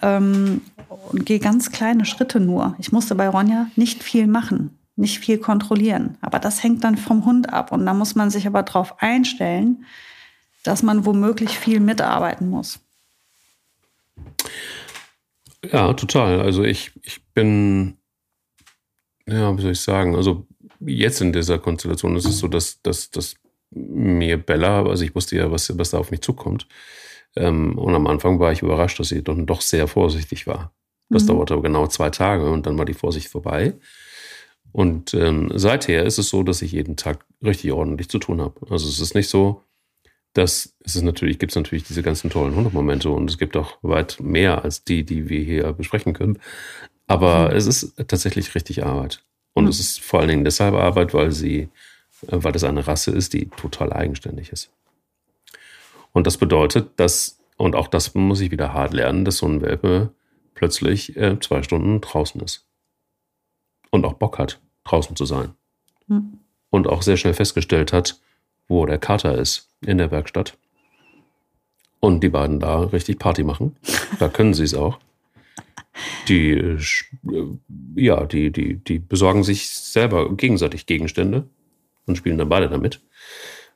ähm, 0.00 0.62
und 1.10 1.26
gehe 1.26 1.38
ganz 1.38 1.70
kleine 1.70 2.04
Schritte 2.04 2.40
nur. 2.40 2.74
Ich 2.78 2.92
musste 2.92 3.14
bei 3.14 3.28
Ronja 3.28 3.66
nicht 3.76 4.02
viel 4.02 4.26
machen 4.26 4.78
nicht 4.96 5.18
viel 5.18 5.38
kontrollieren. 5.38 6.16
Aber 6.20 6.38
das 6.38 6.62
hängt 6.62 6.84
dann 6.84 6.96
vom 6.96 7.24
Hund 7.24 7.52
ab. 7.52 7.72
Und 7.72 7.86
da 7.86 7.94
muss 7.94 8.14
man 8.14 8.30
sich 8.30 8.46
aber 8.46 8.62
darauf 8.62 9.02
einstellen, 9.02 9.84
dass 10.62 10.82
man 10.82 11.06
womöglich 11.06 11.58
viel 11.58 11.80
mitarbeiten 11.80 12.48
muss. 12.48 12.80
Ja, 15.70 15.92
total. 15.94 16.40
Also 16.40 16.62
ich, 16.64 16.92
ich 17.02 17.24
bin, 17.34 17.96
ja, 19.26 19.56
wie 19.56 19.62
soll 19.62 19.72
ich 19.72 19.80
sagen, 19.80 20.14
also 20.16 20.46
jetzt 20.80 21.20
in 21.20 21.32
dieser 21.32 21.58
Konstellation 21.58 22.16
ist 22.16 22.26
es 22.26 22.38
so, 22.38 22.48
dass, 22.48 22.82
dass, 22.82 23.10
dass 23.10 23.36
mir 23.70 24.36
Bella, 24.36 24.84
also 24.84 25.04
ich 25.04 25.14
wusste 25.14 25.36
ja, 25.36 25.50
was, 25.50 25.76
was 25.78 25.90
da 25.90 25.98
auf 25.98 26.10
mich 26.10 26.20
zukommt. 26.20 26.66
Ähm, 27.36 27.78
und 27.78 27.94
am 27.94 28.06
Anfang 28.06 28.38
war 28.40 28.52
ich 28.52 28.62
überrascht, 28.62 28.98
dass 29.00 29.08
sie 29.08 29.22
dann 29.22 29.46
doch 29.46 29.60
sehr 29.60 29.88
vorsichtig 29.88 30.46
war. 30.46 30.72
Das 31.08 31.24
mhm. 31.24 31.28
dauerte 31.28 31.54
aber 31.54 31.62
genau 31.62 31.86
zwei 31.86 32.10
Tage 32.10 32.50
und 32.50 32.66
dann 32.66 32.78
war 32.78 32.84
die 32.84 32.94
Vorsicht 32.94 33.28
vorbei. 33.28 33.74
Und 34.72 35.12
ähm, 35.12 35.50
seither 35.54 36.04
ist 36.04 36.18
es 36.18 36.30
so, 36.30 36.42
dass 36.42 36.62
ich 36.62 36.72
jeden 36.72 36.96
Tag 36.96 37.26
richtig 37.44 37.72
ordentlich 37.72 38.08
zu 38.08 38.18
tun 38.18 38.40
habe. 38.40 38.60
Also 38.70 38.88
es 38.88 39.00
ist 39.00 39.14
nicht 39.14 39.28
so, 39.28 39.62
dass 40.32 40.74
es 40.80 40.96
ist 40.96 41.02
natürlich, 41.02 41.38
gibt 41.38 41.52
es 41.52 41.56
natürlich 41.56 41.84
diese 41.84 42.02
ganzen 42.02 42.30
tollen 42.30 42.56
Hundemomente 42.56 43.10
und 43.10 43.28
es 43.28 43.36
gibt 43.36 43.56
auch 43.56 43.76
weit 43.82 44.18
mehr 44.20 44.64
als 44.64 44.84
die, 44.84 45.04
die 45.04 45.28
wir 45.28 45.40
hier 45.40 45.72
besprechen 45.74 46.14
können. 46.14 46.38
Aber 47.06 47.50
mhm. 47.50 47.56
es 47.56 47.66
ist 47.66 47.94
tatsächlich 48.08 48.54
richtig 48.54 48.84
Arbeit. 48.84 49.22
Und 49.52 49.64
mhm. 49.64 49.70
es 49.70 49.80
ist 49.80 50.00
vor 50.00 50.20
allen 50.20 50.30
Dingen 50.30 50.44
deshalb 50.44 50.74
Arbeit, 50.74 51.12
weil 51.12 51.32
sie, 51.32 51.68
äh, 52.28 52.30
weil 52.30 52.56
es 52.56 52.64
eine 52.64 52.86
Rasse 52.86 53.10
ist, 53.10 53.34
die 53.34 53.50
total 53.50 53.92
eigenständig 53.92 54.50
ist. 54.52 54.70
Und 56.12 56.26
das 56.26 56.36
bedeutet, 56.36 56.90
dass, 56.96 57.40
und 57.56 57.74
auch 57.74 57.88
das 57.88 58.14
muss 58.14 58.40
ich 58.40 58.50
wieder 58.50 58.72
hart 58.72 58.92
lernen, 58.92 59.24
dass 59.24 59.38
so 59.38 59.46
ein 59.46 59.62
Welpe 59.62 60.14
plötzlich 60.54 61.16
äh, 61.16 61.38
zwei 61.40 61.62
Stunden 61.62 62.00
draußen 62.00 62.40
ist 62.40 62.66
und 63.90 64.04
auch 64.04 64.14
Bock 64.14 64.38
hat, 64.38 64.60
draußen 64.84 65.16
zu 65.16 65.24
sein. 65.24 65.54
Mhm. 66.08 66.38
Und 66.70 66.86
auch 66.86 67.02
sehr 67.02 67.16
schnell 67.16 67.34
festgestellt 67.34 67.92
hat, 67.92 68.20
wo 68.68 68.86
der 68.86 68.98
Kater 68.98 69.36
ist 69.38 69.68
in 69.80 69.98
der 69.98 70.10
Werkstatt. 70.10 70.56
Und 72.00 72.20
die 72.20 72.30
beiden 72.30 72.58
da 72.58 72.80
richtig 72.80 73.18
Party 73.18 73.44
machen. 73.44 73.76
Da 74.18 74.28
können 74.28 74.54
sie 74.54 74.64
es 74.64 74.74
auch. 74.74 74.98
Die, 76.28 76.52
äh, 76.52 76.78
ja, 77.94 78.24
die, 78.24 78.50
die, 78.50 78.76
die 78.76 78.98
besorgen 78.98 79.44
sich 79.44 79.68
selber 79.68 80.34
gegenseitig 80.34 80.86
Gegenstände 80.86 81.48
und 82.06 82.16
spielen 82.16 82.38
dann 82.38 82.48
beide 82.48 82.68
damit. 82.68 83.00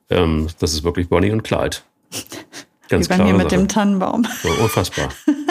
Ähm, 0.09 0.47
das 0.59 0.73
ist 0.73 0.83
wirklich 0.83 1.09
Bonnie 1.09 1.31
und 1.31 1.43
Clyde. 1.43 1.77
Ganz 2.89 3.09
klar. 3.09 3.31
mit 3.33 3.41
Sache. 3.41 3.47
dem 3.47 3.67
Tannenbaum. 3.67 4.25
So, 4.41 4.49
unfassbar. 4.49 5.09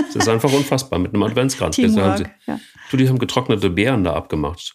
Es 0.09 0.17
ist 0.17 0.29
einfach 0.29 0.53
unfassbar 0.53 0.99
mit 0.99 1.13
einem 1.13 1.23
Adventskranz. 1.23 1.77
Teamwork, 1.77 2.19
sie, 2.19 2.25
ja. 2.47 2.59
Du, 2.91 2.97
die 2.97 3.09
haben 3.09 3.19
getrocknete 3.19 3.71
Beeren 3.71 4.05
da 4.05 4.15
abgemacht. 4.15 4.75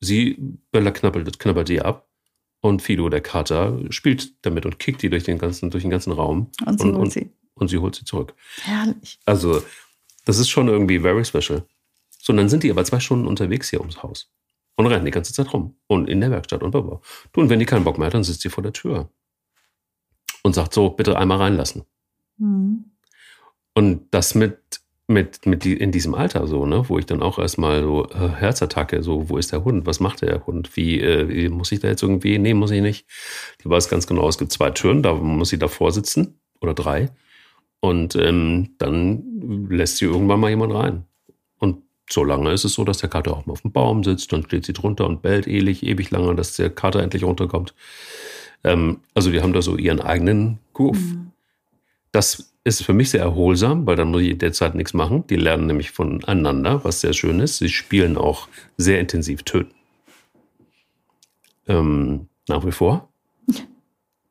Sie, 0.00 0.36
Bella 0.70 0.92
knabbelt, 0.92 1.38
knabbert 1.38 1.68
die 1.68 1.82
ab. 1.82 2.08
Und 2.60 2.82
Fido, 2.82 3.08
der 3.08 3.22
Kater, 3.22 3.78
spielt 3.90 4.34
damit 4.44 4.66
und 4.66 4.78
kickt 4.78 5.02
die 5.02 5.08
durch 5.10 5.24
den 5.24 5.38
ganzen, 5.38 5.70
durch 5.70 5.82
den 5.82 5.90
ganzen 5.90 6.12
Raum. 6.12 6.50
Und 6.64 6.80
sie 6.80 6.86
und, 6.86 6.94
holt 6.94 7.04
und, 7.04 7.12
sie. 7.12 7.30
Und 7.54 7.68
sie 7.68 7.78
holt 7.78 7.94
sie 7.94 8.04
zurück. 8.04 8.34
Herrlich. 8.62 9.18
Also, 9.24 9.62
das 10.26 10.38
ist 10.38 10.50
schon 10.50 10.68
irgendwie 10.68 11.00
very 11.00 11.24
special. 11.24 11.64
So, 12.18 12.32
und 12.32 12.36
dann 12.36 12.48
sind 12.50 12.62
die 12.62 12.70
aber 12.70 12.84
zwei 12.84 13.00
Stunden 13.00 13.26
unterwegs 13.26 13.70
hier 13.70 13.80
ums 13.80 14.02
Haus. 14.02 14.30
Und 14.76 14.86
rennen 14.86 15.04
die 15.04 15.10
ganze 15.10 15.32
Zeit 15.32 15.52
rum. 15.52 15.76
Und 15.86 16.08
in 16.08 16.20
der 16.20 16.30
Werkstatt 16.30 16.62
und 16.62 16.70
bla 16.70 16.80
Du, 17.32 17.40
und 17.40 17.48
wenn 17.48 17.58
die 17.58 17.66
keinen 17.66 17.84
Bock 17.84 17.98
mehr 17.98 18.06
hat, 18.06 18.14
dann 18.14 18.24
sitzt 18.24 18.42
sie 18.42 18.50
vor 18.50 18.62
der 18.62 18.72
Tür. 18.72 19.10
Und 20.42 20.54
sagt 20.54 20.72
so, 20.72 20.90
bitte 20.90 21.18
einmal 21.18 21.38
reinlassen. 21.38 21.84
Mhm. 22.38 22.84
Und 23.74 24.08
das 24.10 24.34
mit, 24.34 24.58
mit, 25.06 25.44
mit 25.46 25.64
die, 25.64 25.74
in 25.74 25.92
diesem 25.92 26.14
Alter 26.14 26.46
so, 26.46 26.66
ne, 26.66 26.88
wo 26.88 26.98
ich 26.98 27.06
dann 27.06 27.22
auch 27.22 27.38
erstmal 27.38 27.82
so 27.82 28.06
äh, 28.08 28.28
Herzattacke, 28.28 29.02
so, 29.02 29.28
wo 29.28 29.36
ist 29.36 29.52
der 29.52 29.64
Hund? 29.64 29.86
Was 29.86 30.00
macht 30.00 30.22
der 30.22 30.46
Hund? 30.46 30.76
Wie, 30.76 31.00
äh, 31.00 31.28
wie 31.28 31.48
muss 31.48 31.72
ich 31.72 31.80
da 31.80 31.88
jetzt 31.88 32.02
irgendwie? 32.02 32.38
Nee, 32.38 32.54
muss 32.54 32.70
ich 32.70 32.80
nicht. 32.80 33.06
Die 33.62 33.68
weiß 33.68 33.88
ganz 33.88 34.06
genau, 34.06 34.28
es 34.28 34.38
gibt 34.38 34.52
zwei 34.52 34.70
Türen, 34.70 35.02
da 35.02 35.14
muss 35.14 35.50
sie 35.50 35.58
davor 35.58 35.92
sitzen 35.92 36.40
oder 36.60 36.74
drei. 36.74 37.10
Und 37.80 38.14
ähm, 38.16 38.74
dann 38.78 39.68
lässt 39.68 39.96
sie 39.96 40.04
irgendwann 40.04 40.40
mal 40.40 40.50
jemand 40.50 40.74
rein. 40.74 41.04
Und 41.58 41.82
so 42.10 42.24
lange 42.24 42.52
ist 42.52 42.64
es 42.64 42.74
so, 42.74 42.84
dass 42.84 42.98
der 42.98 43.08
Kater 43.08 43.32
auch 43.32 43.46
mal 43.46 43.52
auf 43.52 43.62
dem 43.62 43.72
Baum 43.72 44.04
sitzt, 44.04 44.32
dann 44.32 44.44
steht 44.44 44.66
sie 44.66 44.72
drunter 44.72 45.06
und 45.06 45.22
bellt 45.22 45.46
ewig, 45.46 45.82
ewig 45.82 46.10
lange, 46.10 46.34
dass 46.34 46.56
der 46.56 46.70
Kater 46.70 47.02
endlich 47.02 47.24
runterkommt. 47.24 47.74
Ähm, 48.64 49.00
also 49.14 49.30
die 49.30 49.40
haben 49.40 49.52
da 49.52 49.62
so 49.62 49.76
ihren 49.76 50.00
eigenen 50.00 50.58
Groove. 50.72 50.98
Mhm. 50.98 51.32
Das 52.12 52.52
ist 52.64 52.82
für 52.82 52.92
mich 52.92 53.10
sehr 53.10 53.22
erholsam, 53.22 53.86
weil 53.86 53.96
dann 53.96 54.10
muss 54.10 54.22
ich 54.22 54.36
derzeit 54.38 54.74
nichts 54.74 54.92
machen. 54.92 55.26
Die 55.28 55.36
lernen 55.36 55.66
nämlich 55.66 55.90
voneinander, 55.92 56.84
was 56.84 57.00
sehr 57.00 57.12
schön 57.12 57.40
ist. 57.40 57.58
Sie 57.58 57.68
spielen 57.68 58.16
auch 58.16 58.48
sehr 58.76 59.00
intensiv 59.00 59.42
töten. 59.44 59.74
Ähm, 61.66 62.28
nach 62.48 62.66
wie 62.66 62.72
vor. 62.72 63.08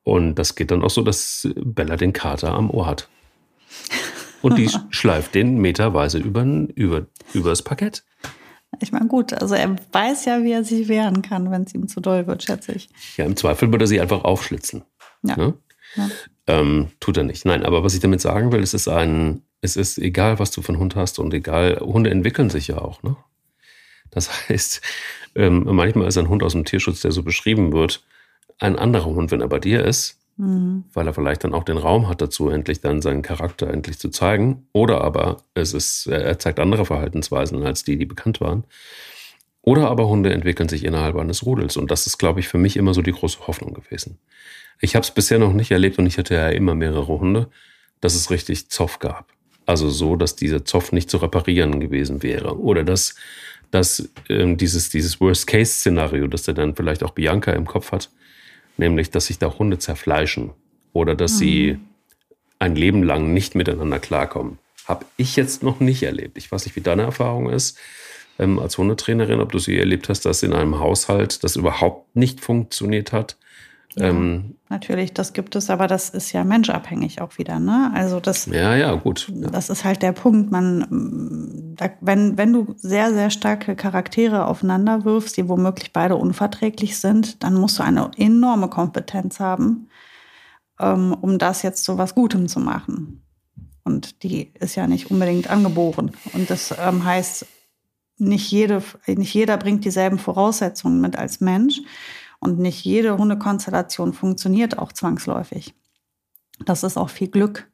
Und 0.03 0.35
das 0.35 0.55
geht 0.55 0.71
dann 0.71 0.83
auch 0.83 0.89
so, 0.89 1.01
dass 1.01 1.47
Bella 1.55 1.95
den 1.95 2.13
Kater 2.13 2.53
am 2.53 2.69
Ohr 2.69 2.85
hat. 2.85 3.09
Und 4.41 4.57
die 4.57 4.69
schleift 4.89 5.35
den 5.35 5.57
meterweise 5.57 6.17
über, 6.17 6.43
über, 6.75 7.07
übers 7.33 7.61
Parkett. 7.61 8.03
Ich 8.81 8.91
meine, 8.91 9.07
gut, 9.07 9.33
also 9.33 9.55
er 9.55 9.75
weiß 9.91 10.25
ja, 10.25 10.43
wie 10.43 10.51
er 10.51 10.63
sich 10.63 10.87
wehren 10.87 11.21
kann, 11.21 11.51
wenn 11.51 11.63
es 11.63 11.73
ihm 11.73 11.87
zu 11.87 11.99
doll 12.01 12.27
wird, 12.27 12.43
schätze 12.43 12.73
ich. 12.73 12.89
Ja, 13.17 13.25
im 13.25 13.35
Zweifel 13.35 13.71
würde 13.71 13.85
er 13.85 13.87
sie 13.87 13.99
einfach 13.99 14.23
aufschlitzen. 14.23 14.83
Ja. 15.23 15.35
Ne? 15.35 15.53
ja. 15.95 16.09
Ähm, 16.47 16.91
tut 16.99 17.17
er 17.17 17.23
nicht. 17.23 17.45
Nein, 17.45 17.63
aber 17.63 17.83
was 17.83 17.93
ich 17.93 17.99
damit 17.99 18.21
sagen 18.21 18.51
will, 18.51 18.61
es 18.61 18.73
ist 18.73 18.87
ein, 18.87 19.43
es 19.61 19.75
ist 19.75 19.97
egal, 19.97 20.39
was 20.39 20.51
du 20.51 20.61
für 20.61 20.69
einen 20.69 20.79
Hund 20.79 20.95
hast 20.95 21.19
und 21.19 21.33
egal, 21.33 21.79
Hunde 21.79 22.11
entwickeln 22.11 22.49
sich 22.49 22.67
ja 22.67 22.77
auch. 22.77 23.03
Ne? 23.03 23.17
Das 24.11 24.29
heißt, 24.49 24.81
ähm, 25.35 25.63
manchmal 25.65 26.07
ist 26.07 26.17
ein 26.17 26.29
Hund 26.29 26.43
aus 26.43 26.53
dem 26.53 26.65
Tierschutz, 26.65 27.01
der 27.01 27.11
so 27.11 27.23
beschrieben 27.23 27.73
wird, 27.73 28.03
ein 28.59 28.77
anderer 28.77 29.05
Hund, 29.05 29.31
wenn 29.31 29.41
er 29.41 29.47
bei 29.47 29.59
dir 29.59 29.83
ist, 29.85 30.18
mhm. 30.39 30.85
weil 30.93 31.05
er 31.05 31.13
vielleicht 31.13 31.43
dann 31.43 31.53
auch 31.53 31.63
den 31.63 31.77
Raum 31.77 32.07
hat 32.07 32.21
dazu, 32.21 32.49
endlich 32.49 32.81
dann 32.81 33.01
seinen 33.01 33.21
Charakter 33.21 33.67
endlich 33.67 33.99
zu 33.99 34.09
zeigen. 34.09 34.67
Oder 34.73 35.01
aber 35.01 35.43
es 35.53 35.73
ist, 35.73 36.07
er 36.07 36.39
zeigt 36.39 36.59
andere 36.59 36.85
Verhaltensweisen 36.85 37.63
als 37.63 37.83
die, 37.83 37.97
die 37.97 38.05
bekannt 38.05 38.41
waren. 38.41 38.63
Oder 39.61 39.89
aber 39.89 40.07
Hunde 40.07 40.33
entwickeln 40.33 40.69
sich 40.69 40.85
innerhalb 40.85 41.17
eines 41.17 41.45
Rudels. 41.45 41.77
Und 41.77 41.91
das 41.91 42.07
ist, 42.07 42.17
glaube 42.17 42.39
ich, 42.39 42.47
für 42.47 42.57
mich 42.57 42.77
immer 42.77 42.93
so 42.93 43.01
die 43.01 43.11
große 43.11 43.45
Hoffnung 43.45 43.73
gewesen. 43.73 44.17
Ich 44.79 44.95
habe 44.95 45.03
es 45.03 45.11
bisher 45.11 45.37
noch 45.37 45.53
nicht 45.53 45.71
erlebt 45.71 45.99
und 45.99 46.07
ich 46.07 46.17
hatte 46.17 46.33
ja 46.33 46.49
immer 46.49 46.73
mehrere 46.73 47.19
Hunde, 47.19 47.49
dass 47.99 48.15
es 48.15 48.31
richtig 48.31 48.69
Zoff 48.69 48.99
gab. 48.99 49.33
Also 49.65 49.89
so, 49.89 50.15
dass 50.15 50.35
dieser 50.37 50.63
Zoff 50.63 50.93
nicht 50.93 51.09
zu 51.09 51.17
reparieren 51.17 51.81
gewesen 51.81 52.23
wäre. 52.23 52.57
Oder 52.57 52.85
dass, 52.85 53.15
dass 53.69 54.09
ähm, 54.29 54.55
dieses, 54.55 54.89
dieses 54.89 55.19
Worst-Case-Szenario, 55.19 56.27
das 56.27 56.47
er 56.47 56.53
dann 56.53 56.75
vielleicht 56.75 57.03
auch 57.03 57.11
Bianca 57.11 57.51
im 57.51 57.65
Kopf 57.65 57.91
hat, 57.91 58.09
nämlich 58.79 59.11
dass 59.11 59.27
sich 59.27 59.37
da 59.37 59.53
Hunde 59.59 59.77
zerfleischen 59.77 60.51
oder 60.93 61.13
dass 61.13 61.33
mhm. 61.33 61.37
sie 61.37 61.79
ein 62.57 62.75
Leben 62.75 63.03
lang 63.03 63.33
nicht 63.33 63.53
miteinander 63.53 63.99
klarkommen. 63.99 64.57
Habe 64.85 65.05
ich 65.17 65.35
jetzt 65.35 65.61
noch 65.61 65.79
nicht 65.79 66.01
erlebt. 66.01 66.37
Ich 66.37 66.51
weiß 66.51 66.65
nicht, 66.65 66.75
wie 66.75 66.81
deine 66.81 67.03
Erfahrung 67.03 67.49
ist 67.49 67.77
ähm, 68.39 68.57
als 68.57 68.77
Hundetrainerin, 68.77 69.39
ob 69.39 69.51
du 69.51 69.59
sie 69.59 69.77
erlebt 69.77 70.09
hast, 70.09 70.25
dass 70.25 70.41
in 70.41 70.53
einem 70.53 70.79
Haushalt 70.79 71.43
das 71.43 71.55
überhaupt 71.55 72.15
nicht 72.15 72.41
funktioniert 72.41 73.11
hat. 73.11 73.37
Ja, 73.95 74.05
ähm, 74.05 74.55
natürlich, 74.69 75.13
das 75.13 75.33
gibt 75.33 75.55
es, 75.55 75.69
aber 75.69 75.87
das 75.87 76.09
ist 76.09 76.31
ja 76.31 76.43
menschabhängig 76.43 77.21
auch 77.21 77.37
wieder. 77.37 77.59
Ne? 77.59 77.91
Also 77.93 78.19
das, 78.19 78.45
ja, 78.45 78.75
ja, 78.75 78.93
gut. 78.95 79.31
Ja. 79.33 79.49
Das 79.49 79.69
ist 79.69 79.83
halt 79.83 80.03
der 80.03 80.11
Punkt. 80.11 80.51
Man, 80.51 81.75
da, 81.75 81.89
wenn, 82.01 82.37
wenn 82.37 82.53
du 82.53 82.75
sehr, 82.77 83.13
sehr 83.13 83.31
starke 83.31 83.75
Charaktere 83.75 84.45
aufeinander 84.45 85.05
wirfst, 85.05 85.37
die 85.37 85.49
womöglich 85.49 85.91
beide 85.91 86.15
unverträglich 86.15 86.99
sind, 86.99 87.43
dann 87.43 87.55
musst 87.55 87.79
du 87.79 87.83
eine 87.83 88.11
enorme 88.17 88.69
Kompetenz 88.69 89.39
haben, 89.39 89.89
ähm, 90.79 91.15
um 91.19 91.39
das 91.39 91.63
jetzt 91.63 91.83
zu 91.83 91.97
was 91.97 92.13
Gutem 92.13 92.47
zu 92.47 92.59
machen. 92.59 93.23
Und 93.83 94.21
die 94.21 94.53
ist 94.59 94.75
ja 94.75 94.85
nicht 94.85 95.09
unbedingt 95.09 95.49
angeboren. 95.49 96.11
Und 96.33 96.51
das 96.51 96.75
ähm, 96.79 97.03
heißt, 97.05 97.47
nicht, 98.19 98.51
jede, 98.51 98.83
nicht 99.07 99.33
jeder 99.33 99.57
bringt 99.57 99.83
dieselben 99.83 100.19
Voraussetzungen 100.19 101.01
mit 101.01 101.17
als 101.17 101.41
Mensch. 101.41 101.81
Und 102.39 102.59
nicht 102.59 102.85
jede 102.85 103.17
Hundekonstellation 103.17 104.13
funktioniert 104.13 104.77
auch 104.77 104.93
zwangsläufig. 104.93 105.73
Das 106.65 106.83
ist 106.83 106.97
auch 106.97 107.09
viel 107.09 107.29
Glück. 107.29 107.69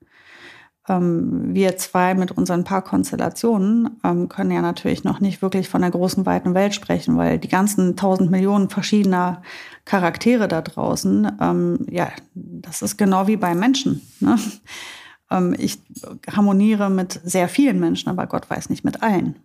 Ähm, 0.88 1.54
wir 1.54 1.78
zwei 1.78 2.14
mit 2.14 2.32
unseren 2.32 2.64
paar 2.64 2.84
Konstellationen 2.84 4.00
ähm, 4.04 4.30
können 4.30 4.52
ja 4.52 4.62
natürlich 4.62 5.04
noch 5.04 5.20
nicht 5.20 5.42
wirklich 5.42 5.68
von 5.70 5.82
der 5.82 5.92
großen, 5.92 6.26
weiten 6.26 6.54
Welt 6.54 6.76
sprechen, 6.76 7.18
weil 7.18 7.40
die 7.40 7.48
ganzen 7.48 7.96
tausend 7.96 8.30
Millionen 8.30 8.70
verschiedener 8.70 9.42
Charaktere 9.86 10.48
da 10.48 10.62
draußen, 10.62 11.32
ähm, 11.42 11.86
ja, 11.90 12.10
das 12.34 12.82
ist 12.82 12.98
genau 12.98 13.28
wie 13.28 13.38
bei 13.38 13.56
Menschen. 13.56 14.02
Ne? 14.20 14.38
ich 15.58 15.80
harmoniere 16.32 16.92
mit 16.92 17.20
sehr 17.24 17.50
vielen 17.50 17.80
Menschen, 17.80 18.10
aber 18.10 18.28
Gott 18.28 18.48
weiß 18.48 18.70
nicht 18.70 18.86
mit 18.86 19.02
allen. 19.02 19.36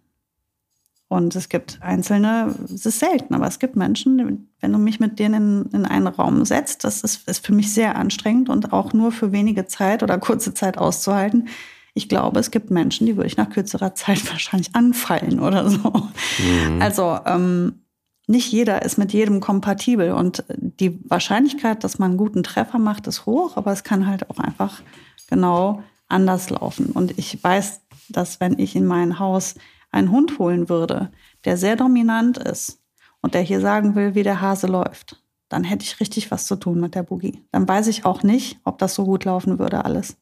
Und 1.10 1.34
es 1.34 1.48
gibt 1.48 1.82
einzelne, 1.82 2.54
es 2.72 2.86
ist 2.86 3.00
selten, 3.00 3.34
aber 3.34 3.48
es 3.48 3.58
gibt 3.58 3.74
Menschen, 3.74 4.46
wenn 4.60 4.72
du 4.72 4.78
mich 4.78 5.00
mit 5.00 5.18
denen 5.18 5.64
in, 5.66 5.80
in 5.80 5.84
einen 5.84 6.06
Raum 6.06 6.44
setzt, 6.44 6.84
das 6.84 7.02
ist, 7.02 7.28
ist 7.28 7.44
für 7.44 7.52
mich 7.52 7.74
sehr 7.74 7.96
anstrengend 7.96 8.48
und 8.48 8.72
auch 8.72 8.92
nur 8.92 9.10
für 9.10 9.32
wenige 9.32 9.66
Zeit 9.66 10.04
oder 10.04 10.18
kurze 10.18 10.54
Zeit 10.54 10.78
auszuhalten. 10.78 11.48
Ich 11.94 12.08
glaube, 12.08 12.38
es 12.38 12.52
gibt 12.52 12.70
Menschen, 12.70 13.08
die 13.08 13.16
würde 13.16 13.26
ich 13.26 13.36
nach 13.36 13.50
kürzerer 13.50 13.92
Zeit 13.96 14.24
wahrscheinlich 14.30 14.72
anfallen 14.76 15.40
oder 15.40 15.68
so. 15.68 15.90
Mhm. 16.38 16.80
Also 16.80 17.18
ähm, 17.26 17.80
nicht 18.28 18.52
jeder 18.52 18.82
ist 18.82 18.96
mit 18.96 19.12
jedem 19.12 19.40
kompatibel 19.40 20.12
und 20.12 20.44
die 20.48 21.00
Wahrscheinlichkeit, 21.10 21.82
dass 21.82 21.98
man 21.98 22.12
einen 22.12 22.18
guten 22.18 22.44
Treffer 22.44 22.78
macht, 22.78 23.08
ist 23.08 23.26
hoch, 23.26 23.56
aber 23.56 23.72
es 23.72 23.82
kann 23.82 24.06
halt 24.06 24.30
auch 24.30 24.38
einfach 24.38 24.80
genau 25.28 25.82
anders 26.06 26.50
laufen. 26.50 26.92
Und 26.92 27.18
ich 27.18 27.42
weiß, 27.42 27.80
dass 28.10 28.38
wenn 28.38 28.60
ich 28.60 28.76
in 28.76 28.86
mein 28.86 29.18
Haus 29.18 29.56
einen 29.90 30.10
Hund 30.10 30.38
holen 30.38 30.68
würde, 30.68 31.10
der 31.44 31.56
sehr 31.56 31.76
dominant 31.76 32.38
ist 32.38 32.80
und 33.20 33.34
der 33.34 33.42
hier 33.42 33.60
sagen 33.60 33.94
will, 33.94 34.14
wie 34.14 34.22
der 34.22 34.40
Hase 34.40 34.66
läuft, 34.66 35.22
dann 35.48 35.64
hätte 35.64 35.84
ich 35.84 36.00
richtig 36.00 36.30
was 36.30 36.46
zu 36.46 36.56
tun 36.56 36.80
mit 36.80 36.94
der 36.94 37.02
Boogie. 37.02 37.44
Dann 37.50 37.68
weiß 37.68 37.88
ich 37.88 38.04
auch 38.04 38.22
nicht, 38.22 38.58
ob 38.64 38.78
das 38.78 38.94
so 38.94 39.04
gut 39.04 39.24
laufen 39.24 39.58
würde 39.58 39.84
alles. 39.84 40.16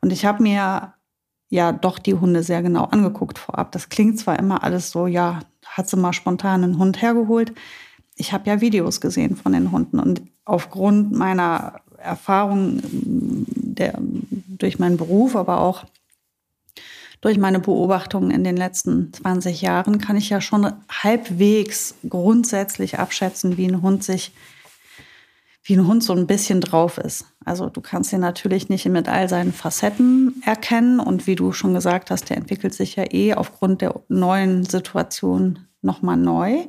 Und 0.00 0.12
ich 0.12 0.24
habe 0.24 0.42
mir 0.42 0.94
ja 1.48 1.72
doch 1.72 1.98
die 1.98 2.14
Hunde 2.14 2.42
sehr 2.42 2.62
genau 2.62 2.84
angeguckt 2.84 3.38
vorab. 3.38 3.72
Das 3.72 3.88
klingt 3.88 4.18
zwar 4.18 4.38
immer 4.38 4.62
alles 4.62 4.90
so, 4.90 5.06
ja, 5.06 5.40
hat 5.66 5.88
sie 5.88 5.96
mal 5.96 6.12
spontan 6.12 6.64
einen 6.64 6.78
Hund 6.78 7.00
hergeholt. 7.00 7.52
Ich 8.14 8.32
habe 8.32 8.48
ja 8.48 8.60
Videos 8.60 9.00
gesehen 9.00 9.36
von 9.36 9.52
den 9.52 9.72
Hunden 9.72 9.98
und 9.98 10.22
aufgrund 10.44 11.12
meiner 11.12 11.80
Erfahrung 11.98 12.80
der, 12.82 13.98
durch 14.00 14.78
meinen 14.78 14.96
Beruf, 14.96 15.36
aber 15.36 15.60
auch 15.60 15.84
durch 17.22 17.38
meine 17.38 17.60
Beobachtungen 17.60 18.32
in 18.32 18.44
den 18.44 18.56
letzten 18.56 19.12
20 19.12 19.62
Jahren 19.62 19.98
kann 19.98 20.16
ich 20.16 20.28
ja 20.28 20.40
schon 20.40 20.70
halbwegs 20.90 21.94
grundsätzlich 22.06 22.98
abschätzen, 22.98 23.56
wie 23.56 23.66
ein 23.66 23.80
Hund 23.80 24.02
sich, 24.02 24.32
wie 25.62 25.76
ein 25.76 25.86
Hund 25.86 26.02
so 26.02 26.12
ein 26.14 26.26
bisschen 26.26 26.60
drauf 26.60 26.98
ist. 26.98 27.24
Also 27.44 27.68
du 27.68 27.80
kannst 27.80 28.12
ihn 28.12 28.20
natürlich 28.20 28.68
nicht 28.68 28.86
mit 28.86 29.08
all 29.08 29.28
seinen 29.28 29.52
Facetten 29.52 30.42
erkennen 30.44 30.98
und 30.98 31.28
wie 31.28 31.36
du 31.36 31.52
schon 31.52 31.74
gesagt 31.74 32.10
hast, 32.10 32.28
der 32.28 32.38
entwickelt 32.38 32.74
sich 32.74 32.96
ja 32.96 33.04
eh 33.08 33.34
aufgrund 33.34 33.82
der 33.82 34.02
neuen 34.08 34.64
Situation 34.64 35.60
nochmal 35.80 36.16
neu. 36.16 36.66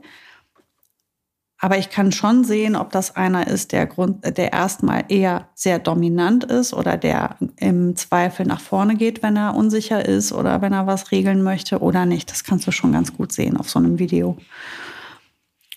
Aber 1.63 1.77
ich 1.77 1.89
kann 1.89 2.11
schon 2.11 2.43
sehen, 2.43 2.75
ob 2.75 2.91
das 2.91 3.15
einer 3.15 3.47
ist, 3.47 3.71
der, 3.71 3.85
Grund, 3.85 4.25
der 4.37 4.51
erstmal 4.51 5.05
eher 5.07 5.47
sehr 5.55 5.79
dominant 5.79 6.43
ist 6.43 6.73
oder 6.73 6.97
der 6.97 7.37
im 7.55 7.95
Zweifel 7.95 8.45
nach 8.45 8.59
vorne 8.59 8.95
geht, 8.95 9.23
wenn 9.23 9.37
er 9.37 9.55
unsicher 9.55 10.05
ist 10.05 10.33
oder 10.33 10.61
wenn 10.61 10.73
er 10.73 10.87
was 10.87 11.11
regeln 11.11 11.41
möchte 11.41 11.79
oder 11.79 12.05
nicht. 12.05 12.29
Das 12.29 12.43
kannst 12.43 12.67
du 12.67 12.71
schon 12.71 12.91
ganz 12.91 13.15
gut 13.15 13.31
sehen 13.31 13.55
auf 13.55 13.69
so 13.69 13.79
einem 13.79 13.97
Video. 13.97 14.35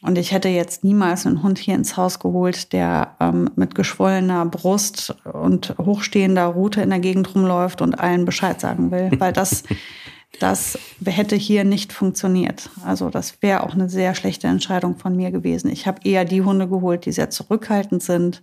Und 0.03 0.19
ich 0.19 0.33
hätte 0.33 0.49
jetzt 0.49 0.83
niemals 0.83 1.25
einen 1.25 1.45
Hund 1.45 1.57
hier 1.57 1.77
ins 1.77 1.97
Haus 1.97 2.19
geholt, 2.19 2.73
der 2.73 3.15
ähm, 3.21 3.51
mit 3.55 3.77
geschwollener 3.77 4.45
Brust 4.45 5.15
und 5.33 5.77
hochstehender 5.79 6.47
Rute 6.47 6.81
in 6.81 6.91
der 6.91 6.99
Gegend 6.99 7.33
rumläuft 7.33 7.81
und 7.81 8.01
allen 8.01 8.25
Bescheid 8.25 8.61
sagen 8.61 8.91
will, 8.91 9.13
weil 9.21 9.33
das 9.33 9.63
das 10.41 10.79
hätte 11.05 11.37
hier 11.37 11.65
nicht 11.65 11.93
funktioniert. 11.93 12.71
Also 12.85 13.11
das 13.11 13.43
wäre 13.43 13.63
auch 13.63 13.75
eine 13.75 13.89
sehr 13.89 14.15
schlechte 14.15 14.47
Entscheidung 14.47 14.97
von 14.97 15.17
mir 15.17 15.31
gewesen. 15.31 15.71
Ich 15.71 15.87
habe 15.87 16.01
eher 16.05 16.25
die 16.25 16.43
Hunde 16.43 16.69
geholt, 16.69 17.07
die 17.07 17.13
sehr 17.13 17.31
zurückhaltend 17.31 18.03
sind, 18.03 18.43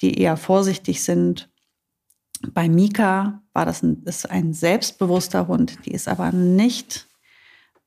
die 0.00 0.18
eher 0.20 0.36
vorsichtig 0.36 1.02
sind. 1.02 1.50
Bei 2.52 2.68
Mika 2.68 3.42
war 3.52 3.66
das 3.66 3.82
ein, 3.82 4.02
ist 4.04 4.30
ein 4.30 4.54
selbstbewusster 4.54 5.46
Hund, 5.46 5.78
die 5.84 5.92
ist 5.92 6.08
aber 6.08 6.32
nicht, 6.32 7.06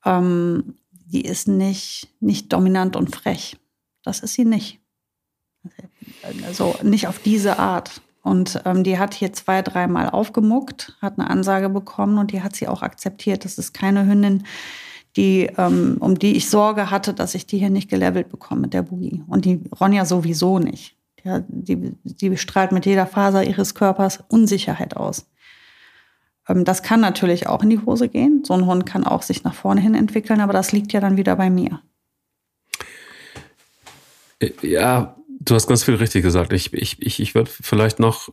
ähm, 0.04 0.76
die 0.90 1.22
ist 1.22 1.48
nicht, 1.48 2.08
nicht 2.20 2.52
dominant 2.52 2.96
und 2.96 3.14
frech. 3.14 3.56
Das 4.02 4.20
ist 4.20 4.34
sie 4.34 4.44
nicht. 4.44 4.80
Also 6.46 6.76
nicht 6.82 7.08
auf 7.08 7.18
diese 7.18 7.58
Art. 7.58 8.00
Und 8.24 8.62
ähm, 8.64 8.84
die 8.84 8.98
hat 8.98 9.12
hier 9.12 9.34
zwei, 9.34 9.60
dreimal 9.60 10.08
aufgemuckt, 10.08 10.96
hat 11.02 11.18
eine 11.18 11.28
Ansage 11.28 11.68
bekommen 11.68 12.16
und 12.16 12.32
die 12.32 12.42
hat 12.42 12.56
sie 12.56 12.66
auch 12.66 12.80
akzeptiert. 12.80 13.44
Das 13.44 13.58
ist 13.58 13.74
keine 13.74 14.06
Hündin, 14.06 14.44
die, 15.14 15.50
ähm, 15.58 15.98
um 16.00 16.18
die 16.18 16.34
ich 16.34 16.48
Sorge 16.48 16.90
hatte, 16.90 17.12
dass 17.12 17.34
ich 17.34 17.46
die 17.46 17.58
hier 17.58 17.68
nicht 17.68 17.90
gelevelt 17.90 18.30
bekomme 18.30 18.62
mit 18.62 18.72
der 18.72 18.80
Boogie. 18.80 19.22
Und 19.26 19.44
die 19.44 19.62
Ronja 19.78 20.06
sowieso 20.06 20.58
nicht. 20.58 20.96
Ja, 21.22 21.42
die, 21.48 21.92
die 22.02 22.36
strahlt 22.38 22.72
mit 22.72 22.86
jeder 22.86 23.06
Faser 23.06 23.44
ihres 23.44 23.74
Körpers 23.74 24.24
Unsicherheit 24.28 24.96
aus. 24.96 25.26
Ähm, 26.48 26.64
das 26.64 26.82
kann 26.82 27.00
natürlich 27.00 27.46
auch 27.46 27.62
in 27.62 27.68
die 27.68 27.80
Hose 27.80 28.08
gehen. 28.08 28.42
So 28.42 28.54
ein 28.54 28.64
Hund 28.64 28.86
kann 28.86 29.04
auch 29.04 29.20
sich 29.20 29.44
nach 29.44 29.54
vorne 29.54 29.82
hin 29.82 29.94
entwickeln, 29.94 30.40
aber 30.40 30.54
das 30.54 30.72
liegt 30.72 30.94
ja 30.94 31.00
dann 31.00 31.18
wieder 31.18 31.36
bei 31.36 31.50
mir. 31.50 31.82
Äh, 34.38 34.52
ja, 34.62 35.14
du 35.44 35.54
hast 35.54 35.66
ganz 35.66 35.84
viel 35.84 35.94
richtig 35.94 36.22
gesagt. 36.22 36.52
Ich, 36.52 36.72
ich, 36.72 37.00
ich, 37.00 37.20
ich 37.20 37.34
würde 37.34 37.50
vielleicht 37.50 37.98
noch 37.98 38.28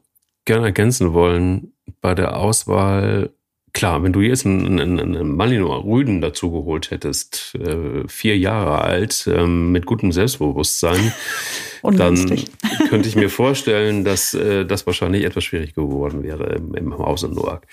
gerne 0.46 0.68
ergänzen 0.68 1.14
wollen 1.14 1.74
bei 2.02 2.16
der 2.16 2.38
Auswahl. 2.38 3.32
Klar, 3.74 4.04
wenn 4.04 4.12
du 4.12 4.20
jetzt 4.20 4.46
einen, 4.46 4.80
einen, 4.80 5.00
einen 5.00 5.36
Malinois 5.36 5.84
Rüden 5.84 6.20
dazu 6.20 6.52
geholt 6.52 6.92
hättest, 6.92 7.56
äh, 7.56 8.08
vier 8.08 8.38
Jahre 8.38 8.82
alt, 8.82 9.30
ähm, 9.34 9.72
mit 9.72 9.86
gutem 9.86 10.12
Selbstbewusstsein, 10.12 11.14
dann 11.84 12.16
könnte 12.90 13.08
ich 13.08 13.16
mir 13.16 13.30
vorstellen, 13.30 14.04
dass 14.04 14.34
äh, 14.34 14.66
das 14.66 14.86
wahrscheinlich 14.86 15.24
etwas 15.24 15.46
schwierig 15.46 15.74
geworden 15.74 16.24
wäre 16.24 16.56
im, 16.56 16.74
im 16.76 16.98
Hause 16.98 17.30
Noack. 17.30 17.66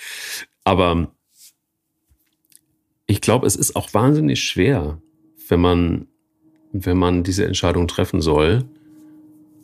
Aber 0.62 1.10
ich 3.06 3.20
glaube, 3.20 3.46
es 3.46 3.56
ist 3.56 3.74
auch 3.74 3.92
wahnsinnig 3.94 4.40
schwer, 4.40 5.00
wenn 5.48 5.60
man, 5.60 6.06
wenn 6.72 6.98
man 6.98 7.24
diese 7.24 7.46
Entscheidung 7.46 7.88
treffen 7.88 8.20
soll, 8.20 8.64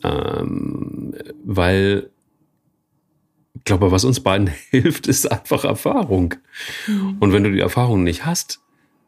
ähm, 0.05 1.15
weil 1.45 2.11
ich 3.57 3.65
glaube, 3.65 3.91
was 3.91 4.05
uns 4.05 4.21
beiden 4.21 4.49
hilft, 4.71 5.07
ist 5.07 5.31
einfach 5.31 5.65
Erfahrung. 5.65 6.35
Mhm. 6.87 7.17
Und 7.21 7.33
wenn 7.33 7.45
du 7.45 7.53
die 7.53 7.61
Erfahrung 7.61 8.05
nicht 8.05 8.27
hast, 8.27 8.61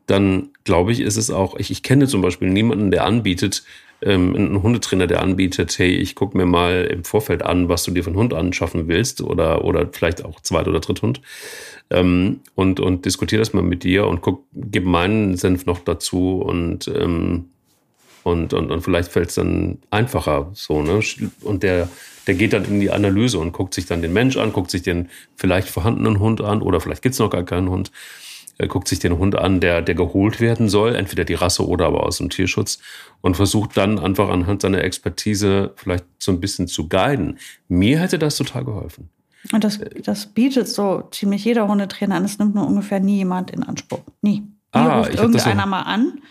dann 0.06 0.50
glaube 0.64 0.92
ich, 0.92 1.00
ist 1.00 1.16
es 1.16 1.30
auch, 1.30 1.56
ich, 1.56 1.70
ich 1.70 1.82
kenne 1.82 2.06
zum 2.06 2.22
Beispiel 2.22 2.48
niemanden, 2.48 2.90
der 2.90 3.04
anbietet, 3.04 3.64
ähm, 4.02 4.34
einen 4.34 4.62
Hundetrainer, 4.62 5.06
der 5.06 5.22
anbietet, 5.22 5.78
hey, 5.78 5.94
ich 5.94 6.14
gucke 6.14 6.36
mir 6.36 6.46
mal 6.46 6.84
im 6.84 7.04
Vorfeld 7.04 7.42
an, 7.42 7.68
was 7.68 7.82
du 7.82 7.90
dir 7.90 8.04
für 8.04 8.10
einen 8.10 8.18
Hund 8.18 8.34
anschaffen 8.34 8.88
willst 8.88 9.20
oder, 9.20 9.64
oder 9.64 9.88
vielleicht 9.90 10.24
auch 10.24 10.40
Zweit- 10.40 10.68
oder 10.68 10.80
Dritthund 10.80 11.20
ähm, 11.90 12.40
und, 12.54 12.78
und 12.78 13.04
diskutiere 13.04 13.40
das 13.40 13.52
mal 13.52 13.62
mit 13.62 13.84
dir 13.84 14.06
und 14.06 14.20
guck, 14.20 14.44
gib 14.52 14.84
meinen 14.84 15.36
Senf 15.36 15.66
noch 15.66 15.80
dazu 15.80 16.40
und, 16.40 16.88
ähm, 16.88 17.46
und, 18.26 18.52
und, 18.52 18.72
und 18.72 18.82
vielleicht 18.82 19.12
fällt 19.12 19.28
es 19.28 19.36
dann 19.36 19.78
einfacher 19.90 20.50
so, 20.52 20.82
ne? 20.82 21.00
Und 21.42 21.62
der, 21.62 21.88
der 22.26 22.34
geht 22.34 22.52
dann 22.52 22.64
in 22.64 22.80
die 22.80 22.90
Analyse 22.90 23.38
und 23.38 23.52
guckt 23.52 23.72
sich 23.72 23.86
dann 23.86 24.02
den 24.02 24.12
Mensch 24.12 24.36
an, 24.36 24.52
guckt 24.52 24.70
sich 24.70 24.82
den 24.82 25.08
vielleicht 25.36 25.68
vorhandenen 25.68 26.18
Hund 26.18 26.40
an 26.40 26.60
oder 26.60 26.80
vielleicht 26.80 27.02
gibt's 27.02 27.20
noch 27.20 27.30
gar 27.30 27.44
keinen 27.44 27.70
Hund 27.70 27.92
er 28.58 28.68
guckt 28.68 28.88
sich 28.88 28.98
den 28.98 29.18
Hund 29.18 29.36
an, 29.36 29.60
der, 29.60 29.82
der 29.82 29.94
geholt 29.94 30.40
werden 30.40 30.70
soll, 30.70 30.94
entweder 30.94 31.24
die 31.24 31.34
Rasse 31.34 31.68
oder 31.68 31.86
aber 31.86 32.04
aus 32.04 32.16
dem 32.18 32.30
Tierschutz 32.30 32.78
und 33.20 33.36
versucht 33.36 33.76
dann 33.76 33.98
einfach 33.98 34.30
anhand 34.30 34.62
seiner 34.62 34.82
Expertise 34.82 35.72
vielleicht 35.76 36.06
so 36.18 36.32
ein 36.32 36.40
bisschen 36.40 36.66
zu 36.66 36.88
guiden. 36.88 37.38
Mir 37.68 38.00
hätte 38.00 38.18
das 38.18 38.36
total 38.36 38.64
geholfen. 38.64 39.10
Und 39.52 39.62
das, 39.62 39.78
das 40.02 40.26
bietet 40.26 40.68
so 40.68 41.06
ziemlich 41.10 41.44
jeder 41.44 41.68
Hundetrainer 41.68 42.14
an. 42.14 42.24
Es 42.24 42.38
nimmt 42.38 42.54
nur 42.54 42.66
ungefähr 42.66 42.98
nie 42.98 43.18
jemand 43.18 43.50
in 43.50 43.62
Anspruch. 43.62 44.00
Nie. 44.22 44.40
Nie 44.40 44.48
ah, 44.72 45.00
ruft 45.00 45.14
irgendeiner 45.14 45.66
mal 45.66 45.82
an. 45.82 46.22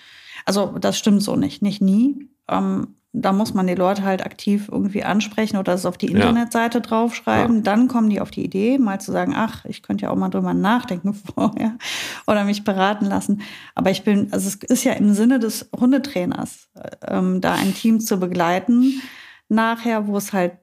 Also 0.46 0.78
das 0.80 0.98
stimmt 0.98 1.24
so 1.24 1.36
nicht. 1.36 1.62
Nicht 1.62 1.82
nie. 1.82 2.30
Ähm, 2.48 2.96
da 3.18 3.32
muss 3.32 3.54
man 3.54 3.66
die 3.66 3.76
Leute 3.76 4.04
halt 4.04 4.26
aktiv 4.26 4.68
irgendwie 4.70 5.04
ansprechen 5.04 5.58
oder 5.58 5.74
es 5.74 5.86
auf 5.86 5.98
die 5.98 6.08
Internetseite 6.08 6.80
ja. 6.80 6.82
draufschreiben. 6.82 7.58
Ja. 7.58 7.62
Dann 7.62 7.88
kommen 7.88 8.10
die 8.10 8.20
auf 8.20 8.30
die 8.30 8.44
Idee, 8.44 8.78
mal 8.78 9.00
zu 9.00 9.12
sagen, 9.14 9.34
ach, 9.36 9.64
ich 9.66 9.82
könnte 9.82 10.04
ja 10.04 10.12
auch 10.12 10.18
mal 10.18 10.30
drüber 10.30 10.54
nachdenken 10.54 11.14
vorher 11.36 11.78
oder 12.28 12.44
mich 12.44 12.64
beraten 12.64 13.06
lassen. 13.06 13.42
Aber 13.74 13.90
ich 13.90 14.04
bin, 14.04 14.34
also 14.34 14.48
es 14.48 14.56
ist 14.56 14.84
ja 14.84 14.94
im 14.94 15.14
Sinne 15.14 15.40
des 15.40 15.70
Hundetrainers, 15.78 16.70
ähm, 17.08 17.40
da 17.40 17.54
ein 17.54 17.74
Team 17.74 18.02
zu 18.02 18.18
begleiten, 18.18 19.02
nachher, 19.48 20.08
wo 20.08 20.18
es 20.18 20.34
halt 20.34 20.58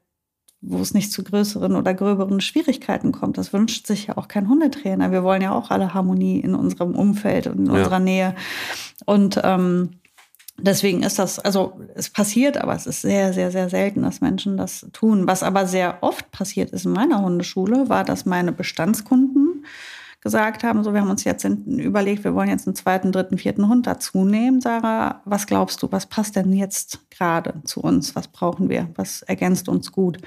wo 0.63 0.79
es 0.79 0.95
nicht 0.95 1.13
zu 1.13 1.25
größeren 1.25 1.75
oder 1.75 1.93
gröberen 1.93 2.41
Schwierigkeiten 2.41 3.13
kommt. 3.13 3.37
Das 3.37 3.53
wünscht 3.53 3.87
sich 3.87 4.07
ja 4.07 4.17
auch 4.17 4.29
kein 4.29 4.49
Hundetrainer. 4.49 5.11
Wir 5.11 5.25
wollen 5.25 5.43
ja 5.43 5.53
auch 5.53 5.71
alle 5.71 5.93
Harmonie 5.93 6.39
in 6.41 6.55
unserem 6.55 6.95
Umfeld 6.95 7.49
und 7.49 7.59
in 7.59 7.67
ja. 7.67 7.73
unserer 7.73 7.99
Nähe. 7.99 8.35
Und 9.05 9.41
ähm, 9.43 9.91
Deswegen 10.59 11.03
ist 11.03 11.19
das, 11.19 11.39
also 11.39 11.81
es 11.95 12.11
passiert, 12.11 12.59
aber 12.59 12.75
es 12.75 12.87
ist 12.87 13.01
sehr, 13.01 13.33
sehr, 13.33 13.51
sehr 13.51 13.69
selten, 13.69 14.03
dass 14.03 14.21
Menschen 14.21 14.57
das 14.57 14.87
tun. 14.93 15.27
Was 15.27 15.43
aber 15.43 15.67
sehr 15.67 15.99
oft 16.03 16.31
passiert 16.31 16.71
ist 16.71 16.85
in 16.85 16.93
meiner 16.93 17.23
Hundeschule, 17.23 17.89
war, 17.89 18.05
dass 18.05 18.27
meine 18.27 18.53
Bestandskunden 18.53 19.32
gesagt 20.23 20.63
haben, 20.63 20.85
so 20.85 20.95
wir 20.95 21.01
haben 21.01 21.11
uns 21.11 21.25
jetzt 21.25 21.45
überlegt, 21.45 22.23
wir 22.23 22.35
wollen 22.35 22.49
jetzt 22.49 22.67
einen 22.67 22.77
zweiten, 22.77 23.11
dritten, 23.11 23.39
vierten 23.39 23.69
Hund 23.69 23.89
dazu 23.89 24.25
nehmen. 24.25 24.61
Sarah, 24.61 25.21
was 25.25 25.47
glaubst 25.47 25.83
du, 25.83 25.91
was 25.91 26.07
passt 26.07 26.37
denn 26.37 26.53
jetzt 26.53 27.11
gerade 27.11 27.55
zu 27.65 27.81
uns? 27.81 28.15
Was 28.15 28.29
brauchen 28.29 28.69
wir? 28.69 28.89
Was 28.95 29.23
ergänzt 29.23 29.69
uns 29.69 29.91
gut? 29.91 30.19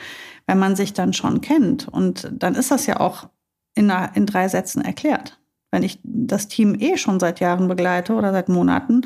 Wenn 0.48 0.60
man 0.60 0.76
sich 0.76 0.94
dann 0.94 1.14
schon 1.14 1.40
kennt 1.40 1.88
und 1.88 2.30
dann 2.32 2.56
ist 2.56 2.72
das 2.72 2.88
ja 2.88 3.00
auch 3.00 3.30
in, 3.74 3.92
in 4.14 4.26
drei 4.26 4.50
Sätzen 4.50 4.84
erklärt. 4.84 5.40
Wenn 5.72 5.84
ich 5.84 6.00
das 6.04 6.50
Team 6.50 6.76
eh 6.80 6.98
schon 6.98 7.20
seit 7.20 7.40
Jahren 7.40 7.68
begleite 7.68 8.14
oder 8.14 8.32
seit 8.34 8.50
Monaten 8.50 9.02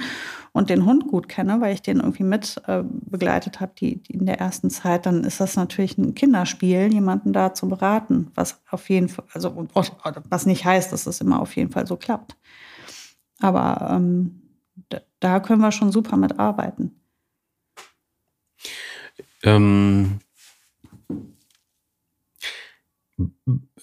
und 0.51 0.69
den 0.69 0.85
Hund 0.85 1.07
gut 1.07 1.29
kenne, 1.29 1.61
weil 1.61 1.73
ich 1.73 1.81
den 1.81 1.97
irgendwie 1.97 2.23
mit 2.23 2.61
äh, 2.67 2.83
begleitet 2.83 3.59
habe, 3.59 3.71
die, 3.77 3.97
die, 3.97 4.13
in 4.13 4.25
der 4.25 4.39
ersten 4.39 4.69
Zeit, 4.69 5.05
dann 5.05 5.23
ist 5.23 5.39
das 5.39 5.55
natürlich 5.55 5.97
ein 5.97 6.15
Kinderspiel, 6.15 6.91
jemanden 6.91 7.33
da 7.33 7.53
zu 7.53 7.67
beraten, 7.69 8.31
was 8.35 8.61
auf 8.69 8.89
jeden 8.89 9.09
Fall, 9.09 9.25
also 9.33 9.67
was 10.29 10.45
nicht 10.45 10.65
heißt, 10.65 10.91
dass 10.91 11.07
es 11.07 11.21
immer 11.21 11.41
auf 11.41 11.55
jeden 11.55 11.71
Fall 11.71 11.87
so 11.87 11.97
klappt. 11.97 12.35
Aber 13.39 13.89
ähm, 13.91 14.41
da, 14.89 14.99
da 15.19 15.39
können 15.39 15.61
wir 15.61 15.71
schon 15.71 15.91
super 15.91 16.17
mit 16.17 16.39
arbeiten. 16.39 16.95
Ähm, 19.43 20.19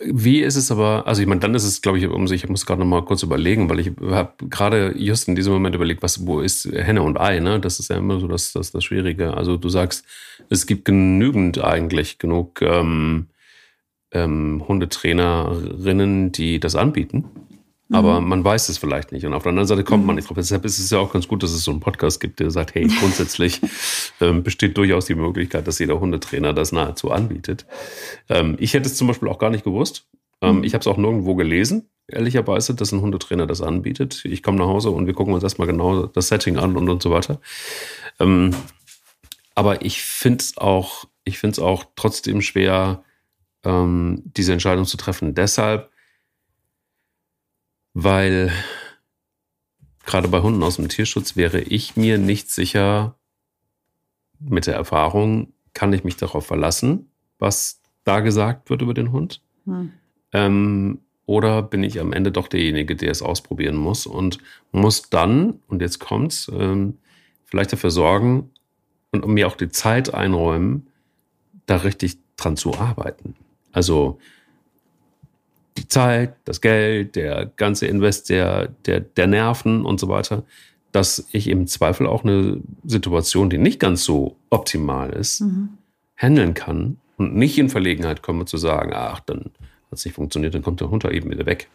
wie 0.00 0.40
ist 0.40 0.56
es 0.56 0.70
aber, 0.70 1.06
also 1.06 1.20
ich 1.20 1.28
meine, 1.28 1.40
dann 1.40 1.54
ist 1.54 1.64
es, 1.64 1.82
glaube 1.82 1.98
ich, 1.98 2.06
um 2.06 2.26
sich, 2.26 2.44
ich 2.44 2.50
muss 2.50 2.64
gerade 2.64 2.80
noch 2.80 2.86
mal 2.86 3.04
kurz 3.04 3.22
überlegen, 3.22 3.68
weil 3.68 3.80
ich 3.80 3.92
habe 4.10 4.32
gerade 4.48 4.94
just 4.96 5.28
in 5.28 5.34
diesem 5.34 5.52
Moment 5.52 5.74
überlegt, 5.74 6.02
was, 6.02 6.26
wo 6.26 6.40
ist 6.40 6.64
Henne 6.66 7.02
und 7.02 7.20
Ei, 7.20 7.40
ne? 7.40 7.60
Das 7.60 7.78
ist 7.78 7.90
ja 7.90 7.96
immer 7.96 8.18
so 8.18 8.28
das, 8.28 8.52
das, 8.52 8.72
das 8.72 8.84
Schwierige. 8.84 9.34
Also 9.34 9.56
du 9.56 9.68
sagst, 9.68 10.04
es 10.48 10.66
gibt 10.66 10.84
genügend 10.84 11.62
eigentlich, 11.62 12.18
genug 12.18 12.62
ähm, 12.62 13.26
ähm, 14.12 14.64
Hundetrainerinnen, 14.66 16.32
die 16.32 16.60
das 16.60 16.76
anbieten. 16.76 17.24
Aber 17.92 18.20
mhm. 18.20 18.28
man 18.28 18.44
weiß 18.44 18.68
es 18.68 18.78
vielleicht 18.78 19.12
nicht. 19.12 19.24
Und 19.26 19.34
auf 19.34 19.44
der 19.44 19.50
anderen 19.50 19.68
Seite 19.68 19.84
kommt 19.84 20.04
man 20.04 20.14
mhm. 20.14 20.16
nicht 20.16 20.28
drauf. 20.28 20.36
Deshalb 20.36 20.64
ist 20.64 20.78
es 20.78 20.90
ja 20.90 20.98
auch 20.98 21.12
ganz 21.12 21.28
gut, 21.28 21.42
dass 21.42 21.52
es 21.52 21.62
so 21.62 21.70
einen 21.70 21.80
Podcast 21.80 22.20
gibt, 22.20 22.40
der 22.40 22.50
sagt, 22.50 22.74
hey, 22.74 22.88
grundsätzlich 22.88 23.60
ähm, 24.20 24.42
besteht 24.42 24.76
durchaus 24.76 25.06
die 25.06 25.14
Möglichkeit, 25.14 25.66
dass 25.68 25.78
jeder 25.78 26.00
Hundetrainer 26.00 26.52
das 26.52 26.72
nahezu 26.72 27.12
anbietet. 27.12 27.66
Ähm, 28.28 28.56
ich 28.58 28.74
hätte 28.74 28.88
es 28.88 28.96
zum 28.96 29.06
Beispiel 29.06 29.28
auch 29.28 29.38
gar 29.38 29.50
nicht 29.50 29.64
gewusst. 29.64 30.08
Ähm, 30.42 30.58
mhm. 30.58 30.64
Ich 30.64 30.74
habe 30.74 30.80
es 30.80 30.86
auch 30.88 30.96
nirgendwo 30.96 31.34
gelesen, 31.36 31.88
ehrlicherweise, 32.08 32.74
dass 32.74 32.92
ein 32.92 33.00
Hundetrainer 33.00 33.46
das 33.46 33.62
anbietet. 33.62 34.24
Ich 34.24 34.42
komme 34.42 34.58
nach 34.58 34.66
Hause 34.66 34.90
und 34.90 35.06
wir 35.06 35.14
gucken 35.14 35.34
uns 35.34 35.44
erstmal 35.44 35.68
genau 35.68 36.06
das 36.06 36.28
Setting 36.28 36.58
an 36.58 36.76
und, 36.76 36.88
und 36.88 37.02
so 37.02 37.10
weiter. 37.10 37.40
Ähm, 38.18 38.54
aber 39.54 39.84
ich 39.84 40.02
finde 40.02 40.42
es 40.42 40.58
auch, 40.58 41.04
ich 41.24 41.38
finde 41.38 41.52
es 41.52 41.58
auch 41.60 41.84
trotzdem 41.96 42.42
schwer, 42.42 43.04
ähm, 43.64 44.22
diese 44.24 44.52
Entscheidung 44.52 44.84
zu 44.84 44.96
treffen. 44.96 45.34
Deshalb, 45.34 45.90
weil 47.98 48.52
gerade 50.04 50.28
bei 50.28 50.42
Hunden 50.42 50.62
aus 50.62 50.76
dem 50.76 50.90
Tierschutz 50.90 51.34
wäre 51.34 51.60
ich 51.62 51.96
mir 51.96 52.18
nicht 52.18 52.50
sicher, 52.50 53.16
mit 54.38 54.66
der 54.66 54.74
Erfahrung, 54.74 55.54
kann 55.72 55.94
ich 55.94 56.04
mich 56.04 56.18
darauf 56.18 56.44
verlassen, 56.46 57.08
was 57.38 57.80
da 58.04 58.20
gesagt 58.20 58.68
wird 58.68 58.82
über 58.82 58.92
den 58.92 59.12
Hund? 59.12 59.40
Hm. 59.64 59.92
Ähm, 60.32 60.98
oder 61.24 61.62
bin 61.62 61.82
ich 61.82 61.98
am 61.98 62.12
Ende 62.12 62.30
doch 62.32 62.48
derjenige, 62.48 62.96
der 62.96 63.10
es 63.10 63.22
ausprobieren 63.22 63.76
muss 63.76 64.04
und 64.04 64.40
muss 64.72 65.08
dann, 65.08 65.60
und 65.66 65.80
jetzt 65.80 65.98
kommt's, 65.98 66.50
ähm, 66.52 66.98
vielleicht 67.46 67.72
dafür 67.72 67.90
sorgen 67.90 68.50
und 69.10 69.26
mir 69.26 69.46
auch 69.46 69.56
die 69.56 69.70
Zeit 69.70 70.12
einräumen, 70.12 70.88
da 71.64 71.76
richtig 71.76 72.18
dran 72.36 72.58
zu 72.58 72.74
arbeiten. 72.74 73.36
Also 73.72 74.18
die 75.78 75.88
Zeit, 75.88 76.34
das 76.44 76.60
Geld, 76.60 77.16
der 77.16 77.50
ganze 77.56 77.86
Invest 77.86 78.30
der, 78.30 78.68
der, 78.86 79.00
der 79.00 79.26
Nerven 79.26 79.84
und 79.84 80.00
so 80.00 80.08
weiter, 80.08 80.44
dass 80.92 81.26
ich 81.32 81.48
im 81.48 81.66
Zweifel 81.66 82.06
auch 82.06 82.24
eine 82.24 82.60
Situation, 82.84 83.50
die 83.50 83.58
nicht 83.58 83.80
ganz 83.80 84.04
so 84.04 84.36
optimal 84.50 85.10
ist, 85.10 85.42
mhm. 85.42 85.70
handeln 86.16 86.54
kann 86.54 86.98
und 87.16 87.34
nicht 87.34 87.58
in 87.58 87.68
Verlegenheit 87.68 88.22
komme 88.22 88.46
zu 88.46 88.56
sagen, 88.56 88.92
ach, 88.94 89.20
dann 89.20 89.50
hat 89.90 89.98
es 89.98 90.04
nicht 90.04 90.14
funktioniert, 90.14 90.54
dann 90.54 90.62
kommt 90.62 90.80
der 90.80 90.90
Hund 90.90 91.04
eben 91.04 91.30
wieder 91.30 91.46
weg. 91.46 91.68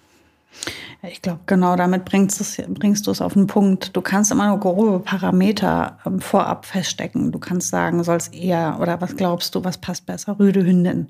Ich 1.04 1.22
glaube, 1.22 1.40
genau 1.46 1.76
damit 1.76 2.06
bringst, 2.06 2.62
bringst 2.74 3.08
du 3.08 3.12
es 3.12 3.22
auf 3.22 3.34
den 3.34 3.48
Punkt. 3.48 3.96
Du 3.96 4.02
kannst 4.02 4.32
immer 4.32 4.50
nur 4.50 4.60
grobe 4.60 5.00
Parameter 5.00 5.98
ähm, 6.06 6.20
vorab 6.20 6.66
feststecken. 6.66 7.32
Du 7.32 7.40
kannst 7.40 7.70
sagen, 7.70 8.04
soll 8.04 8.18
es 8.18 8.28
eher 8.28 8.78
oder 8.80 9.02
was 9.02 9.16
glaubst 9.16 9.56
du, 9.56 9.64
was 9.64 9.80
passt 9.80 10.06
besser? 10.06 10.38
Rüde 10.40 10.64
Hündin. 10.64 11.08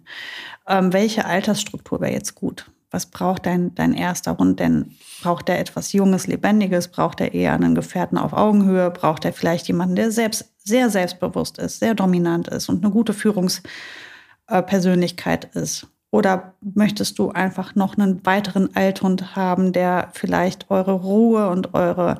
Ähm, 0.68 0.94
welche 0.94 1.26
Altersstruktur 1.26 2.00
wäre 2.00 2.14
jetzt 2.14 2.36
gut? 2.36 2.70
Was 2.92 3.06
braucht 3.06 3.46
dein, 3.46 3.74
dein 3.74 3.94
erster 3.94 4.38
Hund 4.38 4.60
denn? 4.60 4.98
Braucht 5.22 5.48
er 5.48 5.60
etwas 5.60 5.94
Junges, 5.94 6.28
Lebendiges? 6.28 6.89
Braucht 6.89 7.22
er 7.22 7.34
eher 7.34 7.54
einen 7.54 7.74
Gefährten 7.74 8.18
auf 8.18 8.34
Augenhöhe? 8.34 8.92
Braucht 8.92 9.24
er 9.24 9.32
vielleicht 9.32 9.70
jemanden, 9.70 9.96
der 9.96 10.12
selbst, 10.12 10.52
sehr 10.58 10.89
selbstbewusst 10.89 11.58
ist, 11.58 11.80
sehr 11.80 11.96
dominant 11.96 12.50
ist 12.50 12.68
und 12.68 12.84
eine 12.84 12.94
gute 12.94 13.14
Führungspersönlichkeit 13.14 15.56
ist? 15.56 15.88
Oder 16.12 16.56
möchtest 16.60 17.18
du 17.18 17.32
einfach 17.32 17.76
noch 17.76 17.98
einen 17.98 18.26
weiteren 18.26 18.76
Althund 18.76 19.38
haben, 19.38 19.72
der 19.72 20.10
vielleicht 20.12 20.70
eure 20.70 20.92
Ruhe 20.92 21.50
und 21.50 21.74
eure 21.74 22.18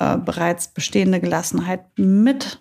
äh, 0.00 0.16
bereits 0.16 0.66
bestehende 0.68 1.20
Gelassenheit 1.20 1.84
mit, 1.96 2.60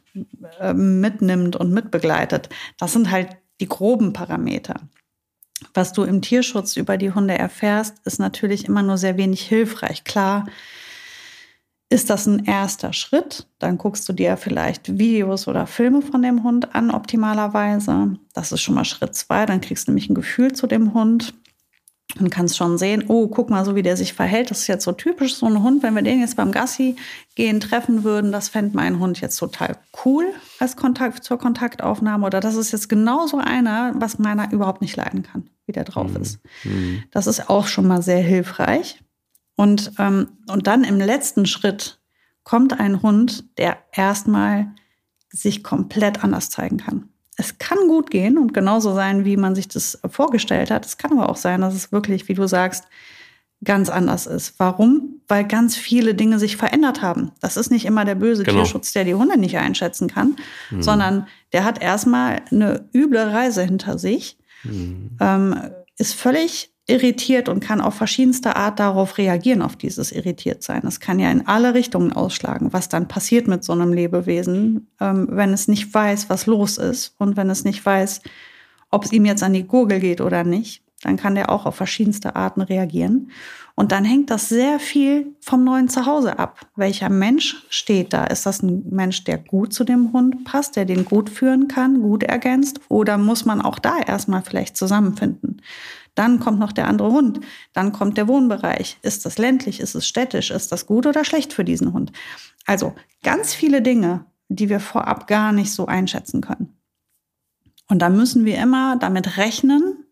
äh, 0.60 0.76
mitnimmt 0.76 1.56
und 1.56 1.72
mitbegleitet? 1.72 2.50
Das 2.78 2.94
sind 2.94 3.10
halt 3.10 3.30
die 3.60 3.68
groben 3.68 4.14
Parameter. 4.14 4.76
Was 5.74 5.94
du 5.94 6.04
im 6.04 6.22
Tierschutz 6.22 6.76
über 6.78 6.98
die 6.98 7.12
Hunde 7.12 7.38
erfährst, 7.38 7.96
ist 8.06 8.20
natürlich 8.20 8.66
immer 8.66 8.84
nur 8.84 8.98
sehr 8.98 9.18
wenig 9.18 9.42
hilfreich. 9.42 10.04
Klar, 10.04 10.46
ist 11.90 12.10
das 12.10 12.26
ein 12.26 12.46
erster 12.46 12.94
Schritt. 12.94 13.48
Dann 13.60 13.78
guckst 13.78 14.08
du 14.10 14.14
dir 14.14 14.38
vielleicht 14.38 14.98
Videos 14.98 15.48
oder 15.48 15.68
Filme 15.68 16.02
von 16.02 16.22
dem 16.22 16.44
Hund 16.44 16.76
an, 16.76 16.92
optimalerweise. 16.92 18.18
Das 18.34 18.52
ist 18.52 18.62
schon 18.62 18.76
mal 18.76 18.86
Schritt 18.86 19.16
zwei. 19.16 19.46
Dann 19.46 19.62
kriegst 19.62 19.88
du 19.88 19.92
nämlich 19.92 20.10
ein 20.10 20.16
Gefühl 20.16 20.52
zu 20.52 20.68
dem 20.68 20.94
Hund 20.94 21.34
und 22.20 22.30
kannst 22.30 22.58
schon 22.58 22.78
sehen, 22.78 23.06
oh, 23.08 23.28
guck 23.28 23.50
mal, 23.50 23.66
so 23.66 23.76
wie 23.76 23.84
der 23.84 23.98
sich 23.98 24.14
verhält. 24.14 24.50
Das 24.50 24.60
ist 24.60 24.68
jetzt 24.68 24.86
so 24.86 24.94
typisch, 24.94 25.36
so 25.36 25.46
ein 25.46 25.62
Hund. 25.62 25.84
Wenn 25.84 25.94
wir 25.94 26.02
den 26.02 26.20
jetzt 26.20 26.38
beim 26.38 26.52
Gassi 26.52 26.96
gehen 27.36 27.60
treffen 27.60 28.04
würden, 28.04 28.32
das 28.32 28.50
fände 28.50 28.76
mein 28.76 29.00
Hund 29.00 29.20
jetzt 29.20 29.38
total 29.38 29.78
cool 30.06 30.26
als 30.60 30.76
Kontakt 30.76 31.24
zur 31.24 31.38
Kontaktaufnahme. 31.38 32.26
Oder 32.26 32.40
das 32.40 32.56
ist 32.56 32.72
jetzt 32.72 32.90
genauso 32.90 33.38
einer, 33.38 33.94
was 33.96 34.20
meiner 34.20 34.52
überhaupt 34.52 34.82
nicht 34.82 34.96
leiden 34.96 35.24
kann, 35.24 35.50
wie 35.66 35.74
der 35.74 35.84
drauf 35.84 36.12
mhm. 36.12 36.22
ist. 36.22 36.40
Mhm. 36.64 37.04
Das 37.12 37.28
ist 37.28 37.50
auch 37.50 37.68
schon 37.68 37.88
mal 37.88 38.02
sehr 38.02 38.22
hilfreich. 38.22 39.00
Und, 39.56 39.92
ähm, 40.00 40.30
und 40.48 40.68
dann 40.68 40.84
im 40.84 40.98
letzten 40.98 41.46
Schritt 41.46 42.00
kommt 42.44 42.80
ein 42.80 43.02
Hund, 43.02 43.46
der 43.58 43.78
erstmal 43.92 44.72
sich 45.30 45.64
komplett 45.64 46.24
anders 46.24 46.50
zeigen 46.50 46.78
kann. 46.78 47.10
Es 47.38 47.60
kann 47.60 47.88
gut 47.88 48.10
gehen 48.10 48.38
und 48.38 48.54
genauso 48.54 48.94
sein, 48.94 49.24
wie 49.24 49.38
man 49.38 49.56
sich 49.56 49.68
das 49.68 50.00
vorgestellt 50.10 50.72
hat. 50.72 50.86
Es 50.86 50.98
kann 50.98 51.12
aber 51.12 51.30
auch 51.30 51.38
sein, 51.38 51.62
dass 51.62 51.74
es 51.76 51.92
wirklich, 51.92 52.28
wie 52.28 52.34
du 52.34 52.48
sagst, 52.48 52.86
ganz 53.64 53.90
anders 53.90 54.28
ist. 54.28 54.56
Warum? 54.60 55.22
Weil 55.28 55.46
ganz 55.46 55.76
viele 55.76 56.14
Dinge 56.14 56.40
sich 56.40 56.58
verändert 56.58 57.02
haben. 57.02 57.32
Das 57.42 57.58
ist 57.58 57.72
nicht 57.72 57.86
immer 57.86 58.06
der 58.06 58.16
böse 58.16 58.44
genau. 58.44 58.60
Tierschutz, 58.60 58.92
der 58.94 59.04
die 59.04 59.16
Hunde 59.16 59.38
nicht 59.38 59.58
einschätzen 59.58 60.08
kann, 60.08 60.36
mhm. 60.70 60.82
sondern 60.82 61.28
der 61.54 61.64
hat 61.64 61.82
erstmal 61.82 62.42
eine 62.52 62.88
üble 62.94 63.20
Reise 63.20 63.64
hinter 63.64 63.98
sich, 63.98 64.38
mhm. 64.64 65.18
ähm, 65.20 65.56
ist 65.98 66.14
völlig 66.14 66.72
irritiert 66.88 67.50
und 67.50 67.60
kann 67.60 67.82
auf 67.82 67.96
verschiedenste 67.96 68.56
Art 68.56 68.80
darauf 68.80 69.18
reagieren, 69.18 69.62
auf 69.62 69.76
dieses 69.76 70.14
Irritiertsein. 70.14 70.88
Es 70.88 71.02
kann 71.02 71.20
ja 71.20 71.30
in 71.30 71.46
alle 71.46 71.74
Richtungen 71.74 72.14
ausschlagen, 72.14 72.72
was 72.72 72.88
dann 72.88 73.10
passiert 73.10 73.48
mit 73.48 73.64
so 73.64 73.74
einem 73.74 73.92
Lebewesen, 73.92 74.88
ähm, 75.02 75.28
wenn 75.30 75.52
es 75.52 75.68
nicht 75.68 75.94
weiß, 75.94 76.30
was 76.30 76.46
los 76.46 76.78
ist 76.78 77.14
und 77.18 77.36
wenn 77.36 77.50
es 77.50 77.66
nicht 77.66 77.86
weiß, 77.86 78.22
ob 78.90 79.04
es 79.04 79.12
ihm 79.12 79.26
jetzt 79.26 79.44
an 79.44 79.54
die 79.54 79.68
Gurgel 79.68 80.00
geht 80.00 80.22
oder 80.22 80.46
nicht, 80.46 80.82
dann 81.04 81.18
kann 81.18 81.36
der 81.36 81.52
auch 81.52 81.66
auf 81.66 81.76
verschiedenste 81.76 82.36
Arten 82.36 82.62
reagieren. 82.62 83.32
Und 83.76 83.92
dann 83.92 84.06
hängt 84.06 84.32
das 84.32 84.50
sehr 84.50 84.80
viel 84.80 85.36
vom 85.40 85.64
neuen 85.64 85.88
Zuhause 85.88 86.40
ab. 86.40 86.62
Welcher 86.76 87.10
Mensch 87.10 87.64
steht 87.70 88.12
da? 88.12 88.24
Ist 88.24 88.48
das 88.48 88.64
ein 88.64 88.84
Mensch, 88.90 89.24
der 89.24 89.38
gut 89.38 89.72
zu 89.72 89.84
dem 89.84 90.14
Hund 90.14 90.46
passt, 90.46 90.76
der 90.76 90.86
den 90.86 91.06
gut 91.06 91.30
führen 91.30 91.68
kann, 91.68 92.02
gut 92.02 92.24
ergänzt? 92.24 92.80
Oder 92.90 93.20
muss 93.20 93.46
man 93.46 93.62
auch 93.62 93.78
da 93.78 94.00
erstmal 94.00 94.42
vielleicht 94.42 94.76
zusammenfinden? 94.78 95.62
Dann 96.18 96.40
kommt 96.40 96.58
noch 96.58 96.72
der 96.72 96.88
andere 96.88 97.12
Hund. 97.12 97.42
Dann 97.74 97.92
kommt 97.92 98.18
der 98.18 98.28
Wohnbereich. 98.28 98.98
Ist 99.04 99.26
das 99.26 99.38
ländlich? 99.38 99.80
Ist 99.80 99.94
es 99.94 100.08
städtisch? 100.08 100.50
Ist 100.50 100.72
das 100.72 100.88
gut 100.88 101.06
oder 101.06 101.24
schlecht 101.24 101.54
für 101.54 101.64
diesen 101.64 101.94
Hund? 101.94 102.12
Also 102.66 102.96
ganz 103.22 103.54
viele 103.54 103.84
Dinge, 103.84 104.26
die 104.50 104.68
wir 104.68 104.80
vorab 104.80 105.28
gar 105.28 105.52
nicht 105.52 105.72
so 105.72 105.86
einschätzen 105.86 106.42
können. 106.42 106.76
Und 107.88 108.00
da 108.00 108.10
müssen 108.10 108.46
wir 108.46 108.58
immer 108.58 108.98
damit 108.98 109.38
rechnen. 109.38 110.06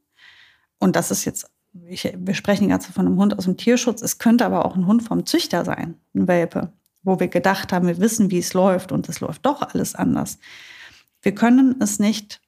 Und 0.78 0.96
das 0.96 1.10
ist 1.10 1.26
jetzt, 1.26 1.50
ich, 1.88 2.14
wir 2.16 2.36
sprechen 2.36 2.70
ganz 2.70 2.86
von 2.86 3.08
einem 3.08 3.18
Hund 3.18 3.36
aus 3.36 3.46
dem 3.46 3.58
Tierschutz. 3.58 4.04
Es 4.04 4.20
könnte 4.20 4.46
aber 4.46 4.64
auch 4.64 4.76
ein 4.76 4.86
Hund 4.86 5.02
vom 5.02 5.26
Züchter 5.26 5.66
sein, 5.66 5.96
ein 6.14 6.28
Welpe, 6.28 6.72
wo 7.02 7.20
wir 7.20 7.30
gedacht 7.30 7.74
haben, 7.74 7.88
wir 7.88 8.00
wissen, 8.00 8.30
wie 8.30 8.40
es 8.40 8.54
läuft 8.54 8.92
und 8.92 9.10
es 9.10 9.22
läuft 9.22 9.44
doch 9.44 9.64
alles 9.64 9.96
anders. 9.96 10.38
Wir 11.24 11.34
können 11.34 11.82
es 11.82 11.98
nicht 11.98 12.42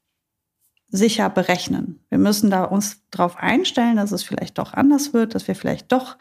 sicher 0.89 1.29
berechnen. 1.29 1.99
Wir 2.09 2.17
müssen 2.17 2.49
da 2.49 2.63
uns 2.63 3.01
darauf 3.11 3.37
einstellen, 3.37 3.97
dass 3.97 4.11
es 4.11 4.23
vielleicht 4.23 4.57
doch 4.57 4.73
anders 4.73 5.13
wird, 5.13 5.35
dass 5.35 5.47
wir 5.47 5.55
vielleicht 5.55 5.91
doch 5.91 6.17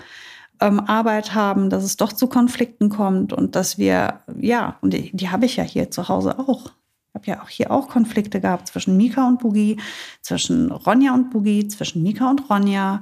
ähm, 0.61 0.81
Arbeit 0.81 1.35
haben, 1.35 1.71
dass 1.71 1.85
es 1.85 1.97
doch 1.97 2.13
zu 2.13 2.27
Konflikten 2.27 2.89
kommt 2.89 3.33
und 3.33 3.55
dass 3.57 3.79
wir, 3.79 4.21
ja, 4.41 4.79
und 4.81 4.93
die, 4.93 5.15
die 5.15 5.31
habe 5.31 5.47
ich 5.47 5.57
ja 5.57 5.65
hier 5.65 5.91
zu 5.91 6.09
Hause 6.09 6.39
auch. 6.39 6.73
Ich 7.09 7.15
habe 7.15 7.27
ja 7.27 7.43
auch 7.43 7.49
hier 7.49 7.71
auch 7.71 7.89
Konflikte 7.89 8.41
gehabt 8.41 8.69
zwischen 8.69 8.97
Mika 8.97 9.27
und 9.27 9.39
Bugi, 9.39 9.79
zwischen 10.21 10.71
Ronja 10.71 11.15
und 11.15 11.31
Bugi, 11.31 11.69
zwischen 11.69 12.03
Mika 12.03 12.29
und 12.29 12.51
Ronja. 12.51 13.01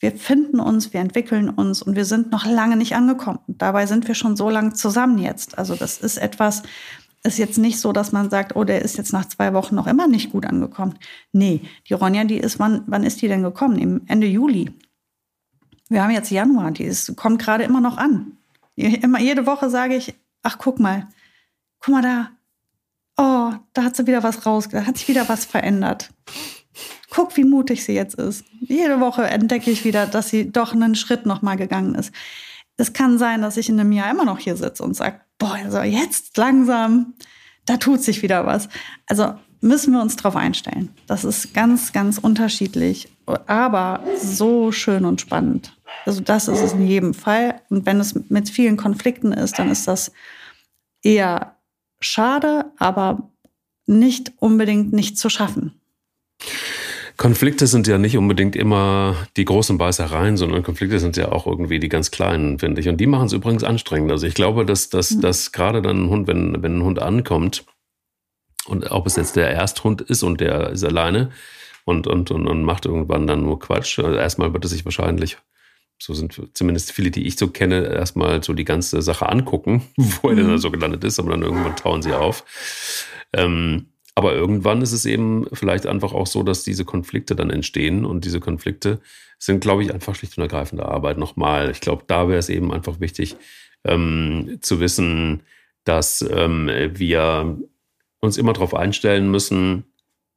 Wir 0.00 0.12
finden 0.12 0.60
uns, 0.60 0.92
wir 0.92 1.00
entwickeln 1.00 1.48
uns 1.48 1.80
und 1.80 1.96
wir 1.96 2.04
sind 2.04 2.30
noch 2.30 2.44
lange 2.44 2.76
nicht 2.76 2.94
angekommen. 2.94 3.38
Dabei 3.46 3.86
sind 3.86 4.06
wir 4.06 4.14
schon 4.14 4.36
so 4.36 4.50
lange 4.50 4.74
zusammen 4.74 5.18
jetzt. 5.18 5.56
Also 5.56 5.76
das 5.76 5.98
ist 5.98 6.18
etwas, 6.18 6.62
ist 7.24 7.38
jetzt 7.38 7.58
nicht 7.58 7.80
so, 7.80 7.92
dass 7.92 8.12
man 8.12 8.30
sagt, 8.30 8.54
oh, 8.54 8.64
der 8.64 8.82
ist 8.82 8.98
jetzt 8.98 9.12
nach 9.12 9.24
zwei 9.24 9.54
Wochen 9.54 9.74
noch 9.74 9.86
immer 9.86 10.06
nicht 10.06 10.30
gut 10.30 10.44
angekommen. 10.44 10.94
Nee, 11.32 11.62
die 11.88 11.94
Ronja, 11.94 12.24
die 12.24 12.36
ist, 12.36 12.58
wann, 12.58 12.82
wann 12.86 13.02
ist 13.02 13.22
die 13.22 13.28
denn 13.28 13.42
gekommen? 13.42 13.78
Im 13.78 14.02
Ende 14.06 14.26
Juli. 14.26 14.70
Wir 15.88 16.02
haben 16.02 16.10
jetzt 16.10 16.30
Januar, 16.30 16.70
die 16.70 16.84
ist, 16.84 17.16
kommt 17.16 17.42
gerade 17.42 17.64
immer 17.64 17.80
noch 17.80 17.96
an. 17.96 18.36
Immer, 18.76 19.20
jede 19.20 19.46
Woche 19.46 19.70
sage 19.70 19.96
ich, 19.96 20.14
ach, 20.42 20.58
guck 20.58 20.78
mal, 20.80 21.08
guck 21.80 21.94
mal 21.94 22.02
da. 22.02 22.30
Oh, 23.16 23.56
da 23.72 23.84
hat 23.84 23.96
sie 23.96 24.06
wieder 24.06 24.22
was 24.22 24.44
raus, 24.44 24.68
da 24.68 24.84
hat 24.84 24.98
sich 24.98 25.08
wieder 25.08 25.28
was 25.28 25.44
verändert. 25.44 26.10
Guck, 27.10 27.36
wie 27.36 27.44
mutig 27.44 27.84
sie 27.84 27.92
jetzt 27.92 28.16
ist. 28.16 28.44
Jede 28.60 28.98
Woche 29.00 29.24
entdecke 29.24 29.70
ich 29.70 29.84
wieder, 29.84 30.06
dass 30.06 30.28
sie 30.28 30.50
doch 30.50 30.72
einen 30.72 30.96
Schritt 30.96 31.26
noch 31.26 31.42
mal 31.42 31.56
gegangen 31.56 31.94
ist. 31.94 32.12
Es 32.76 32.92
kann 32.92 33.18
sein, 33.18 33.42
dass 33.42 33.56
ich 33.56 33.68
in 33.68 33.78
einem 33.78 33.92
Jahr 33.92 34.10
immer 34.10 34.24
noch 34.24 34.38
hier 34.38 34.56
sitze 34.56 34.82
und 34.82 34.94
sage, 34.94 35.20
boah, 35.38 35.54
also 35.54 35.80
jetzt 35.80 36.36
langsam, 36.36 37.14
da 37.66 37.76
tut 37.76 38.02
sich 38.02 38.22
wieder 38.22 38.46
was. 38.46 38.68
Also 39.06 39.34
müssen 39.60 39.92
wir 39.92 40.02
uns 40.02 40.16
darauf 40.16 40.36
einstellen. 40.36 40.90
Das 41.06 41.24
ist 41.24 41.54
ganz, 41.54 41.92
ganz 41.92 42.18
unterschiedlich, 42.18 43.08
aber 43.46 44.04
so 44.20 44.72
schön 44.72 45.04
und 45.04 45.20
spannend. 45.20 45.76
Also 46.04 46.20
das 46.20 46.48
ist 46.48 46.60
es 46.60 46.72
in 46.72 46.86
jedem 46.86 47.14
Fall. 47.14 47.62
Und 47.70 47.86
wenn 47.86 47.98
es 47.98 48.14
mit 48.28 48.50
vielen 48.50 48.76
Konflikten 48.76 49.32
ist, 49.32 49.58
dann 49.58 49.70
ist 49.70 49.88
das 49.88 50.12
eher 51.02 51.56
schade, 52.00 52.66
aber 52.78 53.30
nicht 53.86 54.32
unbedingt 54.38 54.92
nicht 54.92 55.18
zu 55.18 55.28
schaffen. 55.28 55.80
Konflikte 57.16 57.66
sind 57.66 57.86
ja 57.86 57.98
nicht 57.98 58.16
unbedingt 58.16 58.56
immer 58.56 59.16
die 59.36 59.44
großen 59.44 59.78
Beißereien, 59.78 60.36
sondern 60.36 60.62
Konflikte 60.62 60.98
sind 60.98 61.16
ja 61.16 61.30
auch 61.30 61.46
irgendwie 61.46 61.78
die 61.78 61.88
ganz 61.88 62.10
kleinen, 62.10 62.58
finde 62.58 62.80
ich. 62.80 62.88
Und 62.88 62.98
die 62.98 63.06
machen 63.06 63.26
es 63.26 63.32
übrigens 63.32 63.62
anstrengend. 63.62 64.10
Also 64.10 64.26
ich 64.26 64.34
glaube, 64.34 64.66
dass, 64.66 64.90
dass, 64.90 65.12
mhm. 65.12 65.20
dass 65.20 65.52
gerade 65.52 65.80
dann 65.80 66.04
ein 66.04 66.08
Hund, 66.10 66.26
wenn, 66.26 66.62
wenn 66.62 66.78
ein 66.78 66.82
Hund 66.82 67.00
ankommt, 67.00 67.64
und 68.66 68.90
ob 68.90 69.06
es 69.06 69.16
jetzt 69.16 69.36
der 69.36 69.50
Ersthund 69.50 70.00
ist 70.00 70.22
und 70.22 70.40
der 70.40 70.70
ist 70.70 70.84
alleine 70.84 71.30
und, 71.84 72.06
und, 72.06 72.30
und, 72.30 72.46
und 72.46 72.62
macht 72.64 72.86
irgendwann 72.86 73.26
dann 73.26 73.42
nur 73.42 73.58
Quatsch. 73.58 73.98
Also 73.98 74.16
erstmal 74.16 74.52
wird 74.52 74.64
er 74.64 74.68
sich 74.68 74.84
wahrscheinlich, 74.84 75.36
so 75.98 76.14
sind 76.14 76.40
zumindest 76.54 76.92
viele, 76.92 77.10
die 77.10 77.26
ich 77.26 77.36
so 77.36 77.48
kenne, 77.48 77.86
erstmal 77.86 78.42
so 78.42 78.54
die 78.54 78.64
ganze 78.64 79.02
Sache 79.02 79.28
angucken, 79.28 79.82
wo 79.96 80.28
er 80.28 80.34
mhm. 80.34 80.38
denn 80.38 80.48
da 80.48 80.58
so 80.58 80.70
gelandet 80.70 81.04
ist, 81.04 81.18
aber 81.18 81.30
dann 81.32 81.42
irgendwann 81.42 81.76
tauen 81.76 82.02
sie 82.02 82.14
auf. 82.14 82.44
Ähm, 83.32 83.86
aber 84.14 84.34
irgendwann 84.34 84.80
ist 84.82 84.92
es 84.92 85.06
eben 85.06 85.46
vielleicht 85.52 85.86
einfach 85.86 86.12
auch 86.12 86.26
so, 86.26 86.42
dass 86.42 86.62
diese 86.62 86.84
Konflikte 86.84 87.34
dann 87.34 87.50
entstehen 87.50 88.04
und 88.04 88.24
diese 88.24 88.40
Konflikte 88.40 89.00
sind, 89.38 89.60
glaube 89.60 89.82
ich, 89.82 89.92
einfach 89.92 90.14
schlicht 90.14 90.38
und 90.38 90.42
ergreifende 90.42 90.86
Arbeit. 90.86 91.18
Nochmal, 91.18 91.70
ich 91.70 91.80
glaube, 91.80 92.04
da 92.06 92.28
wäre 92.28 92.38
es 92.38 92.48
eben 92.48 92.72
einfach 92.72 93.00
wichtig 93.00 93.36
ähm, 93.84 94.58
zu 94.60 94.80
wissen, 94.80 95.42
dass 95.84 96.22
ähm, 96.22 96.70
wir 96.94 97.58
uns 98.20 98.38
immer 98.38 98.52
darauf 98.52 98.74
einstellen 98.74 99.30
müssen, 99.30 99.84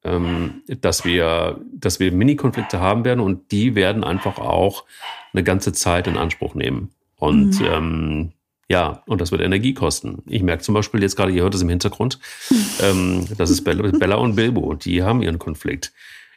ähm, 0.04 0.64
dass 0.82 1.06
wir, 1.06 1.62
dass 1.74 2.00
wir 2.00 2.12
Mini-Konflikte 2.12 2.80
haben 2.80 3.06
werden 3.06 3.20
und 3.20 3.52
die 3.52 3.76
werden 3.76 4.04
einfach 4.04 4.40
auch 4.40 4.86
eine 5.34 5.44
ganze 5.44 5.72
Zeit 5.72 6.08
in 6.08 6.18
Anspruch 6.18 6.56
nehmen. 6.56 6.90
Und 7.16 7.60
mhm. 7.60 7.66
ähm, 7.66 8.32
ja, 8.70 9.04
und 9.06 9.22
das 9.22 9.32
wird 9.32 9.42
Energie 9.42 9.74
kosten. 9.74 10.24
Ich 10.26 10.44
merke 10.44 10.64
zum 10.64 10.74
Beispiel 10.74 11.02
jetzt 11.02 11.16
gerade, 11.16 11.32
ihr 11.32 11.44
hört 11.44 11.56
es 11.56 11.62
im 11.62 11.70
Hintergrund, 11.70 12.20
ähm, 12.82 13.26
das 13.38 13.50
ist 13.50 13.64
Bella, 13.64 13.92
Bella 13.92 14.16
und 14.16 14.36
Bilbo, 14.36 14.74
die 14.74 15.04
haben 15.04 15.22
ihren 15.22 15.40
Konflikt. 15.40 15.94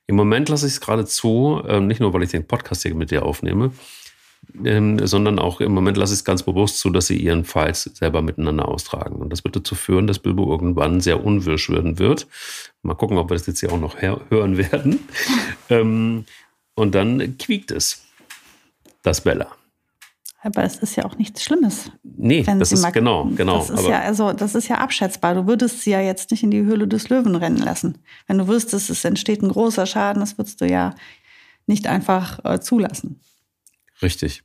Im 0.06 0.16
Moment 0.16 0.48
lasse 0.48 0.66
ich 0.66 0.74
es 0.74 0.80
gerade 0.80 1.04
zu, 1.06 1.62
ähm, 1.66 1.86
nicht 1.86 2.00
nur, 2.00 2.12
weil 2.12 2.22
ich 2.22 2.30
den 2.30 2.46
Podcast 2.46 2.82
hier 2.82 2.94
mit 2.94 3.10
dir 3.10 3.24
aufnehme, 3.24 3.72
ähm, 4.64 5.06
sondern 5.06 5.38
auch 5.38 5.60
im 5.60 5.72
Moment 5.72 5.96
lasse 5.96 6.12
ich 6.14 6.20
es 6.20 6.24
ganz 6.24 6.42
bewusst 6.42 6.80
zu, 6.80 6.90
dass 6.90 7.06
sie 7.06 7.16
ihren 7.16 7.44
Files 7.44 7.84
selber 7.84 8.22
miteinander 8.22 8.66
austragen. 8.68 9.16
Und 9.16 9.30
das 9.30 9.44
wird 9.44 9.56
dazu 9.56 9.74
führen, 9.74 10.06
dass 10.06 10.18
Bilbo 10.18 10.50
irgendwann 10.50 11.00
sehr 11.00 11.24
unwirsch 11.24 11.70
werden 11.70 11.98
wird. 11.98 12.26
Mal 12.82 12.94
gucken, 12.94 13.18
ob 13.18 13.30
wir 13.30 13.36
das 13.36 13.46
jetzt 13.46 13.60
hier 13.60 13.72
auch 13.72 13.80
noch 13.80 14.00
hören 14.00 14.56
werden. 14.72 15.00
ähm, 15.68 16.24
und 16.74 16.94
dann 16.94 17.38
quiekt 17.38 17.70
es, 17.70 18.04
das 19.02 19.20
Bella. 19.20 19.59
Aber 20.42 20.64
es 20.64 20.76
ist 20.76 20.96
ja 20.96 21.04
auch 21.04 21.18
nichts 21.18 21.42
Schlimmes. 21.42 21.90
Nee, 22.02 22.42
das 22.42 22.72
ist 22.72 22.92
genau, 22.92 23.26
genau. 23.36 23.58
Das 23.58 23.70
ist 23.70 23.86
ja 23.86 24.00
also, 24.00 24.32
das 24.32 24.54
ist 24.54 24.68
ja 24.68 24.76
abschätzbar. 24.76 25.34
Du 25.34 25.46
würdest 25.46 25.82
sie 25.82 25.90
ja 25.90 26.00
jetzt 26.00 26.30
nicht 26.30 26.42
in 26.42 26.50
die 26.50 26.62
Höhle 26.62 26.88
des 26.88 27.10
Löwen 27.10 27.36
rennen 27.36 27.58
lassen. 27.58 27.98
Wenn 28.26 28.38
du 28.38 28.48
wüsstest, 28.48 28.88
es 28.88 29.04
entsteht 29.04 29.42
ein 29.42 29.50
großer 29.50 29.84
Schaden, 29.84 30.20
das 30.20 30.38
würdest 30.38 30.60
du 30.62 30.66
ja 30.66 30.94
nicht 31.66 31.86
einfach 31.86 32.42
äh, 32.44 32.58
zulassen. 32.60 33.20
Richtig. 34.00 34.42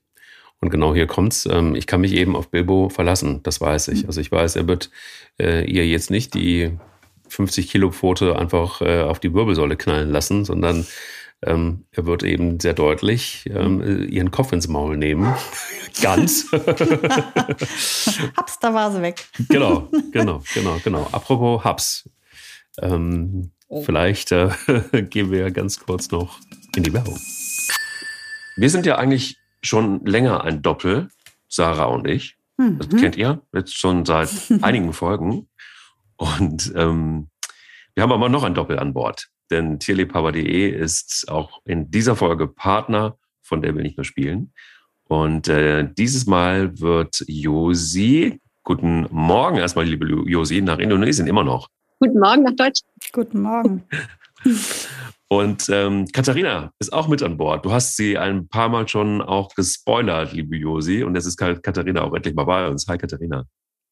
Und 0.60 0.70
genau 0.70 0.94
hier 0.94 1.08
kommt's. 1.08 1.48
Ähm, 1.50 1.76
ich 1.76 1.88
kann 1.88 2.02
mich 2.02 2.14
eben 2.14 2.36
auf 2.36 2.50
Bilbo 2.50 2.90
verlassen, 2.90 3.42
das 3.44 3.62
weiß 3.62 3.88
ich. 3.90 4.04
Mhm. 4.04 4.08
Also 4.08 4.20
ich 4.20 4.32
weiß, 4.32 4.58
er 4.58 4.68
wird 4.68 4.90
äh, 5.40 5.64
ihr 5.64 5.88
jetzt 5.88 6.12
nicht 6.12 6.34
die 6.34 6.78
50 7.30 7.70
Kilo 7.70 7.92
Pfote 7.92 8.38
einfach 8.38 8.82
äh, 8.82 9.02
auf 9.02 9.20
die 9.20 9.34
Wirbelsäule 9.34 9.78
knallen 9.78 10.12
lassen, 10.12 10.44
sondern 10.44 10.86
ähm, 11.46 11.86
er 11.92 12.06
wird 12.06 12.24
eben 12.24 12.60
sehr 12.60 12.74
deutlich 12.74 13.46
ähm, 13.50 14.10
ihren 14.10 14.32
Kopf 14.32 14.52
ins 14.52 14.68
Maul 14.68 14.98
nehmen. 14.98 15.34
Ganz. 16.02 16.52
Haps, 18.36 18.60
da 18.60 18.74
war 18.74 18.92
sie 18.92 19.02
weg. 19.02 19.28
genau, 19.48 19.90
genau, 20.12 20.42
genau, 20.54 20.80
genau. 20.84 21.08
Apropos 21.12 21.64
Haps. 21.64 22.10
Ähm, 22.82 23.52
oh. 23.68 23.84
Vielleicht 23.84 24.32
äh, 24.32 24.50
gehen 25.10 25.32
wir 25.32 25.52
ganz 25.52 25.80
kurz 25.80 26.12
noch 26.12 26.40
in 26.76 26.84
die 26.84 26.94
Werbung. 26.94 27.20
Wir 28.58 28.70
sind 28.70 28.86
ja 28.86 28.98
eigentlich 28.98 29.38
schon 29.62 30.04
länger 30.06 30.44
ein 30.44 30.62
Doppel, 30.62 31.10
Sarah 31.48 31.86
und 31.86 32.08
ich. 32.08 32.38
Mhm. 32.58 32.80
Das 32.80 32.90
kennt 32.90 33.16
ihr 33.16 33.42
jetzt 33.54 33.78
schon 33.78 34.06
seit 34.06 34.30
einigen 34.62 34.94
Folgen. 34.94 35.48
Und 36.18 36.74
ähm, 36.76 37.30
wir 37.94 38.04
haben 38.04 38.12
aber 38.12 38.30
noch 38.30 38.44
ein 38.44 38.56
Doppel 38.56 38.80
an 38.80 38.94
Bord 38.94 39.30
denn 39.52 39.80
tierliebhaber.de 39.80 40.70
ist 40.70 41.26
auch 41.30 41.62
in 41.66 41.92
dieser 41.92 42.16
Folge 42.16 42.48
Partner 42.48 43.18
von 43.42 43.62
Der 43.62 43.76
will 43.76 43.84
nicht 43.84 43.98
mehr 43.98 44.06
spielen. 44.06 44.52
Und 45.08 45.48
äh, 45.48 45.88
dieses 45.98 46.26
Mal 46.26 46.80
wird 46.80 47.24
Josi, 47.28 48.42
guten 48.64 49.08
Morgen 49.12 49.58
erstmal, 49.58 49.86
liebe 49.86 50.08
Josi, 50.08 50.62
nach 50.62 50.80
Indonesien 50.80 51.28
immer 51.28 51.44
noch. 51.44 51.70
Guten 52.00 52.20
Morgen 52.20 52.44
nach 52.44 52.56
Deutschland. 52.56 53.14
Guten 53.14 53.42
Morgen. 53.42 53.84
Und 55.28 55.70
ähm, 55.70 56.06
Katharina 56.12 56.72
ist 56.80 56.94
auch 56.94 57.08
mit 57.08 57.24
an 57.24 57.38
Bord. 57.38 57.66
Du 57.66 57.72
hast 57.72 57.98
sie 57.98 58.18
ein 58.18 58.48
paar 58.48 58.70
Mal 58.70 58.88
schon 58.88 59.22
auch 59.22 59.54
gespoilert, 59.56 60.34
liebe 60.34 60.56
Josi. 60.56 61.04
Und 61.04 61.16
jetzt 61.16 61.26
ist 61.26 61.38
Katharina 61.38 62.04
auch 62.04 62.14
endlich 62.14 62.36
mal 62.36 62.44
bei 62.44 62.68
uns. 62.68 62.88
Hi, 62.88 62.98
Katharina. 62.98 63.44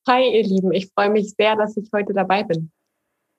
Hi, 0.07 0.23
ihr 0.35 0.43
Lieben. 0.43 0.71
Ich 0.73 0.91
freue 0.93 1.09
mich 1.09 1.33
sehr, 1.37 1.55
dass 1.55 1.75
ich 1.75 1.89
heute 1.93 2.13
dabei 2.13 2.43
bin. 2.43 2.71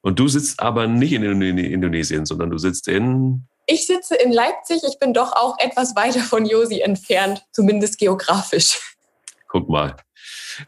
Und 0.04 0.18
du 0.18 0.28
sitzt 0.28 0.60
aber 0.60 0.86
nicht 0.86 1.12
in 1.12 1.22
Indonesien, 1.22 2.26
sondern 2.26 2.50
du 2.50 2.58
sitzt 2.58 2.88
in. 2.88 3.46
Ich 3.64 3.86
sitze 3.86 4.14
in 4.14 4.32
Leipzig. 4.32 4.82
Ich 4.86 4.98
bin 4.98 5.14
doch 5.14 5.32
auch 5.32 5.56
etwas 5.58 5.96
weiter 5.96 6.20
von 6.20 6.44
Josi 6.44 6.82
entfernt, 6.82 7.42
zumindest 7.52 7.98
geografisch. 7.98 8.78
Guck 9.48 9.70
mal. 9.70 9.96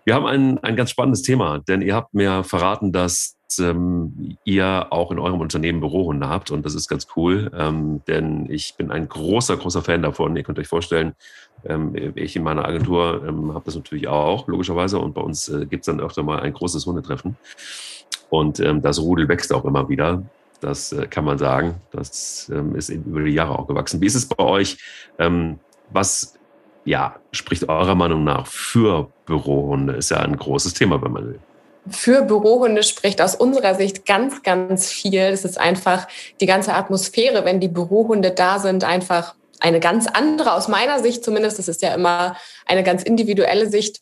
Wir 0.05 0.15
haben 0.15 0.25
ein, 0.25 0.59
ein 0.65 0.75
ganz 0.75 0.91
spannendes 0.91 1.21
Thema, 1.21 1.59
denn 1.59 1.83
ihr 1.83 1.95
habt 1.95 2.15
mir 2.15 2.45
verraten, 2.45 2.93
dass 2.93 3.37
ähm, 3.61 4.39
ihr 4.45 4.87
auch 4.91 5.11
in 5.11 5.19
eurem 5.19 5.41
Unternehmen 5.41 5.81
Bürohunde 5.81 6.29
habt 6.29 6.51
und 6.51 6.65
das 6.65 6.75
ist 6.75 6.89
ganz 6.89 7.07
cool, 7.15 7.51
ähm, 7.55 8.01
denn 8.09 8.51
ich 8.51 8.75
bin 8.77 8.91
ein 8.91 9.07
großer, 9.07 9.59
großer 9.59 9.83
Fan 9.83 10.03
davon. 10.03 10.35
Ihr 10.35 10.43
könnt 10.45 10.59
euch 10.59 10.67
vorstellen, 10.67 11.15
ähm, 11.65 11.95
ich 12.17 12.35
in 12.37 12.43
meiner 12.43 12.65
Agentur 12.65 13.23
ähm, 13.27 13.55
habe 13.55 13.67
das 13.67 13.77
natürlich 13.77 14.09
auch, 14.09 14.49
logischerweise, 14.49 14.99
und 14.99 15.15
bei 15.15 15.21
uns 15.21 15.49
äh, 15.49 15.67
gibt 15.67 15.83
es 15.83 15.87
dann 15.87 16.01
öfter 16.01 16.23
mal 16.23 16.41
ein 16.41 16.55
großes 16.55 16.87
Hundetreffen. 16.87 17.37
Und 18.31 18.61
ähm, 18.61 18.83
das 18.83 19.01
Rudel 19.01 19.29
wächst 19.29 19.53
auch 19.53 19.65
immer 19.65 19.89
wieder. 19.89 20.23
Das 20.61 20.93
äh, 20.93 21.07
kann 21.07 21.25
man 21.25 21.39
sagen. 21.39 21.77
Das 21.93 22.51
ähm, 22.53 22.75
ist 22.75 22.89
über 22.89 23.23
die 23.23 23.33
Jahre 23.33 23.59
auch 23.59 23.67
gewachsen. 23.67 24.01
Wie 24.01 24.07
ist 24.07 24.15
es 24.15 24.27
bei 24.27 24.43
euch? 24.43 24.79
Ähm, 25.19 25.59
was 25.91 26.35
ja, 26.85 27.17
spricht 27.33 27.69
eurer 27.69 27.95
Meinung 27.95 28.25
nach 28.25 28.47
für 28.47 29.11
Bürohunde? 29.27 29.95
Ist 29.95 30.11
ja 30.11 30.19
ein 30.19 30.37
großes 30.37 30.75
Thema, 30.75 31.03
wenn 31.03 31.13
man 31.13 31.27
will. 31.27 31.41
Für 31.89 32.23
Bürohunde 32.23 32.83
spricht 32.83 33.21
aus 33.23 33.37
unserer 33.37 33.75
Sicht 33.75 34.07
ganz, 34.07 34.43
ganz 34.43 34.91
viel. 34.91 35.21
Es 35.21 35.45
ist 35.45 35.59
einfach 35.59 36.09
die 36.41 36.47
ganze 36.47 36.75
Atmosphäre, 36.75 37.45
wenn 37.45 37.61
die 37.61 37.69
Bürohunde 37.69 38.33
da 38.33 38.59
sind, 38.59 38.83
einfach 38.83 39.35
eine 39.61 39.81
ganz 39.81 40.07
andere, 40.07 40.55
aus 40.55 40.69
meiner 40.69 41.01
Sicht 41.01 41.25
zumindest. 41.25 41.59
Das 41.59 41.69
ist 41.69 41.83
ja 41.83 41.95
immer 41.95 42.37
eine 42.67 42.83
ganz 42.83 43.03
individuelle 43.03 43.69
Sicht 43.69 44.01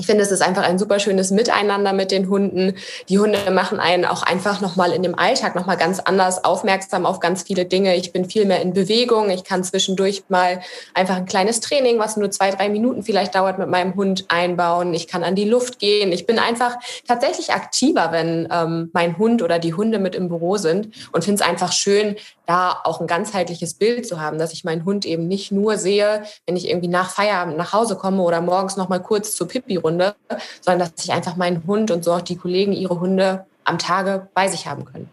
ich 0.00 0.06
finde, 0.06 0.24
es 0.24 0.32
ist 0.32 0.40
einfach 0.40 0.62
ein 0.62 0.78
super 0.78 0.98
schönes 0.98 1.30
Miteinander 1.30 1.92
mit 1.92 2.10
den 2.10 2.30
Hunden. 2.30 2.74
Die 3.10 3.18
Hunde 3.18 3.38
machen 3.50 3.78
einen 3.78 4.06
auch 4.06 4.22
einfach 4.22 4.62
nochmal 4.62 4.92
in 4.92 5.02
dem 5.02 5.14
Alltag 5.14 5.54
nochmal 5.54 5.76
ganz 5.76 6.00
anders 6.00 6.42
aufmerksam 6.42 7.04
auf 7.04 7.20
ganz 7.20 7.42
viele 7.42 7.66
Dinge. 7.66 7.94
Ich 7.96 8.10
bin 8.10 8.24
viel 8.24 8.46
mehr 8.46 8.62
in 8.62 8.72
Bewegung. 8.72 9.28
Ich 9.28 9.44
kann 9.44 9.62
zwischendurch 9.62 10.22
mal 10.28 10.60
einfach 10.94 11.16
ein 11.16 11.26
kleines 11.26 11.60
Training, 11.60 11.98
was 11.98 12.16
nur 12.16 12.30
zwei, 12.30 12.50
drei 12.50 12.70
Minuten 12.70 13.02
vielleicht 13.02 13.34
dauert, 13.34 13.58
mit 13.58 13.68
meinem 13.68 13.94
Hund 13.94 14.24
einbauen. 14.28 14.94
Ich 14.94 15.06
kann 15.06 15.22
an 15.22 15.34
die 15.34 15.44
Luft 15.44 15.78
gehen. 15.78 16.12
Ich 16.12 16.24
bin 16.24 16.38
einfach 16.38 16.76
tatsächlich 17.06 17.52
aktiver, 17.52 18.10
wenn 18.10 18.48
ähm, 18.50 18.88
mein 18.94 19.18
Hund 19.18 19.42
oder 19.42 19.58
die 19.58 19.74
Hunde 19.74 19.98
mit 19.98 20.14
im 20.14 20.28
Büro 20.28 20.56
sind 20.56 20.88
und 21.12 21.24
finde 21.24 21.42
es 21.42 21.46
einfach 21.46 21.72
schön, 21.72 22.16
da 22.46 22.80
auch 22.82 23.00
ein 23.00 23.06
ganzheitliches 23.06 23.74
Bild 23.74 24.08
zu 24.08 24.20
haben, 24.20 24.38
dass 24.38 24.52
ich 24.52 24.64
meinen 24.64 24.84
Hund 24.84 25.06
eben 25.06 25.28
nicht 25.28 25.52
nur 25.52 25.76
sehe, 25.76 26.24
wenn 26.46 26.56
ich 26.56 26.68
irgendwie 26.68 26.88
nach 26.88 27.10
Feierabend 27.10 27.56
nach 27.56 27.72
Hause 27.72 27.94
komme 27.94 28.22
oder 28.22 28.40
morgens 28.40 28.76
noch 28.76 28.88
mal 28.88 28.98
kurz 28.98 29.36
zur 29.36 29.46
Pipi-Runde, 29.90 30.14
sondern 30.60 30.90
dass 30.94 31.04
ich 31.04 31.12
einfach 31.12 31.36
meinen 31.36 31.66
Hund 31.66 31.90
und 31.90 32.04
so 32.04 32.12
auch 32.12 32.20
die 32.20 32.36
Kollegen 32.36 32.72
ihre 32.72 33.00
Hunde 33.00 33.46
am 33.64 33.78
Tage 33.78 34.28
bei 34.34 34.48
sich 34.48 34.66
haben 34.66 34.84
können. 34.84 35.08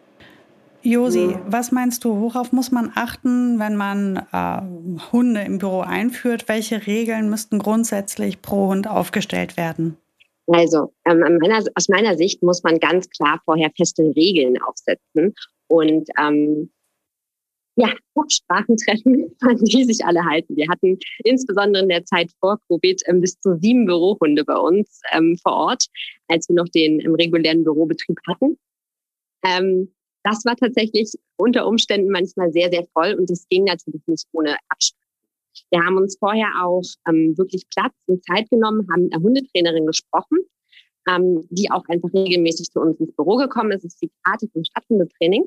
Josi, 0.84 1.36
was 1.48 1.72
meinst 1.72 2.06
du, 2.06 2.22
worauf 2.22 2.54
muss 2.54 2.72
man 2.72 2.92
achten, 2.96 3.60
wenn 3.60 3.76
man 3.76 4.26
äh, 4.32 5.12
Hunde 5.12 5.42
im 5.42 5.58
Büro 5.58 5.82
einführt? 5.82 6.48
Welche 6.48 6.88
Regeln 6.88 7.30
müssten 7.30 7.60
grundsätzlich 7.60 8.42
pro 8.42 8.68
Hund 8.68 8.88
aufgestellt 8.88 9.58
werden? 9.58 9.98
Also 10.48 10.94
ähm, 11.06 11.20
meiner, 11.42 11.62
aus 11.76 11.90
meiner 11.90 12.16
Sicht 12.16 12.42
muss 12.42 12.64
man 12.64 12.80
ganz 12.80 13.10
klar 13.10 13.42
vorher 13.44 13.70
feste 13.76 14.04
Regeln 14.16 14.56
aufsetzen 14.62 15.34
und 15.68 16.08
ähm, 16.18 16.70
ja, 17.78 17.94
Absprachen 18.16 18.76
treffen, 18.76 19.36
an 19.42 19.58
die 19.58 19.84
sich 19.86 20.04
alle 20.04 20.26
halten. 20.26 20.58
Wir 20.58 20.68
hatten 20.68 20.98
insbesondere 21.24 21.84
in 21.84 21.90
der 21.90 22.04
Zeit 22.06 22.32
vor 22.40 22.60
Covid 22.68 23.02
ähm, 23.06 23.22
bis 23.22 23.40
zu 23.40 23.56
sieben 23.60 23.86
Bürohunde 23.86 24.44
bei 24.44 24.58
uns 24.58 25.02
ähm, 25.14 25.38
vor 25.42 25.54
Ort, 25.54 25.86
als 26.28 26.50
wir 26.50 26.56
noch 26.56 26.68
den 26.70 27.00
ähm, 27.00 27.14
regulären 27.14 27.64
Bürobetrieb 27.64 28.18
hatten. 28.28 28.58
Ähm, 29.46 29.94
das 30.24 30.44
war 30.44 30.56
tatsächlich 30.56 31.14
unter 31.38 31.68
Umständen 31.68 32.10
manchmal 32.10 32.52
sehr, 32.52 32.70
sehr 32.70 32.86
voll 32.94 33.14
und 33.14 33.30
es 33.30 33.48
ging 33.48 33.64
natürlich 33.64 34.02
nicht 34.08 34.28
ohne 34.34 34.58
Absprachen. 34.68 35.06
Wir 35.72 35.80
haben 35.80 35.98
uns 35.98 36.18
vorher 36.20 36.52
auch 36.64 36.84
ähm, 37.08 37.38
wirklich 37.38 37.64
Platz 37.70 37.94
und 38.08 38.24
Zeit 38.26 38.50
genommen, 38.50 38.88
haben 38.92 39.04
mit 39.04 39.14
einer 39.14 39.24
Hundetrainerin 39.24 39.86
gesprochen, 39.86 40.40
ähm, 41.08 41.48
die 41.52 41.70
auch 41.72 41.86
einfach 41.88 42.10
regelmäßig 42.14 42.72
zu 42.72 42.80
uns 42.80 43.00
ins 43.00 43.16
Büro 43.16 43.38
gekommen 43.38 43.72
ist. 43.72 43.84
Das 43.84 43.94
ist 43.94 44.02
die 44.02 44.12
Karte 44.24 44.48
vom 44.52 44.64
Stadthundetraining 44.64 45.46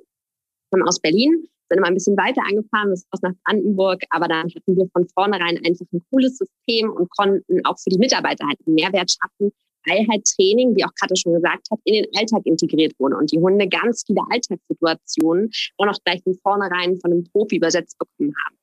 aus 0.86 1.00
Berlin 1.00 1.48
sind 1.70 1.78
immer 1.78 1.88
ein 1.88 1.94
bisschen 1.94 2.16
weiter 2.16 2.42
angefahren, 2.42 2.90
das 2.90 3.06
aus 3.10 3.22
nach 3.22 3.32
Brandenburg, 3.44 4.02
aber 4.10 4.28
dann 4.28 4.48
hatten 4.48 4.76
wir 4.76 4.88
von 4.92 5.08
vornherein 5.08 5.58
einfach 5.64 5.86
ein 5.92 6.02
cooles 6.10 6.36
System 6.36 6.90
und 6.90 7.08
konnten 7.10 7.64
auch 7.64 7.78
für 7.78 7.90
die 7.90 7.98
Mitarbeiter 7.98 8.46
halt 8.46 8.58
einen 8.66 8.74
Mehrwert 8.74 9.10
schaffen, 9.10 9.52
weil 9.86 10.06
halt 10.10 10.24
Training, 10.36 10.76
wie 10.76 10.84
auch 10.84 10.92
Katja 11.00 11.16
schon 11.16 11.34
gesagt 11.34 11.68
hat, 11.70 11.78
in 11.84 11.94
den 11.94 12.06
Alltag 12.16 12.42
integriert 12.44 12.92
wurde 12.98 13.16
und 13.16 13.32
die 13.32 13.38
Hunde 13.38 13.68
ganz 13.68 14.02
viele 14.06 14.20
Alltagssituationen 14.30 15.50
auch 15.78 15.86
noch 15.86 15.98
gleich 16.04 16.22
von 16.22 16.34
vornherein 16.42 16.98
von 17.00 17.12
einem 17.12 17.24
Profi 17.24 17.56
übersetzt 17.56 17.96
bekommen 17.98 18.34
haben. 18.44 18.56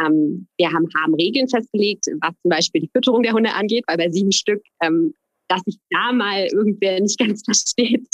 Ähm, 0.00 0.48
wir 0.56 0.70
haben, 0.70 0.88
haben 0.96 1.14
Regeln 1.14 1.48
festgelegt, 1.48 2.06
was 2.20 2.34
zum 2.40 2.50
Beispiel 2.50 2.82
die 2.82 2.90
Fütterung 2.94 3.24
der 3.24 3.32
Hunde 3.32 3.52
angeht, 3.52 3.84
weil 3.88 3.96
bei 3.96 4.10
sieben 4.10 4.32
Stück, 4.32 4.62
ähm, 4.80 5.12
dass 5.48 5.60
sich 5.62 5.76
da 5.90 6.12
mal 6.12 6.46
irgendwer 6.52 7.00
nicht 7.00 7.18
ganz 7.18 7.42
versteht, 7.44 8.06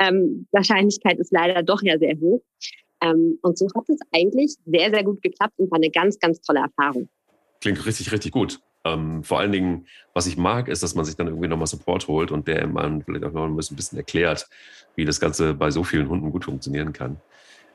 ähm, 0.00 0.46
Wahrscheinlichkeit 0.52 1.18
ist 1.18 1.32
leider 1.32 1.62
doch 1.62 1.82
ja 1.82 1.98
sehr 1.98 2.18
hoch. 2.18 2.42
Ähm, 3.02 3.38
und 3.42 3.58
so 3.58 3.66
hat 3.74 3.88
es 3.88 4.00
eigentlich 4.12 4.56
sehr, 4.64 4.90
sehr 4.90 5.04
gut 5.04 5.22
geklappt 5.22 5.54
und 5.56 5.70
war 5.70 5.76
eine 5.76 5.90
ganz, 5.90 6.18
ganz 6.18 6.40
tolle 6.40 6.60
Erfahrung. 6.60 7.08
Klingt 7.60 7.84
richtig, 7.84 8.12
richtig 8.12 8.32
gut. 8.32 8.60
Ähm, 8.84 9.22
vor 9.22 9.38
allen 9.38 9.52
Dingen, 9.52 9.86
was 10.14 10.26
ich 10.26 10.36
mag, 10.36 10.68
ist, 10.68 10.82
dass 10.82 10.94
man 10.94 11.04
sich 11.04 11.16
dann 11.16 11.28
irgendwie 11.28 11.48
nochmal 11.48 11.66
Support 11.66 12.08
holt 12.08 12.32
und 12.32 12.48
der 12.48 12.66
man 12.66 13.02
vielleicht 13.02 13.24
auch 13.24 13.32
noch 13.32 13.46
ein 13.46 13.56
bisschen 13.56 13.98
erklärt, 13.98 14.48
wie 14.96 15.04
das 15.04 15.20
Ganze 15.20 15.54
bei 15.54 15.70
so 15.70 15.84
vielen 15.84 16.08
Hunden 16.08 16.32
gut 16.32 16.44
funktionieren 16.44 16.92
kann. 16.92 17.20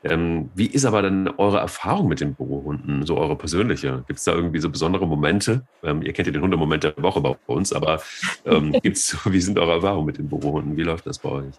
Ähm, 0.04 0.50
wie 0.54 0.66
ist 0.66 0.84
aber 0.84 1.02
denn 1.02 1.28
eure 1.38 1.58
Erfahrung 1.58 2.08
mit 2.08 2.20
den 2.20 2.34
Bürohunden, 2.34 3.04
so 3.04 3.16
eure 3.16 3.36
persönliche? 3.36 4.04
Gibt 4.06 4.18
es 4.18 4.24
da 4.24 4.32
irgendwie 4.32 4.60
so 4.60 4.70
besondere 4.70 5.06
Momente? 5.08 5.66
Ähm, 5.82 6.02
ihr 6.02 6.12
kennt 6.12 6.26
ja 6.26 6.32
den 6.32 6.42
Hundemoment 6.42 6.84
der 6.84 6.94
Woche 6.98 7.20
bei 7.20 7.36
uns, 7.46 7.72
aber 7.72 8.00
ähm, 8.44 8.72
gibt's, 8.82 9.16
wie 9.24 9.40
sind 9.40 9.58
eure 9.58 9.72
Erfahrungen 9.72 10.06
mit 10.06 10.18
den 10.18 10.28
Bürohunden? 10.28 10.76
Wie 10.76 10.84
läuft 10.84 11.06
das 11.06 11.18
bei 11.18 11.30
euch? 11.30 11.54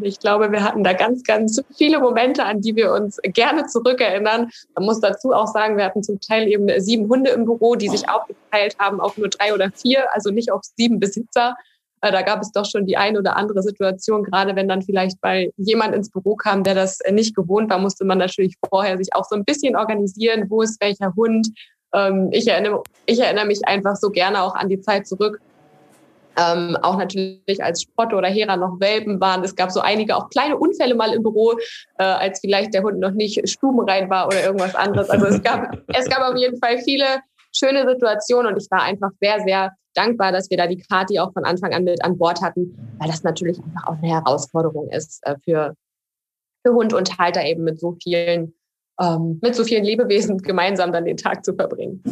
Ich 0.00 0.18
glaube, 0.18 0.50
wir 0.50 0.64
hatten 0.64 0.82
da 0.82 0.94
ganz, 0.94 1.22
ganz 1.24 1.62
viele 1.76 1.98
Momente, 1.98 2.44
an 2.44 2.60
die 2.60 2.74
wir 2.74 2.92
uns 2.92 3.18
gerne 3.22 3.66
zurückerinnern. 3.66 4.50
Man 4.74 4.84
muss 4.84 5.00
dazu 5.00 5.32
auch 5.32 5.46
sagen, 5.46 5.76
wir 5.76 5.84
hatten 5.84 6.02
zum 6.02 6.20
Teil 6.20 6.48
eben 6.48 6.68
sieben 6.80 7.08
Hunde 7.08 7.30
im 7.30 7.44
Büro, 7.44 7.74
die 7.74 7.88
sich 7.88 8.08
aufgeteilt 8.08 8.76
haben 8.78 9.00
auf 9.00 9.18
nur 9.18 9.28
drei 9.28 9.52
oder 9.52 9.70
vier, 9.70 10.12
also 10.14 10.30
nicht 10.30 10.50
auf 10.50 10.62
sieben 10.76 11.00
Besitzer. 11.00 11.54
Äh, 12.00 12.12
da 12.12 12.22
gab 12.22 12.40
es 12.40 12.52
doch 12.52 12.64
schon 12.64 12.86
die 12.86 12.96
eine 12.96 13.18
oder 13.18 13.36
andere 13.36 13.62
Situation, 13.62 14.24
gerade 14.24 14.56
wenn 14.56 14.68
dann 14.68 14.82
vielleicht 14.82 15.20
bei 15.20 15.50
jemand 15.56 15.94
ins 15.94 16.10
Büro 16.10 16.34
kam, 16.34 16.62
der 16.62 16.74
das 16.74 16.98
nicht 17.10 17.34
gewohnt 17.34 17.70
war, 17.70 17.78
musste 17.78 18.04
man 18.04 18.18
natürlich 18.18 18.56
vorher 18.68 18.96
sich 18.96 19.14
auch 19.14 19.24
so 19.24 19.36
ein 19.36 19.44
bisschen 19.44 19.76
organisieren, 19.76 20.46
wo 20.48 20.62
ist 20.62 20.80
welcher 20.80 21.14
Hund. 21.14 21.48
Ähm, 21.92 22.28
ich 22.32 22.46
erinnere, 22.46 22.82
ich 23.06 23.20
erinnere 23.20 23.46
mich 23.46 23.66
einfach 23.66 23.96
so 23.96 24.10
gerne 24.10 24.42
auch 24.42 24.54
an 24.54 24.68
die 24.68 24.80
Zeit 24.80 25.06
zurück, 25.06 25.40
ähm, 26.36 26.76
auch 26.82 26.96
natürlich 26.96 27.62
als 27.62 27.82
Sprotte 27.82 28.16
oder 28.16 28.28
Hera 28.28 28.56
noch 28.56 28.80
Welpen 28.80 29.20
waren. 29.20 29.44
Es 29.44 29.54
gab 29.54 29.70
so 29.70 29.80
einige 29.80 30.16
auch 30.16 30.28
kleine 30.30 30.56
Unfälle 30.56 30.94
mal 30.94 31.12
im 31.12 31.22
Büro, 31.22 31.52
äh, 31.98 32.04
als 32.04 32.40
vielleicht 32.40 32.74
der 32.74 32.82
Hund 32.82 32.98
noch 32.98 33.12
nicht 33.12 33.48
stubenrein 33.48 34.10
war 34.10 34.26
oder 34.26 34.44
irgendwas 34.44 34.74
anderes. 34.74 35.10
Also 35.10 35.26
es 35.26 35.42
gab, 35.42 35.76
es 35.94 36.08
gab 36.08 36.20
auf 36.20 36.36
jeden 36.36 36.58
Fall 36.58 36.78
viele 36.78 37.20
schöne 37.52 37.88
Situationen 37.88 38.52
und 38.52 38.62
ich 38.62 38.70
war 38.70 38.82
einfach 38.82 39.10
sehr, 39.20 39.40
sehr 39.40 39.72
dankbar, 39.94 40.32
dass 40.32 40.50
wir 40.50 40.56
da 40.56 40.66
die 40.66 40.76
Kati 40.76 41.18
auch 41.20 41.32
von 41.32 41.44
Anfang 41.44 41.72
an 41.72 41.84
mit 41.84 42.04
an 42.04 42.18
Bord 42.18 42.42
hatten, 42.42 42.76
weil 42.98 43.08
das 43.08 43.22
natürlich 43.22 43.58
einfach 43.58 43.86
auch 43.86 43.98
eine 43.98 44.08
Herausforderung 44.08 44.90
ist 44.90 45.24
äh, 45.24 45.36
für, 45.44 45.74
für 46.66 46.74
Hund 46.74 46.92
und 46.92 47.18
Halter 47.18 47.44
eben 47.44 47.62
mit 47.62 47.78
so 47.78 47.96
vielen, 48.02 48.54
ähm, 49.00 49.38
mit 49.40 49.54
so 49.54 49.64
vielen 49.64 49.84
Lebewesen 49.84 50.38
gemeinsam 50.38 50.92
dann 50.92 51.04
den 51.04 51.16
Tag 51.16 51.44
zu 51.44 51.54
verbringen. 51.54 52.02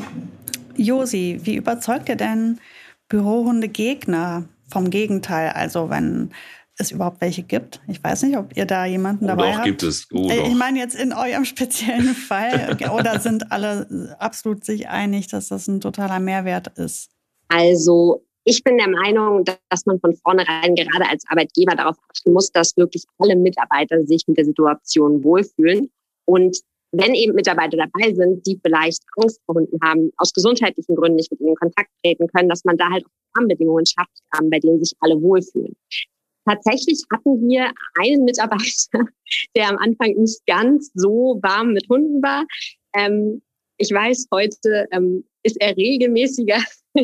Josi, 0.76 1.40
wie 1.42 1.56
überzeugt 1.56 2.08
ihr 2.08 2.16
denn 2.16 2.58
Bürohunde 3.12 3.68
Gegner 3.68 4.48
vom 4.70 4.88
Gegenteil. 4.88 5.50
Also 5.50 5.90
wenn 5.90 6.30
es 6.78 6.90
überhaupt 6.90 7.20
welche 7.20 7.42
gibt. 7.42 7.82
Ich 7.86 8.02
weiß 8.02 8.22
nicht, 8.22 8.38
ob 8.38 8.56
ihr 8.56 8.64
da 8.64 8.86
jemanden 8.86 9.26
oh, 9.26 9.28
dabei 9.28 9.50
doch, 9.50 9.56
habt. 9.56 9.66
gibt 9.66 9.82
es. 9.82 10.08
Oh, 10.10 10.30
äh, 10.30 10.48
ich 10.48 10.54
meine 10.54 10.78
jetzt 10.78 10.98
in 10.98 11.12
eurem 11.12 11.44
speziellen 11.44 12.14
Fall. 12.14 12.78
oder 12.96 13.20
sind 13.20 13.52
alle 13.52 14.16
absolut 14.18 14.64
sich 14.64 14.88
einig, 14.88 15.28
dass 15.28 15.48
das 15.48 15.68
ein 15.68 15.82
totaler 15.82 16.20
Mehrwert 16.20 16.78
ist? 16.78 17.10
Also 17.48 18.24
ich 18.44 18.64
bin 18.64 18.78
der 18.78 18.88
Meinung, 18.88 19.44
dass 19.44 19.84
man 19.84 20.00
von 20.00 20.16
vornherein 20.16 20.74
gerade 20.74 21.10
als 21.10 21.24
Arbeitgeber 21.28 21.76
darauf 21.76 21.96
achten 22.10 22.32
muss, 22.32 22.50
dass 22.50 22.74
wirklich 22.78 23.04
alle 23.18 23.36
Mitarbeiter 23.36 24.02
sich 24.06 24.24
mit 24.26 24.38
der 24.38 24.46
Situation 24.46 25.22
wohlfühlen 25.22 25.90
und 26.24 26.56
wenn 26.92 27.14
eben 27.14 27.34
Mitarbeiter 27.34 27.78
dabei 27.78 28.12
sind, 28.14 28.46
die 28.46 28.60
vielleicht 28.62 29.02
Angst 29.16 29.40
vor 29.46 29.56
Hunden 29.56 29.78
haben, 29.82 30.12
aus 30.18 30.32
gesundheitlichen 30.32 30.94
Gründen 30.94 31.16
nicht 31.16 31.30
mit 31.30 31.40
ihnen 31.40 31.50
in 31.50 31.56
Kontakt 31.56 31.90
treten 32.04 32.28
können, 32.28 32.48
dass 32.48 32.64
man 32.64 32.76
da 32.76 32.88
halt 32.90 33.04
auch 33.04 33.36
Rahmenbedingungen 33.38 33.86
schafft, 33.86 34.10
bei 34.50 34.58
denen 34.58 34.84
sich 34.84 34.94
alle 35.00 35.20
wohlfühlen. 35.20 35.74
Tatsächlich 36.44 37.02
hatten 37.12 37.48
wir 37.48 37.72
einen 37.98 38.24
Mitarbeiter, 38.24 39.06
der 39.56 39.70
am 39.70 39.78
Anfang 39.78 40.14
nicht 40.16 40.44
ganz 40.46 40.90
so 40.94 41.38
warm 41.42 41.72
mit 41.72 41.88
Hunden 41.88 42.22
war. 42.22 42.44
Ähm, 42.94 43.42
ich 43.78 43.90
weiß, 43.90 44.26
heute 44.30 44.86
ähm, 44.92 45.24
ist 45.42 45.56
er 45.60 45.76
regelmäßiger 45.76 46.62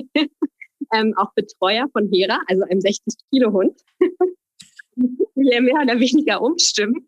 ähm, 0.92 1.14
auch 1.16 1.32
Betreuer 1.34 1.86
von 1.92 2.10
Hera, 2.12 2.40
also 2.46 2.62
einem 2.64 2.80
60-Kilo-Hund. 2.80 3.80
wir 5.34 5.60
mehr 5.62 5.82
oder 5.82 5.98
weniger 5.98 6.42
umstimmen. 6.42 7.07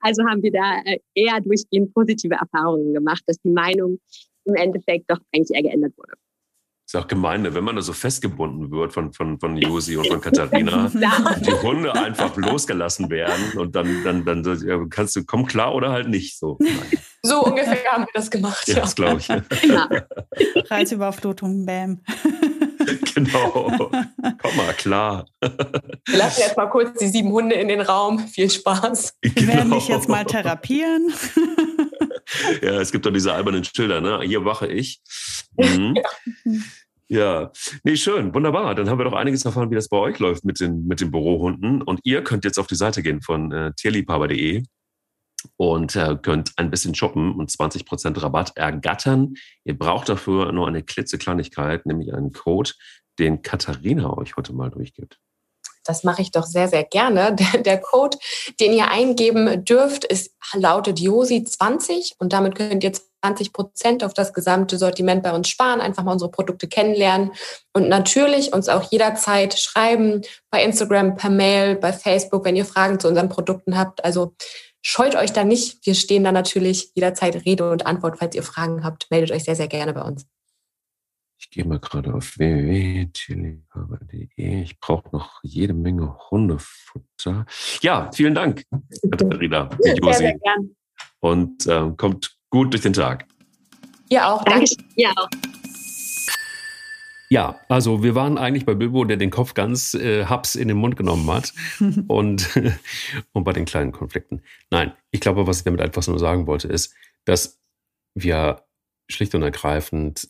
Also 0.00 0.24
haben 0.24 0.42
wir 0.42 0.52
da 0.52 0.80
äh, 0.84 0.98
eher 1.14 1.40
durchgehend 1.40 1.92
positive 1.94 2.34
Erfahrungen 2.34 2.94
gemacht, 2.94 3.22
dass 3.26 3.38
die 3.40 3.50
Meinung 3.50 3.98
im 4.44 4.54
Endeffekt 4.54 5.10
doch 5.10 5.18
eigentlich 5.32 5.56
eher 5.56 5.62
geändert 5.62 5.96
wurde. 5.96 6.12
Ist 6.92 6.96
auch 6.96 7.06
gemein, 7.06 7.40
ne? 7.40 7.54
wenn 7.54 7.64
man 7.64 7.76
da 7.76 7.80
so 7.80 7.94
festgebunden 7.94 8.70
wird 8.70 8.92
von, 8.92 9.14
von, 9.14 9.38
von 9.40 9.56
Josi 9.56 9.96
und 9.96 10.08
von 10.08 10.20
Katharina 10.20 10.84
und 10.92 11.46
die 11.46 11.52
Hunde 11.52 11.94
einfach 11.94 12.36
losgelassen 12.36 13.08
werden 13.08 13.56
und 13.56 13.74
dann, 13.74 14.04
dann, 14.04 14.24
dann 14.24 14.90
kannst 14.90 15.16
du, 15.16 15.24
komm 15.24 15.46
klar 15.46 15.74
oder 15.74 15.90
halt 15.90 16.08
nicht. 16.08 16.38
So, 16.38 16.58
so 17.22 17.44
ungefähr 17.44 17.92
haben 17.92 18.02
wir 18.02 18.12
das 18.12 18.30
gemacht. 18.30 18.68
Ja, 18.68 18.74
ja. 18.74 18.80
das 18.80 18.94
glaube 18.94 19.20
ich. 19.20 19.28
Ja. 19.28 19.88
Reizüberflutung, 20.68 21.64
bam. 21.64 22.02
genau. 23.14 23.90
Komm 24.40 24.56
mal, 24.56 24.72
klar. 24.74 25.26
Wir 25.40 26.18
lassen 26.18 26.40
jetzt 26.40 26.56
mal 26.56 26.66
kurz 26.66 26.98
die 26.98 27.08
sieben 27.08 27.30
Hunde 27.30 27.56
in 27.56 27.68
den 27.68 27.80
Raum. 27.80 28.18
Viel 28.18 28.50
Spaß. 28.50 29.18
Wir 29.20 29.30
genau. 29.32 29.52
werden 29.54 29.70
dich 29.72 29.88
jetzt 29.88 30.08
mal 30.08 30.24
therapieren. 30.24 31.12
ja, 32.62 32.80
es 32.80 32.92
gibt 32.92 33.06
doch 33.06 33.12
diese 33.12 33.32
albernen 33.32 33.64
Schilder, 33.64 34.00
ne? 34.00 34.20
Hier 34.24 34.44
wache 34.44 34.66
ich. 34.66 35.00
Mhm. 35.56 35.96
Ja. 35.96 36.60
Ja, 37.08 37.52
nee, 37.84 37.96
schön, 37.96 38.34
wunderbar. 38.34 38.74
Dann 38.74 38.88
haben 38.88 38.98
wir 38.98 39.04
doch 39.04 39.12
einiges 39.12 39.44
erfahren, 39.44 39.70
wie 39.70 39.74
das 39.74 39.90
bei 39.90 39.98
euch 39.98 40.18
läuft 40.18 40.46
mit 40.46 40.60
den, 40.60 40.86
mit 40.86 41.02
den 41.02 41.10
Bürohunden. 41.10 41.82
Und 41.82 42.00
ihr 42.04 42.24
könnt 42.24 42.46
jetzt 42.46 42.58
auf 42.58 42.68
die 42.68 42.74
Seite 42.74 43.02
gehen 43.02 43.20
von 43.20 43.52
äh, 43.52 43.72
tierliebhaber.de 43.76 44.62
und 45.56 45.96
äh, 45.96 46.16
könnt 46.20 46.52
ein 46.56 46.70
bisschen 46.70 46.94
shoppen 46.94 47.34
und 47.34 47.50
20% 47.50 48.22
Rabatt 48.22 48.56
ergattern. 48.56 49.34
Ihr 49.64 49.78
braucht 49.78 50.08
dafür 50.08 50.52
nur 50.52 50.68
eine 50.68 50.82
klitzekleinigkeit, 50.82 51.86
nämlich 51.86 52.12
einen 52.12 52.32
Code, 52.32 52.70
den 53.18 53.42
Katharina 53.42 54.16
euch 54.16 54.36
heute 54.36 54.52
mal 54.52 54.70
durchgibt. 54.70 55.18
Das 55.84 56.04
mache 56.04 56.22
ich 56.22 56.30
doch 56.30 56.46
sehr, 56.46 56.68
sehr 56.68 56.84
gerne. 56.84 57.34
Der, 57.64 57.80
Code, 57.80 58.18
den 58.60 58.72
ihr 58.72 58.88
eingeben 58.88 59.64
dürft, 59.64 60.04
ist, 60.04 60.34
lautet 60.54 60.98
JOSI20 60.98 62.12
und 62.18 62.32
damit 62.32 62.54
könnt 62.54 62.84
ihr 62.84 62.92
20 63.24 63.52
Prozent 63.52 64.04
auf 64.04 64.14
das 64.14 64.32
gesamte 64.32 64.78
Sortiment 64.78 65.22
bei 65.22 65.32
uns 65.32 65.48
sparen, 65.48 65.80
einfach 65.80 66.02
mal 66.02 66.12
unsere 66.12 66.30
Produkte 66.30 66.66
kennenlernen 66.66 67.32
und 67.72 67.88
natürlich 67.88 68.52
uns 68.52 68.68
auch 68.68 68.90
jederzeit 68.90 69.58
schreiben 69.58 70.22
bei 70.50 70.62
Instagram, 70.62 71.16
per 71.16 71.30
Mail, 71.30 71.76
bei 71.76 71.92
Facebook, 71.92 72.44
wenn 72.44 72.56
ihr 72.56 72.64
Fragen 72.64 72.98
zu 72.98 73.08
unseren 73.08 73.28
Produkten 73.28 73.78
habt. 73.78 74.04
Also 74.04 74.34
scheut 74.82 75.14
euch 75.14 75.32
da 75.32 75.44
nicht. 75.44 75.86
Wir 75.86 75.94
stehen 75.94 76.24
da 76.24 76.32
natürlich 76.32 76.90
jederzeit 76.94 77.46
Rede 77.46 77.70
und 77.70 77.86
Antwort. 77.86 78.18
Falls 78.18 78.34
ihr 78.34 78.42
Fragen 78.42 78.84
habt, 78.84 79.10
meldet 79.10 79.30
euch 79.30 79.44
sehr, 79.44 79.56
sehr 79.56 79.68
gerne 79.68 79.94
bei 79.94 80.02
uns. 80.02 80.26
Ich 81.38 81.48
gehe 81.50 81.64
mal 81.64 81.78
gerade 81.80 82.14
auf 82.14 82.38
www.chilihaber.de. 82.38 84.62
Ich 84.62 84.78
brauche 84.78 85.08
noch 85.10 85.40
jede 85.42 85.74
Menge 85.74 86.16
Hundefutter. 86.30 87.46
Ja, 87.80 88.12
vielen 88.12 88.34
Dank, 88.34 88.62
Katharina. 89.10 89.68
sehr, 89.80 89.96
sehr 90.14 90.38
gern. 90.38 90.76
Und 91.18 91.66
äh, 91.66 91.90
kommt 91.96 92.36
gut 92.48 92.72
durch 92.72 92.82
den 92.82 92.92
Tag. 92.92 93.26
Ihr 94.08 94.24
auch. 94.28 94.44
Danke. 94.44 94.76
Ihr 94.94 95.10
auch. 95.16 95.28
Ja, 97.32 97.58
also 97.70 98.02
wir 98.02 98.14
waren 98.14 98.36
eigentlich 98.36 98.66
bei 98.66 98.74
Bilbo, 98.74 99.06
der 99.06 99.16
den 99.16 99.30
Kopf 99.30 99.54
ganz 99.54 99.94
äh, 99.94 100.26
Haps 100.26 100.54
in 100.54 100.68
den 100.68 100.76
Mund 100.76 100.98
genommen 100.98 101.30
hat 101.30 101.54
und, 102.06 102.50
und 103.32 103.44
bei 103.44 103.54
den 103.54 103.64
kleinen 103.64 103.90
Konflikten. 103.90 104.42
Nein, 104.70 104.92
ich 105.12 105.22
glaube, 105.22 105.46
was 105.46 105.56
ich 105.56 105.64
damit 105.64 105.80
einfach 105.80 106.06
nur 106.06 106.18
sagen 106.18 106.46
wollte, 106.46 106.68
ist, 106.68 106.94
dass 107.24 107.58
wir 108.14 108.66
schlicht 109.08 109.34
und 109.34 109.40
ergreifend 109.40 110.28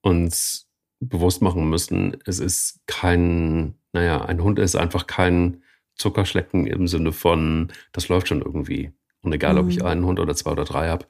uns 0.00 0.66
bewusst 0.98 1.42
machen 1.42 1.68
müssen, 1.68 2.16
es 2.24 2.38
ist 2.38 2.80
kein, 2.86 3.74
naja, 3.92 4.24
ein 4.24 4.42
Hund 4.42 4.58
ist 4.58 4.76
einfach 4.76 5.06
kein 5.06 5.62
Zuckerschlecken 5.94 6.66
im 6.66 6.88
Sinne 6.88 7.12
von, 7.12 7.70
das 7.92 8.08
läuft 8.08 8.28
schon 8.28 8.40
irgendwie. 8.40 8.92
Und 9.20 9.34
egal, 9.34 9.52
mhm. 9.52 9.58
ob 9.58 9.68
ich 9.68 9.80
mhm. 9.80 9.86
einen 9.86 10.04
Hund 10.06 10.20
oder 10.20 10.34
zwei 10.34 10.52
oder 10.52 10.64
drei 10.64 10.88
habe, 10.88 11.04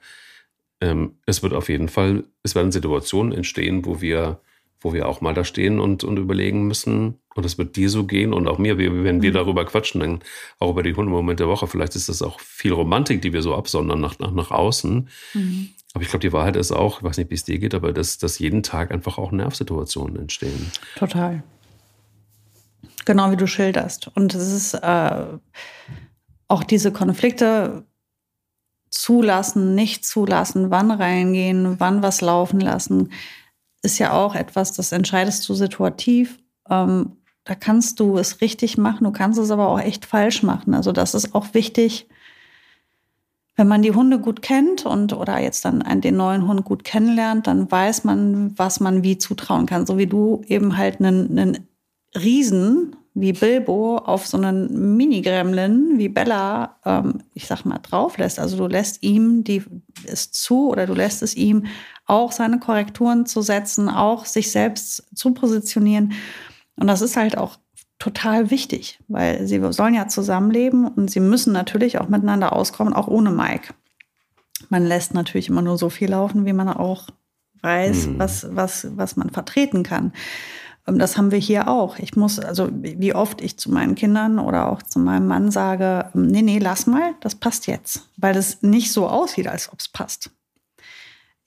ähm, 0.81 1.21
es 1.25 1.45
wird 1.45 1.53
auf 1.53 1.69
jeden 1.69 1.89
Fall, 1.89 2.25
es 2.43 2.57
werden 2.57 2.73
Situationen 2.73 3.33
entstehen, 3.33 3.87
wo 3.87 4.01
wir 4.01 4.41
wo 4.81 4.93
wir 4.93 5.09
auch 5.09 5.20
mal 5.20 5.35
da 5.35 5.45
stehen 5.45 5.81
und, 5.81 6.05
und 6.05 6.16
überlegen 6.18 6.66
müssen, 6.66 7.18
und 7.37 7.45
es 7.45 7.59
wird 7.59 7.77
dir 7.77 7.91
so 7.91 8.05
gehen 8.05 8.33
und 8.33 8.49
auch 8.49 8.59
mir, 8.59 8.79
wenn 8.79 9.22
wir 9.22 9.31
mhm. 9.31 9.35
darüber 9.35 9.64
quatschen, 9.66 10.01
dann 10.01 10.20
auch 10.59 10.70
über 10.70 10.83
die 10.83 10.95
Hundemomente 10.95 11.45
der 11.45 11.49
Woche, 11.49 11.66
vielleicht 11.66 11.95
ist 11.95 12.09
das 12.09 12.22
auch 12.22 12.41
viel 12.41 12.72
Romantik, 12.72 13.20
die 13.22 13.33
wir 13.33 13.43
so 13.43 13.55
absondern 13.55 14.01
nach, 14.01 14.18
nach, 14.18 14.33
nach 14.33 14.51
außen. 14.51 15.09
Mhm. 15.35 15.68
Aber 15.93 16.03
ich 16.03 16.09
glaube, 16.09 16.27
die 16.27 16.33
Wahrheit 16.33 16.57
ist 16.57 16.72
auch, 16.72 16.99
ich 16.99 17.05
weiß 17.05 17.18
nicht, 17.18 17.31
wie 17.31 17.35
es 17.35 17.45
dir 17.45 17.59
geht, 17.59 17.74
aber 17.74 17.93
dass, 17.93 18.18
dass 18.18 18.39
jeden 18.39 18.62
Tag 18.62 18.91
einfach 18.91 19.18
auch 19.18 19.33
Nervsituationen 19.33 20.16
entstehen. 20.16 20.72
Total. 20.97 21.43
Genau 23.05 23.31
wie 23.31 23.37
du 23.37 23.47
schilderst. 23.47 24.11
Und 24.14 24.35
es 24.35 24.53
ist 24.53 24.74
äh, 24.74 25.24
auch 26.49 26.64
diese 26.64 26.93
Konflikte 26.93 27.85
zulassen, 28.91 29.74
nicht 29.74 30.05
zulassen, 30.05 30.70
wann 30.70 30.91
reingehen, 30.91 31.79
wann 31.79 32.03
was 32.03 32.20
laufen 32.20 32.61
lassen 32.61 33.11
ist 33.87 33.99
ja 33.99 34.12
auch 34.12 34.34
etwas, 34.34 34.72
das 34.72 34.93
entscheidest 34.93 35.49
du 35.49 35.55
situativ. 35.55 36.39
Ähm, 36.68 37.12
da 37.45 37.55
kannst 37.55 38.01
du 38.01 38.18
es 38.18 38.41
richtig 38.41 38.76
machen, 38.76 39.05
du 39.05 39.12
kannst 39.12 39.39
es 39.39 39.53
aber 39.53 39.68
auch 39.68 39.78
echt 39.78 40.05
falsch 40.05 40.43
machen. 40.43 40.74
Also 40.74 40.91
das 40.93 41.14
ist 41.14 41.34
auch 41.34 41.55
wichtig, 41.55 42.09
wenn 43.55 43.68
man 43.68 43.82
die 43.82 43.93
Hunde 43.93 44.18
gut 44.18 44.43
kennt 44.43 44.84
und 44.84 45.14
oder 45.14 45.39
jetzt 45.39 45.64
dann 45.64 45.82
den 46.03 46.16
neuen 46.16 46.47
Hund 46.47 46.64
gut 46.64 46.84
kennenlernt, 46.84 47.47
dann 47.47 47.70
weiß 47.70 48.05
man, 48.05 48.53
was 48.59 48.80
man 48.80 49.03
wie 49.03 49.16
zutrauen 49.16 49.64
kann. 49.64 49.87
So 49.87 49.97
wie 49.97 50.07
du 50.07 50.43
eben 50.47 50.76
halt 50.76 51.01
einen, 51.01 51.39
einen 51.39 51.68
Riesen 52.14 52.97
wie 53.14 53.32
Bilbo 53.32 53.97
auf 53.97 54.26
so 54.26 54.37
einen 54.37 54.97
Mini-Gremlin 54.99 55.95
wie 55.97 56.11
Bella, 56.11 56.76
ähm, 56.84 57.22
ich 57.32 57.47
sag 57.47 57.64
mal, 57.64 57.78
drauf 57.78 58.18
lässt. 58.18 58.39
Also 58.39 58.59
du 58.59 58.66
lässt 58.66 59.03
ihm 59.03 59.43
die, 59.43 59.62
es 60.05 60.32
zu 60.32 60.68
oder 60.68 60.87
du 60.87 60.93
lässt 60.93 61.22
es 61.22 61.34
ihm 61.34 61.64
auch 62.07 62.33
seine 62.33 62.59
Korrekturen 62.59 63.27
zu 63.27 63.43
setzen, 63.43 63.89
auch 63.89 64.25
sich 64.25 64.51
selbst 64.51 65.05
zu 65.15 65.35
positionieren. 65.35 66.13
Und 66.77 66.87
das 66.87 67.03
ist 67.03 67.17
halt 67.17 67.37
auch 67.37 67.59
total 67.99 68.51
wichtig, 68.51 68.99
weil 69.09 69.47
sie 69.47 69.61
sollen 69.73 69.95
ja 69.95 70.09
zusammenleben 70.09 70.87
und 70.87 71.11
sie 71.11 71.21
müssen 71.21 71.53
natürlich 71.53 71.99
auch 71.99 72.09
miteinander 72.09 72.53
auskommen, 72.53 72.93
auch 72.93 73.09
ohne 73.09 73.31
Mike. 73.31 73.75
Man 74.69 74.85
lässt 74.85 75.15
natürlich 75.15 75.49
immer 75.49 75.63
nur 75.63 75.79
so 75.79 75.91
viel 75.91 76.11
laufen, 76.11 76.47
wie 76.47 76.53
man 76.53 76.69
auch 76.69 77.09
weiß, 77.63 78.07
mhm. 78.07 78.19
was, 78.19 78.47
was, 78.51 78.87
was 78.97 79.17
man 79.17 79.31
vertreten 79.31 79.83
kann. 79.83 80.13
Das 80.85 81.17
haben 81.17 81.33
wir 81.33 81.39
hier 81.39 81.69
auch. 81.69 81.99
Ich 81.99 82.15
muss, 82.15 82.39
also 82.39 82.69
wie 82.71 83.13
oft 83.13 83.41
ich 83.41 83.59
zu 83.59 83.73
meinen 83.73 83.97
Kindern 83.97 84.39
oder 84.39 84.71
auch 84.71 84.83
zu 84.83 85.01
meinem 85.01 85.27
Mann 85.27 85.51
sage, 85.51 86.11
nee, 86.15 86.43
nee, 86.43 86.61
lass 86.61 86.87
mal, 86.87 87.15
das 87.21 87.35
passt 87.35 87.67
jetzt, 87.67 88.09
weil 88.17 88.37
es 88.37 88.63
nicht 88.63 88.93
so 88.93 89.09
aussieht, 89.09 89.49
als 89.49 89.73
ob 89.73 89.81
es 89.81 89.89
passt. 89.89 90.31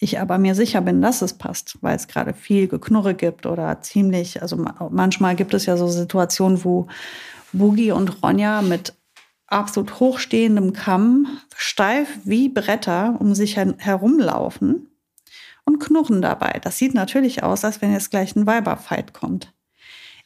Ich 0.01 0.19
aber 0.19 0.37
mir 0.37 0.55
sicher 0.55 0.79
bin, 0.79 1.01
dass 1.01 1.21
es 1.21 1.33
passt, 1.33 1.77
weil 1.81 1.95
es 1.95 2.07
gerade 2.07 2.33
viel 2.33 2.69
Geknurre 2.69 3.13
gibt 3.13 3.45
oder 3.45 3.81
ziemlich, 3.81 4.41
also 4.41 4.55
manchmal 4.89 5.35
gibt 5.35 5.53
es 5.53 5.65
ja 5.65 5.75
so 5.75 5.89
Situationen, 5.89 6.63
wo 6.63 6.87
Boogie 7.51 7.91
und 7.91 8.23
Ronja 8.23 8.61
mit 8.61 8.93
absolut 9.47 9.99
hochstehendem 9.99 10.71
Kamm 10.71 11.27
steif 11.55 12.07
wie 12.23 12.47
Bretter 12.47 13.17
um 13.19 13.35
sich 13.35 13.57
herumlaufen 13.57 14.87
und 15.65 15.79
knurren 15.79 16.21
dabei. 16.21 16.59
Das 16.61 16.77
sieht 16.77 16.93
natürlich 16.93 17.43
aus, 17.43 17.65
als 17.65 17.81
wenn 17.81 17.91
jetzt 17.91 18.11
gleich 18.11 18.35
ein 18.35 18.47
Weiberfight 18.47 19.13
kommt. 19.13 19.53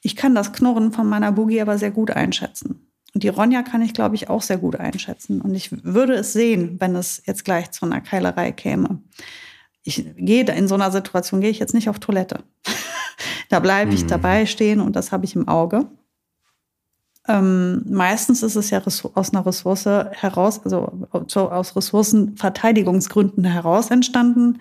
Ich 0.01 0.15
kann 0.15 0.35
das 0.35 0.53
Knurren 0.53 0.91
von 0.91 1.07
meiner 1.07 1.31
Boogie 1.31 1.61
aber 1.61 1.79
sehr 1.79 1.91
gut 1.91 2.11
einschätzen. 2.11 2.91
Und 3.13 3.23
die 3.23 3.29
Ronja 3.29 3.63
kann 3.63 3.81
ich, 3.81 3.93
glaube 3.93 4.15
ich, 4.15 4.29
auch 4.29 4.41
sehr 4.41 4.57
gut 4.57 4.75
einschätzen. 4.75 5.41
Und 5.41 5.55
ich 5.55 5.83
würde 5.83 6.13
es 6.13 6.33
sehen, 6.33 6.79
wenn 6.79 6.95
es 6.95 7.23
jetzt 7.25 7.45
gleich 7.45 7.71
zu 7.71 7.85
einer 7.85 8.01
Keilerei 8.01 8.51
käme. 8.51 9.01
Ich 9.83 10.05
gehe 10.15 10.45
in 10.45 10.67
so 10.67 10.75
einer 10.75 10.91
Situation, 10.91 11.41
gehe 11.41 11.49
ich 11.49 11.59
jetzt 11.59 11.73
nicht 11.73 11.89
auf 11.89 11.99
Toilette. 11.99 12.43
da 13.49 13.59
bleibe 13.59 13.93
ich 13.93 14.03
mhm. 14.03 14.07
dabei 14.07 14.45
stehen 14.45 14.79
und 14.79 14.95
das 14.95 15.11
habe 15.11 15.25
ich 15.25 15.35
im 15.35 15.47
Auge. 15.47 15.87
Ähm, 17.25 17.83
meistens 17.87 18.43
ist 18.43 18.57
es 18.57 18.69
ja 18.69 18.81
aus 18.85 19.33
einer 19.33 19.45
Ressource 19.45 19.85
heraus, 19.85 20.61
also 20.65 21.07
aus 21.11 21.75
Ressourcenverteidigungsgründen 21.75 23.45
heraus 23.45 23.91
entstanden. 23.91 24.59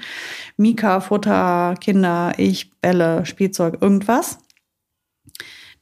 Mika, 0.56 1.00
Futter, 1.00 1.74
Kinder, 1.80 2.34
ich, 2.36 2.70
Bälle, 2.80 3.26
Spielzeug, 3.26 3.78
irgendwas. 3.80 4.38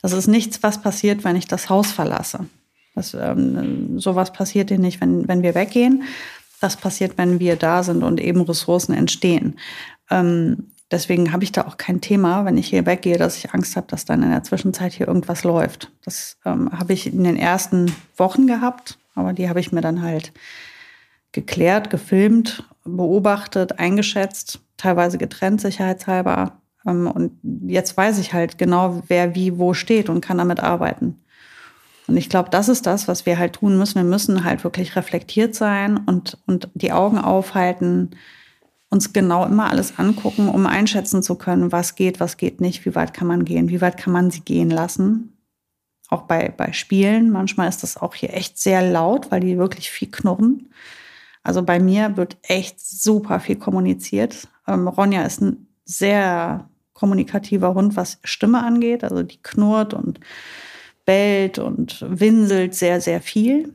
Das 0.01 0.13
ist 0.13 0.27
nichts, 0.27 0.63
was 0.63 0.81
passiert, 0.81 1.25
wenn 1.25 1.37
ich 1.37 1.47
das 1.47 1.69
Haus 1.69 1.93
verlasse. 1.93 2.47
Das, 2.95 3.13
ähm, 3.15 4.01
sowas 4.01 4.33
passiert 4.33 4.71
hier 4.71 4.79
nicht, 4.79 5.03
wenn, 5.03 5.29
wenn 5.29 5.43
wir 5.43 5.55
weggehen. 5.55 6.05
Das 6.61 6.77
passiert, 6.77 7.19
wenn 7.19 7.41
wir 7.41 7.57
da 7.57 7.83
sind 7.83 8.03
und 8.03 8.21
eben 8.21 8.43
Ressourcen 8.43 8.93
entstehen. 8.95 9.59
Ähm, 10.11 10.71
Deswegen 10.91 11.33
habe 11.33 11.45
ich 11.45 11.53
da 11.53 11.63
auch 11.63 11.77
kein 11.77 12.01
Thema, 12.01 12.45
wenn 12.45 12.59
ich 12.59 12.69
hier 12.69 12.85
weggehe, 12.85 13.17
dass 13.17 13.37
ich 13.37 13.55
Angst 13.55 13.77
habe, 13.77 13.87
dass 13.87 14.05
dann 14.05 14.25
in 14.25 14.31
der 14.31 14.43
Zwischenzeit 14.43 14.93
hier 14.93 15.07
irgendwas 15.07 15.45
läuft. 15.45 15.93
Das 16.05 16.37
ähm, 16.45 16.71
habe 16.77 16.93
ich 16.93 17.07
in 17.07 17.23
den 17.23 17.37
ersten 17.37 17.95
Wochen 18.17 18.49
gehabt, 18.49 18.99
aber 19.15 19.33
die 19.33 19.49
habe 19.49 19.61
ich 19.61 19.71
mir 19.71 19.83
dann 19.83 20.03
halt 20.03 20.33
geklärt, 21.31 21.91
gefilmt, 21.91 22.65
beobachtet, 22.85 23.79
eingeschätzt, 23.79 24.61
teilweise 24.77 25.17
getrennt, 25.17 25.61
sicherheitshalber. 25.61 26.61
Ähm, 26.85 27.07
und 27.07 27.39
jetzt 27.71 27.97
weiß 27.97 28.19
ich 28.19 28.33
halt 28.33 28.59
genau, 28.59 29.05
wer 29.07 29.37
wie 29.37 29.59
wo 29.59 29.75
steht 29.75 30.09
und 30.09 30.21
kann 30.21 30.39
damit 30.39 30.59
arbeiten. 30.59 31.23
Und 32.11 32.17
ich 32.17 32.29
glaube, 32.29 32.51
das 32.51 32.69
ist 32.69 32.87
das, 32.87 33.07
was 33.07 33.25
wir 33.25 33.39
halt 33.39 33.53
tun 33.53 33.79
müssen. 33.79 33.95
Wir 33.95 34.03
müssen 34.03 34.43
halt 34.43 34.65
wirklich 34.65 34.97
reflektiert 34.97 35.55
sein 35.55 35.97
und, 35.97 36.39
und 36.45 36.69
die 36.75 36.91
Augen 36.91 37.19
aufhalten, 37.19 38.17
uns 38.89 39.13
genau 39.13 39.47
immer 39.47 39.71
alles 39.71 39.97
angucken, 39.97 40.49
um 40.49 40.67
einschätzen 40.67 41.23
zu 41.23 41.37
können, 41.37 41.71
was 41.71 41.95
geht, 41.95 42.19
was 42.19 42.37
geht 42.37 42.61
nicht, 42.61 42.85
wie 42.85 42.97
weit 42.97 43.15
kann 43.15 43.29
man 43.29 43.45
gehen, 43.45 43.69
wie 43.69 43.81
weit 43.81 43.97
kann 43.97 44.13
man 44.13 44.33
sie 44.33 44.41
gehen 44.41 44.71
lassen. 44.71 45.39
Auch 46.09 46.23
bei, 46.23 46.49
bei 46.49 46.73
Spielen, 46.73 47.31
manchmal 47.31 47.69
ist 47.69 47.85
das 47.85 47.97
auch 47.97 48.17
hier 48.17 48.35
echt 48.35 48.59
sehr 48.59 48.83
laut, 48.83 49.31
weil 49.31 49.39
die 49.39 49.57
wirklich 49.57 49.89
viel 49.89 50.11
knurren. 50.11 50.73
Also 51.45 51.63
bei 51.63 51.79
mir 51.79 52.17
wird 52.17 52.39
echt 52.43 52.81
super 52.81 53.39
viel 53.39 53.55
kommuniziert. 53.55 54.49
Ähm, 54.67 54.89
Ronja 54.89 55.23
ist 55.23 55.41
ein 55.43 55.69
sehr 55.85 56.69
kommunikativer 56.93 57.73
Hund, 57.75 57.95
was 57.95 58.19
Stimme 58.25 58.65
angeht. 58.65 59.05
Also 59.05 59.23
die 59.23 59.41
knurrt 59.41 59.95
und 59.95 60.19
bellt 61.05 61.59
und 61.59 62.05
winselt 62.09 62.75
sehr, 62.75 63.01
sehr 63.01 63.21
viel. 63.21 63.75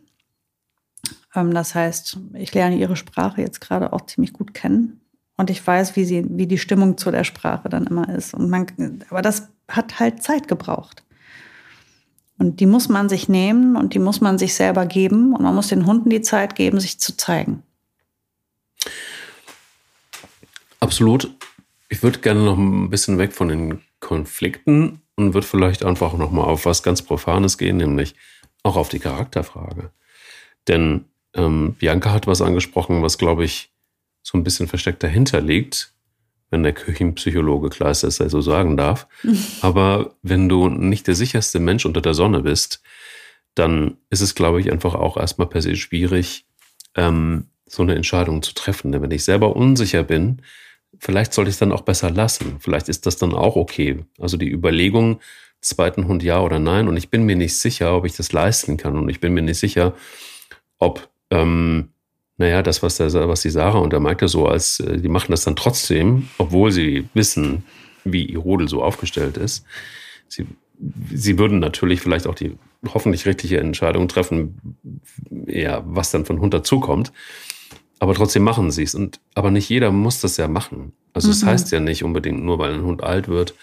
Ähm, 1.35 1.53
das 1.53 1.75
heißt, 1.75 2.17
ich 2.33 2.53
lerne 2.53 2.77
ihre 2.77 2.95
Sprache 2.95 3.41
jetzt 3.41 3.61
gerade 3.61 3.93
auch 3.93 4.05
ziemlich 4.05 4.33
gut 4.33 4.53
kennen. 4.53 5.01
Und 5.37 5.49
ich 5.49 5.65
weiß, 5.65 5.95
wie 5.95 6.05
sie, 6.05 6.25
wie 6.29 6.47
die 6.47 6.57
Stimmung 6.57 6.97
zu 6.97 7.11
der 7.11 7.25
Sprache 7.25 7.67
dann 7.67 7.87
immer 7.87 8.07
ist. 8.09 8.33
Und 8.33 8.49
man, 8.49 8.67
aber 9.09 9.21
das 9.21 9.49
hat 9.67 9.99
halt 9.99 10.23
Zeit 10.23 10.47
gebraucht. 10.47 11.03
Und 12.37 12.59
die 12.59 12.65
muss 12.65 12.89
man 12.89 13.09
sich 13.09 13.29
nehmen 13.29 13.75
und 13.75 13.93
die 13.93 13.99
muss 13.99 14.21
man 14.21 14.37
sich 14.37 14.55
selber 14.55 14.85
geben. 14.85 15.33
Und 15.33 15.43
man 15.43 15.55
muss 15.55 15.67
den 15.67 15.85
Hunden 15.85 16.09
die 16.09 16.21
Zeit 16.21 16.55
geben, 16.55 16.79
sich 16.79 16.99
zu 16.99 17.17
zeigen. 17.17 17.63
Absolut. 20.79 21.33
Ich 21.89 22.03
würde 22.03 22.19
gerne 22.19 22.43
noch 22.43 22.57
ein 22.57 22.89
bisschen 22.89 23.17
weg 23.17 23.33
von 23.33 23.47
den 23.47 23.81
Konflikten 23.99 25.01
und 25.15 25.33
würde 25.33 25.47
vielleicht 25.47 25.83
einfach 25.83 26.13
noch 26.17 26.31
mal 26.31 26.43
auf 26.43 26.65
was 26.65 26.83
ganz 26.83 27.01
Profanes 27.01 27.57
gehen, 27.57 27.77
nämlich 27.77 28.15
auch 28.63 28.75
auf 28.75 28.89
die 28.89 28.99
Charakterfrage. 28.99 29.91
Denn 30.67 31.05
ähm, 31.33 31.75
Bianca 31.79 32.11
hat 32.11 32.27
was 32.27 32.41
angesprochen, 32.41 33.01
was, 33.01 33.17
glaube 33.17 33.45
ich, 33.45 33.71
so 34.23 34.37
ein 34.37 34.43
bisschen 34.43 34.67
versteckt 34.67 35.03
dahinter 35.03 35.41
liegt, 35.41 35.93
wenn 36.49 36.63
der 36.63 36.73
Küchenpsychologe 36.73 37.69
Kleister 37.69 38.07
es 38.07 38.17
so 38.17 38.41
sagen 38.41 38.77
darf. 38.77 39.07
Aber 39.61 40.15
wenn 40.21 40.49
du 40.49 40.69
nicht 40.69 41.07
der 41.07 41.15
sicherste 41.15 41.59
Mensch 41.59 41.85
unter 41.85 42.01
der 42.01 42.13
Sonne 42.13 42.41
bist, 42.41 42.81
dann 43.53 43.97
ist 44.09 44.21
es, 44.21 44.35
glaube 44.35 44.59
ich, 44.59 44.71
einfach 44.71 44.95
auch 44.95 45.17
erstmal 45.17 45.47
per 45.47 45.61
se 45.61 45.75
schwierig, 45.75 46.45
ähm, 46.95 47.47
so 47.65 47.83
eine 47.83 47.95
Entscheidung 47.95 48.41
zu 48.41 48.53
treffen. 48.53 48.91
Denn 48.91 49.01
wenn 49.01 49.11
ich 49.11 49.23
selber 49.23 49.55
unsicher 49.55 50.03
bin, 50.03 50.41
vielleicht 50.99 51.33
sollte 51.33 51.49
ich 51.49 51.55
es 51.55 51.59
dann 51.59 51.71
auch 51.71 51.81
besser 51.81 52.09
lassen. 52.09 52.57
Vielleicht 52.59 52.89
ist 52.89 53.05
das 53.05 53.17
dann 53.17 53.33
auch 53.33 53.55
okay. 53.55 54.05
Also 54.19 54.37
die 54.37 54.51
Überlegung, 54.51 55.19
zweiten 55.61 56.07
Hund 56.07 56.23
ja 56.23 56.41
oder 56.41 56.59
nein. 56.59 56.87
Und 56.87 56.97
ich 56.97 57.09
bin 57.09 57.23
mir 57.23 57.35
nicht 57.35 57.57
sicher, 57.57 57.95
ob 57.95 58.05
ich 58.05 58.15
das 58.15 58.31
leisten 58.31 58.77
kann. 58.77 58.97
Und 58.97 59.09
ich 59.09 59.19
bin 59.19 59.33
mir 59.33 59.41
nicht 59.41 59.59
sicher, 59.59 59.93
ob 60.79 61.09
ähm, 61.31 61.89
naja, 62.37 62.61
das, 62.61 62.83
was, 62.83 62.97
der, 62.97 63.13
was 63.13 63.41
die 63.41 63.49
Sarah 63.49 63.79
und 63.79 63.93
der 63.93 63.99
Maike 63.99 64.27
so 64.27 64.47
als, 64.47 64.79
äh, 64.79 64.97
die 64.99 65.09
machen 65.09 65.31
das 65.31 65.43
dann 65.43 65.55
trotzdem, 65.55 66.29
obwohl 66.37 66.71
sie 66.71 67.07
wissen, 67.13 67.63
wie 68.03 68.25
ihr 68.25 68.39
Rudel 68.39 68.67
so 68.67 68.83
aufgestellt 68.83 69.37
ist. 69.37 69.65
Sie, 70.27 70.45
sie 71.13 71.37
würden 71.37 71.59
natürlich 71.59 72.01
vielleicht 72.01 72.27
auch 72.27 72.35
die 72.35 72.57
hoffentlich 72.93 73.25
richtige 73.25 73.59
Entscheidung 73.59 74.07
treffen, 74.07 74.77
ja, 75.47 75.83
was 75.85 76.11
dann 76.11 76.25
von 76.25 76.39
Hund 76.39 76.53
dazukommt. 76.53 77.13
Aber 78.05 78.13
trotzdem 78.13 78.43
machen 78.43 78.69
sie 78.69 78.83
es. 78.83 78.93
Und, 78.93 79.19
aber 79.33 79.49
nicht 79.49 79.67
jeder 79.67 79.91
muss 79.91 80.21
das 80.21 80.37
ja 80.37 80.47
machen. 80.47 80.93
Also, 81.13 81.31
es 81.31 81.37
mhm. 81.37 81.41
das 81.41 81.49
heißt 81.49 81.71
ja 81.71 81.79
nicht 81.79 82.03
unbedingt 82.03 82.43
nur, 82.43 82.59
weil 82.59 82.71
ein 82.71 82.83
Hund 82.83 83.03
alt 83.03 83.27
wird, 83.27 83.55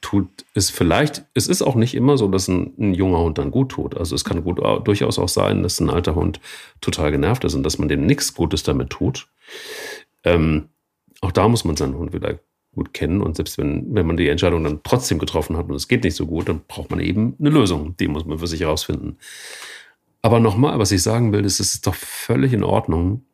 tut 0.00 0.28
es 0.52 0.68
vielleicht, 0.68 1.26
es 1.34 1.46
ist 1.46 1.62
auch 1.62 1.76
nicht 1.76 1.94
immer 1.94 2.18
so, 2.18 2.26
dass 2.26 2.48
ein, 2.48 2.74
ein, 2.76 2.92
junger 2.92 3.20
Hund 3.20 3.38
dann 3.38 3.52
gut 3.52 3.68
tut. 3.68 3.96
Also 3.96 4.16
es 4.16 4.24
kann 4.24 4.42
gut, 4.42 4.58
durchaus 4.84 5.20
auch 5.20 5.28
sein, 5.28 5.62
dass 5.62 5.78
ein 5.78 5.90
alter 5.90 6.16
Hund 6.16 6.40
total 6.80 7.12
genervt 7.12 7.44
ist 7.44 7.54
und 7.54 7.62
dass 7.62 7.78
man 7.78 7.88
dem 7.88 8.04
nichts 8.04 8.34
Gutes 8.34 8.64
damit 8.64 8.90
tut. 8.90 9.28
Ähm, 10.24 10.70
auch 11.20 11.30
da 11.30 11.46
muss 11.46 11.64
man 11.64 11.76
seinen 11.76 11.96
Hund 11.96 12.12
wieder 12.12 12.40
gut 12.74 12.94
kennen 12.94 13.22
und 13.22 13.36
selbst 13.36 13.58
wenn, 13.58 13.94
wenn 13.94 14.08
man 14.08 14.16
die 14.16 14.28
Entscheidung 14.28 14.64
dann 14.64 14.80
trotzdem 14.82 15.20
getroffen 15.20 15.56
hat 15.56 15.68
und 15.68 15.76
es 15.76 15.86
geht 15.86 16.02
nicht 16.02 16.16
so 16.16 16.26
gut, 16.26 16.48
dann 16.48 16.62
braucht 16.66 16.90
man 16.90 16.98
eben 16.98 17.36
eine 17.38 17.50
Lösung. 17.50 17.96
Die 17.96 18.08
muss 18.08 18.26
man 18.26 18.40
für 18.40 18.48
sich 18.48 18.62
herausfinden. 18.62 19.18
Aber 20.20 20.40
nochmal, 20.40 20.80
was 20.80 20.90
ich 20.90 21.02
sagen 21.02 21.32
will, 21.32 21.44
ist, 21.44 21.60
es 21.60 21.76
ist 21.76 21.86
doch 21.86 21.94
völlig 21.94 22.52
in 22.52 22.64
Ordnung, 22.64 23.24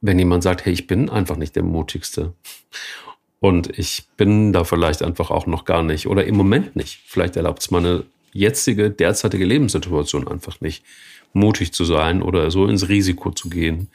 wenn 0.00 0.18
jemand 0.18 0.42
sagt, 0.42 0.64
hey, 0.64 0.72
ich 0.72 0.86
bin 0.86 1.08
einfach 1.08 1.36
nicht 1.36 1.56
der 1.56 1.62
mutigste 1.62 2.34
und 3.40 3.78
ich 3.78 4.04
bin 4.16 4.52
da 4.52 4.64
vielleicht 4.64 5.02
einfach 5.02 5.30
auch 5.30 5.46
noch 5.46 5.64
gar 5.64 5.82
nicht 5.82 6.06
oder 6.06 6.24
im 6.24 6.36
Moment 6.36 6.76
nicht. 6.76 7.00
Vielleicht 7.06 7.36
erlaubt 7.36 7.62
es 7.62 7.70
meine 7.70 8.04
jetzige, 8.32 8.90
derzeitige 8.90 9.44
Lebenssituation 9.44 10.28
einfach 10.28 10.60
nicht, 10.60 10.84
mutig 11.32 11.72
zu 11.72 11.84
sein 11.84 12.22
oder 12.22 12.50
so 12.50 12.66
ins 12.66 12.88
Risiko 12.88 13.30
zu 13.30 13.48
gehen, 13.48 13.88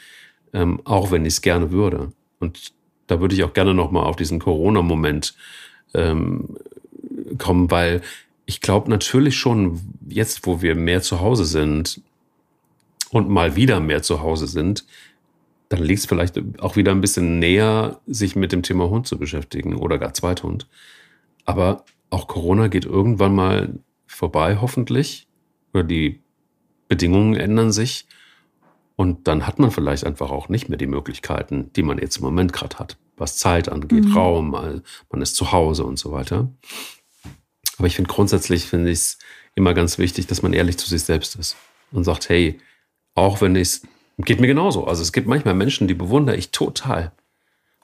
ähm, 0.53 0.79
auch 0.83 1.11
wenn 1.11 1.25
ich 1.25 1.33
es 1.33 1.41
gerne 1.41 1.71
würde. 1.71 2.11
Und 2.39 2.73
da 3.07 3.19
würde 3.19 3.35
ich 3.35 3.43
auch 3.43 3.53
gerne 3.53 3.73
nochmal 3.73 4.05
auf 4.05 4.15
diesen 4.15 4.39
Corona-Moment 4.39 5.35
ähm, 5.93 6.55
kommen, 7.37 7.71
weil 7.71 8.01
ich 8.45 8.61
glaube 8.61 8.89
natürlich 8.89 9.37
schon, 9.37 9.79
jetzt 10.07 10.45
wo 10.45 10.61
wir 10.61 10.75
mehr 10.75 11.01
zu 11.01 11.19
Hause 11.19 11.45
sind 11.45 12.01
und 13.09 13.29
mal 13.29 13.55
wieder 13.55 13.79
mehr 13.79 14.03
zu 14.03 14.21
Hause 14.21 14.47
sind, 14.47 14.85
dann 15.71 15.83
liegt 15.83 16.01
es 16.01 16.05
vielleicht 16.05 16.37
auch 16.59 16.75
wieder 16.75 16.91
ein 16.91 16.99
bisschen 16.99 17.39
näher, 17.39 18.01
sich 18.05 18.35
mit 18.35 18.51
dem 18.51 18.61
Thema 18.61 18.89
Hund 18.89 19.07
zu 19.07 19.17
beschäftigen 19.17 19.75
oder 19.77 19.97
gar 19.97 20.13
Zweithund. 20.13 20.67
Aber 21.45 21.85
auch 22.09 22.27
Corona 22.27 22.67
geht 22.67 22.83
irgendwann 22.83 23.33
mal 23.33 23.79
vorbei, 24.05 24.57
hoffentlich. 24.59 25.29
Oder 25.73 25.85
die 25.85 26.19
Bedingungen 26.89 27.35
ändern 27.35 27.71
sich. 27.71 28.05
Und 28.97 29.29
dann 29.29 29.47
hat 29.47 29.59
man 29.59 29.71
vielleicht 29.71 30.05
einfach 30.05 30.29
auch 30.29 30.49
nicht 30.49 30.67
mehr 30.67 30.77
die 30.77 30.87
Möglichkeiten, 30.87 31.71
die 31.73 31.83
man 31.83 31.99
jetzt 31.99 32.17
im 32.17 32.23
Moment 32.23 32.51
gerade 32.51 32.77
hat, 32.77 32.97
was 33.15 33.37
Zeit 33.37 33.69
angeht, 33.69 34.03
mhm. 34.03 34.13
Raum, 34.13 34.49
man 34.49 35.21
ist 35.21 35.37
zu 35.37 35.53
Hause 35.53 35.85
und 35.85 35.97
so 35.97 36.11
weiter. 36.11 36.51
Aber 37.77 37.87
ich 37.87 37.95
finde 37.95 38.11
grundsätzlich 38.11 38.65
finde 38.65 38.91
ich 38.91 38.99
es 38.99 39.19
immer 39.55 39.73
ganz 39.73 39.97
wichtig, 39.97 40.27
dass 40.27 40.41
man 40.41 40.51
ehrlich 40.51 40.77
zu 40.77 40.89
sich 40.89 41.03
selbst 41.03 41.37
ist 41.37 41.55
und 41.93 42.03
sagt, 42.03 42.27
hey, 42.27 42.59
auch 43.15 43.39
wenn 43.39 43.55
es 43.55 43.83
geht 44.25 44.39
mir 44.39 44.47
genauso. 44.47 44.85
Also 44.85 45.01
es 45.01 45.11
gibt 45.11 45.27
manchmal 45.27 45.53
Menschen, 45.53 45.87
die 45.87 45.93
bewundere 45.93 46.35
ich 46.35 46.51
total. 46.51 47.11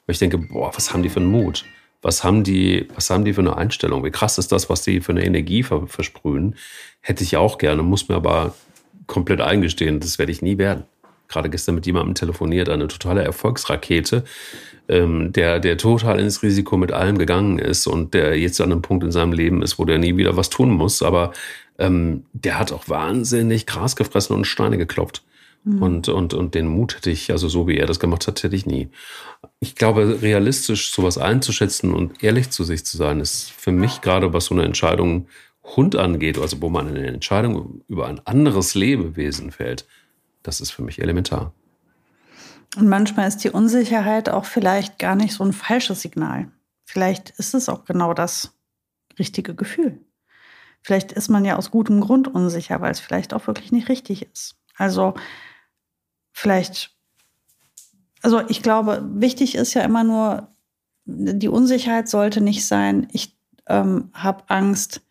Weil 0.06 0.14
ich 0.14 0.20
denke, 0.20 0.38
boah, 0.38 0.72
was 0.74 0.94
haben 0.94 1.04
die 1.04 1.10
für 1.10 1.20
einen 1.20 1.32
Mut? 1.32 1.66
Was 2.02 2.24
haben 2.24 2.44
die, 2.44 2.88
was 2.94 3.10
haben 3.10 3.26
die 3.26 3.34
für 3.34 3.42
eine 3.42 3.58
Einstellung? 3.58 4.04
Wie 4.04 4.12
krass 4.12 4.38
ist 4.38 4.52
das, 4.52 4.70
was 4.70 4.84
die 4.84 5.02
für 5.02 5.12
eine 5.12 5.26
Energie 5.26 5.64
versprühen? 5.64 6.56
Hätte 7.02 7.24
ich 7.24 7.38
auch 7.38 7.58
gerne, 7.58 7.84
muss 7.84 8.08
mir 8.08 8.16
aber 8.16 8.54
komplett 9.08 9.42
eingestehen, 9.42 10.00
das 10.00 10.20
werde 10.20 10.32
ich 10.32 10.42
nie 10.42 10.58
werden. 10.58 10.84
Gerade 11.28 11.50
gestern 11.50 11.76
mit 11.76 11.86
jemandem 11.86 12.16
telefoniert, 12.16 12.70
eine 12.70 12.88
totale 12.88 13.24
Erfolgsrakete, 13.24 14.24
ähm, 14.88 15.34
der, 15.34 15.60
der 15.60 15.78
total 15.78 16.20
ins 16.20 16.44
Risiko 16.44 16.78
mit 16.78 16.92
allem 16.92 17.18
gegangen 17.18 17.60
ist 17.60 17.88
und 17.88 18.14
der 18.14 18.38
jetzt 18.40 18.62
an 18.62 18.72
einem 18.72 18.82
Punkt 18.82 19.04
in 19.04 19.12
seinem 19.12 19.34
Leben 19.34 19.62
ist, 19.62 19.78
wo 19.78 19.86
der 19.86 19.98
nie 19.98 20.16
wieder 20.16 20.38
was 20.38 20.50
tun 20.50 20.70
muss. 20.70 21.02
Aber 21.02 21.34
ähm, 21.80 22.26
der 22.34 22.60
hat 22.60 22.72
auch 22.72 22.88
wahnsinnig 22.88 23.66
Gras 23.66 23.96
gefressen 23.96 24.36
und 24.36 24.46
Steine 24.46 24.78
geklopft. 24.78 25.24
Mhm. 25.68 25.82
Und, 25.84 26.10
und, 26.10 26.34
und 26.34 26.56
den 26.56 26.68
Mut 26.68 26.96
hätte 26.96 27.12
ich, 27.12 27.32
also 27.32 27.50
so 27.50 27.68
wie 27.68 27.78
er 27.78 27.86
das 27.86 28.00
gemacht 28.00 28.26
hat, 28.28 28.42
hätte 28.42 28.56
ich 28.56 28.66
nie. 28.66 28.90
Ich 29.60 29.76
glaube, 29.76 30.22
realistisch 30.22 30.92
sowas 30.92 31.18
einzuschätzen 31.18 31.94
und 31.94 32.24
ehrlich 32.24 32.50
zu 32.52 32.64
sich 32.64 32.86
zu 32.86 32.96
sein, 32.96 33.20
ist 33.20 33.52
für 33.52 33.74
mich 33.74 34.02
gerade, 34.02 34.34
was 34.34 34.46
so 34.46 34.56
eine 34.56 34.64
Entscheidung 34.64 35.28
Hund 35.76 35.98
angeht, 35.98 36.38
also 36.40 36.62
wo 36.62 36.70
man 36.70 36.88
eine 36.88 37.06
Entscheidung 37.08 37.82
über 37.90 38.08
ein 38.08 38.26
anderes 38.26 38.74
Lebewesen 38.76 39.52
fällt, 39.52 39.86
das 40.42 40.62
ist 40.62 40.72
für 40.72 40.84
mich 40.84 41.02
elementar. 41.02 41.52
Und 42.78 42.88
manchmal 42.88 43.28
ist 43.28 43.40
die 43.40 43.50
Unsicherheit 43.50 44.30
auch 44.30 44.46
vielleicht 44.46 45.00
gar 45.00 45.16
nicht 45.16 45.34
so 45.34 45.44
ein 45.44 45.52
falsches 45.52 46.02
Signal. 46.02 46.50
Vielleicht 46.86 47.32
ist 47.32 47.54
es 47.54 47.68
auch 47.68 47.84
genau 47.84 48.14
das 48.14 48.54
richtige 49.20 49.56
Gefühl. 49.56 50.00
Vielleicht 50.82 51.12
ist 51.12 51.28
man 51.28 51.44
ja 51.44 51.58
aus 51.58 51.72
gutem 51.72 52.00
Grund 52.00 52.30
unsicher, 52.30 52.80
weil 52.80 52.92
es 52.92 53.02
vielleicht 53.02 53.34
auch 53.34 53.48
wirklich 53.48 53.74
nicht 53.74 53.90
richtig 53.90 54.22
ist. 54.32 54.56
Also 54.78 55.16
vielleicht, 56.38 56.96
also 58.22 58.42
ich 58.48 58.62
glaube, 58.62 59.04
wichtig 59.16 59.56
ist 59.56 59.74
ja 59.74 59.82
immer 59.82 60.04
nur, 60.04 60.56
die 61.06 61.48
Unsicherheit 61.48 62.08
sollte 62.08 62.42
nicht 62.42 62.66
sein, 62.66 63.08
ich 63.12 63.36
ähm, 63.66 64.12
habe 64.14 64.44
Angst, 64.48 65.02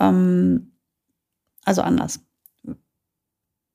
ähm, 0.00 0.72
also 1.66 1.82
anders. 1.82 2.20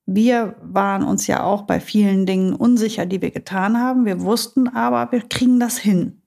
Wir 0.04 0.56
waren 0.62 1.04
uns 1.04 1.28
ja 1.28 1.44
auch 1.44 1.62
bei 1.62 1.78
vielen 1.78 2.26
Dingen 2.26 2.54
unsicher, 2.54 3.06
die 3.06 3.22
wir 3.22 3.30
getan 3.30 3.78
haben. 3.78 4.04
Wir 4.04 4.20
wussten 4.20 4.68
aber, 4.68 5.12
wir 5.12 5.22
kriegen 5.28 5.60
das 5.60 5.78
hin. 5.78 6.22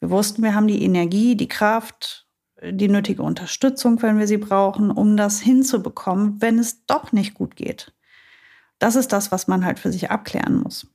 Wir 0.00 0.10
wussten, 0.10 0.42
wir 0.42 0.54
haben 0.54 0.66
die 0.66 0.82
Energie, 0.82 1.36
die 1.36 1.48
Kraft, 1.48 2.28
die 2.60 2.88
nötige 2.88 3.22
Unterstützung, 3.22 4.02
wenn 4.02 4.18
wir 4.18 4.26
sie 4.26 4.36
brauchen, 4.36 4.90
um 4.90 5.16
das 5.16 5.40
hinzubekommen, 5.40 6.42
wenn 6.42 6.58
es 6.58 6.84
doch 6.86 7.12
nicht 7.12 7.34
gut 7.34 7.54
geht. 7.54 7.92
Das 8.78 8.96
ist 8.96 9.12
das, 9.12 9.32
was 9.32 9.48
man 9.48 9.64
halt 9.64 9.78
für 9.78 9.92
sich 9.92 10.10
abklären 10.10 10.56
muss. 10.56 10.86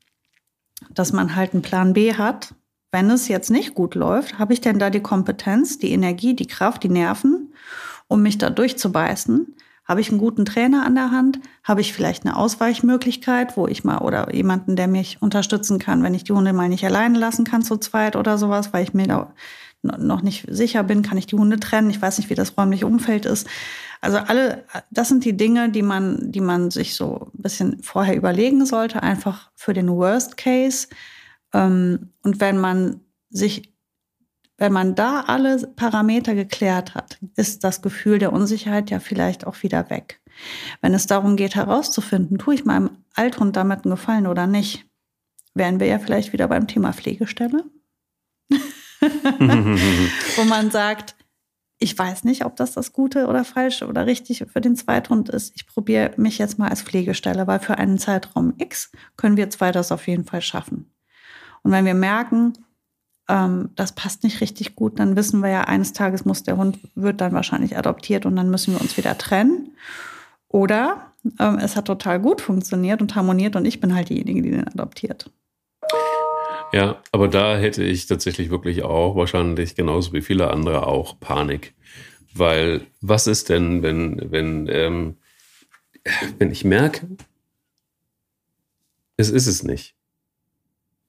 Dass 0.92 1.14
man 1.14 1.36
halt 1.36 1.54
einen 1.54 1.62
Plan 1.62 1.94
B 1.94 2.14
hat. 2.14 2.56
Wenn 2.92 3.10
es 3.10 3.28
jetzt 3.28 3.50
nicht 3.50 3.74
gut 3.74 3.96
läuft, 3.96 4.38
habe 4.38 4.54
ich 4.54 4.62
denn 4.62 4.80
da 4.80 4.90
die 4.90 5.02
Kompetenz, 5.02 5.80
die 5.80 5.92
Energie, 5.92 6.36
die 6.36 6.48
Kraft, 6.48 6.84
die 6.84 6.90
Nerven, 6.90 7.54
um 8.08 8.22
mich 8.22 8.38
da 8.38 8.50
durchzubeißen? 8.50 9.56
Habe 9.86 10.00
ich 10.00 10.10
einen 10.10 10.20
guten 10.20 10.46
Trainer 10.46 10.86
an 10.86 10.96
der 10.96 11.12
Hand? 11.12 11.40
Habe 11.64 11.82
ich 11.82 11.92
vielleicht 11.92 12.26
eine 12.26 12.38
Ausweichmöglichkeit, 12.38 13.58
wo 13.58 13.68
ich 13.68 13.84
mal 13.84 13.98
oder 13.98 14.34
jemanden, 14.34 14.76
der 14.76 14.88
mich 14.88 15.22
unterstützen 15.22 15.78
kann, 15.78 16.04
wenn 16.04 16.14
ich 16.14 16.24
die 16.24 16.32
Hunde 16.32 16.54
mal 16.54 16.70
nicht 16.70 16.86
alleine 16.86 17.20
lassen 17.20 17.44
kann 17.44 17.64
zu 17.64 17.78
zweit 17.78 18.16
oder 18.16 18.38
sowas, 18.38 18.72
weil 18.72 18.84
ich 18.84 18.94
mir 18.94 19.08
da 19.08 19.34
noch 19.82 20.22
nicht 20.22 20.46
sicher 20.50 20.84
bin, 20.84 21.02
kann 21.02 21.18
ich 21.18 21.28
die 21.28 21.36
Hunde 21.36 21.60
trennen? 21.60 21.90
Ich 21.90 22.02
weiß 22.02 22.18
nicht, 22.18 22.30
wie 22.30 22.36
das 22.36 22.58
räumliche 22.58 22.88
Umfeld 22.88 23.26
ist. 23.26 23.48
Also 24.04 24.18
alle, 24.18 24.66
das 24.92 25.08
sind 25.08 25.24
die 25.24 25.38
Dinge, 25.38 25.70
die 25.70 25.82
man, 25.82 26.30
die 26.30 26.42
man 26.42 26.72
sich 26.72 26.94
so 26.94 27.32
ein 27.34 27.42
bisschen 27.42 27.82
vorher 27.82 28.18
überlegen 28.18 28.66
sollte, 28.66 29.02
einfach 29.02 29.50
für 29.56 29.74
den 29.74 29.88
Worst 29.88 30.36
Case. 30.36 30.90
Ähm, 31.54 32.10
und 32.22 32.42
wenn 32.42 32.58
man 32.58 33.00
sich, 33.30 33.74
wenn 34.58 34.74
man 34.74 34.96
da 34.96 35.22
alle 35.22 35.66
Parameter 35.78 36.36
geklärt 36.36 36.96
hat, 36.96 37.18
ist 37.38 37.64
das 37.64 37.82
Gefühl 37.82 38.20
der 38.20 38.34
Unsicherheit 38.34 38.90
ja 38.90 39.00
vielleicht 39.00 39.48
auch 39.48 39.64
wieder 39.64 39.90
weg. 39.90 40.20
Wenn 40.82 40.94
es 40.94 41.08
darum 41.08 41.38
geht, 41.38 41.56
herauszufinden, 41.56 42.38
tue 42.38 42.56
ich 42.56 42.66
meinem 42.66 42.90
Althund 43.16 43.56
damit 43.56 43.86
einen 43.86 43.96
Gefallen 43.96 44.28
oder 44.28 44.48
nicht, 44.48 44.86
wären 45.54 45.80
wir 45.80 45.88
ja 45.88 45.98
vielleicht 45.98 46.34
wieder 46.34 46.50
beim 46.50 46.68
Thema 46.68 46.92
Pflegestelle. 46.92 47.64
Wo 49.00 50.44
man 50.44 50.72
sagt, 50.72 51.16
ich 51.80 51.98
weiß 51.98 52.24
nicht, 52.24 52.46
ob 52.46 52.56
das 52.56 52.74
das 52.74 52.94
Gute 52.94 53.28
oder 53.28 53.44
Falsche 53.44 53.88
oder 53.88 54.06
richtig 54.06 54.46
für 54.52 54.62
den 54.62 54.76
Zweithund 54.76 55.30
ist. 55.30 55.54
Ich 55.56 55.68
probiere 55.68 56.12
mich 56.18 56.38
jetzt 56.38 56.58
mal 56.60 56.70
als 56.70 56.82
Pflegestelle, 56.82 57.48
weil 57.48 57.60
für 57.60 57.78
einen 57.78 57.98
Zeitraum 57.98 58.54
X 58.58 58.92
können 59.18 59.38
wir 59.38 59.50
zwei 59.50 59.72
das 59.72 59.92
auf 59.92 60.08
jeden 60.08 60.26
Fall 60.26 60.42
schaffen. 60.42 60.92
Und 61.64 61.72
wenn 61.72 61.86
wir 61.86 61.94
merken, 61.94 62.54
ähm, 63.28 63.70
das 63.76 63.94
passt 63.94 64.24
nicht 64.24 64.42
richtig 64.42 64.76
gut, 64.76 65.00
dann 65.00 65.16
wissen 65.16 65.42
wir 65.42 65.50
ja, 65.50 65.62
eines 65.62 65.94
Tages 65.94 66.26
muss 66.26 66.44
der 66.44 66.58
Hund, 66.58 66.80
wird 66.96 67.22
dann 67.22 67.34
wahrscheinlich 67.34 67.78
adoptiert 67.78 68.26
und 68.26 68.36
dann 68.36 68.50
müssen 68.50 68.74
wir 68.74 68.82
uns 68.82 68.98
wieder 68.98 69.18
trennen. 69.18 69.76
Oder 70.48 71.14
ähm, 71.40 71.58
es 71.58 71.76
hat 71.76 71.86
total 71.86 72.20
gut 72.20 72.42
funktioniert 72.42 73.02
und 73.02 73.16
harmoniert 73.16 73.56
und 73.56 73.66
ich 73.66 73.80
bin 73.80 73.96
halt 73.96 74.10
diejenige, 74.10 74.42
die 74.42 74.52
den 74.52 74.68
adoptiert. 74.68 75.32
Ja, 76.74 77.02
aber 77.12 77.28
da 77.28 77.56
hätte 77.58 77.84
ich 77.84 78.08
tatsächlich 78.08 78.50
wirklich 78.50 78.82
auch 78.82 79.16
wahrscheinlich 79.16 79.76
genauso 79.76 80.12
wie 80.12 80.22
viele 80.22 80.50
andere 80.50 80.88
auch 80.88 81.20
Panik. 81.20 81.76
Weil 82.34 82.88
was 83.00 83.28
ist 83.28 83.50
denn, 83.50 83.84
wenn, 83.84 84.32
wenn, 84.32 84.68
ähm, 84.68 85.18
wenn 86.40 86.52
ich 86.52 86.66
merke, 86.66 87.08
es 89.18 89.30
ist 89.30 89.46
es 89.46 89.62
nicht. 89.62 89.96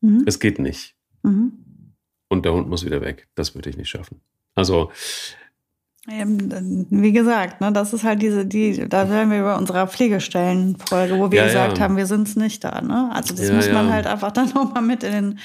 Mhm. 0.02 0.24
Es 0.26 0.38
geht 0.38 0.58
nicht. 0.58 0.94
Mhm. 1.22 1.52
Und 2.28 2.44
der 2.44 2.52
Hund 2.52 2.68
muss 2.68 2.84
wieder 2.84 3.00
weg. 3.00 3.26
Das 3.34 3.54
würde 3.54 3.70
ich 3.70 3.78
nicht 3.78 3.88
schaffen. 3.88 4.20
Also 4.54 4.92
wie 6.06 7.12
gesagt, 7.12 7.60
ne, 7.62 7.72
das 7.72 7.94
ist 7.94 8.04
halt 8.04 8.20
diese, 8.20 8.44
die, 8.44 8.88
da 8.88 9.08
werden 9.08 9.30
wir 9.30 9.40
über 9.40 9.56
unserer 9.56 9.86
Pflegestellenfolge, 9.86 11.18
wo 11.18 11.30
wir 11.30 11.38
ja, 11.38 11.46
gesagt 11.46 11.78
ja. 11.78 11.84
haben, 11.84 11.96
wir 11.96 12.06
sind 12.06 12.28
es 12.28 12.36
nicht 12.36 12.62
da. 12.62 12.82
Ne? 12.82 13.10
Also 13.12 13.34
das 13.34 13.48
ja, 13.48 13.54
muss 13.54 13.70
man 13.70 13.90
halt 13.90 14.06
einfach 14.06 14.30
dann 14.30 14.48
nochmal 14.54 14.82
mit 14.82 15.02
in 15.02 15.12
den 15.12 15.38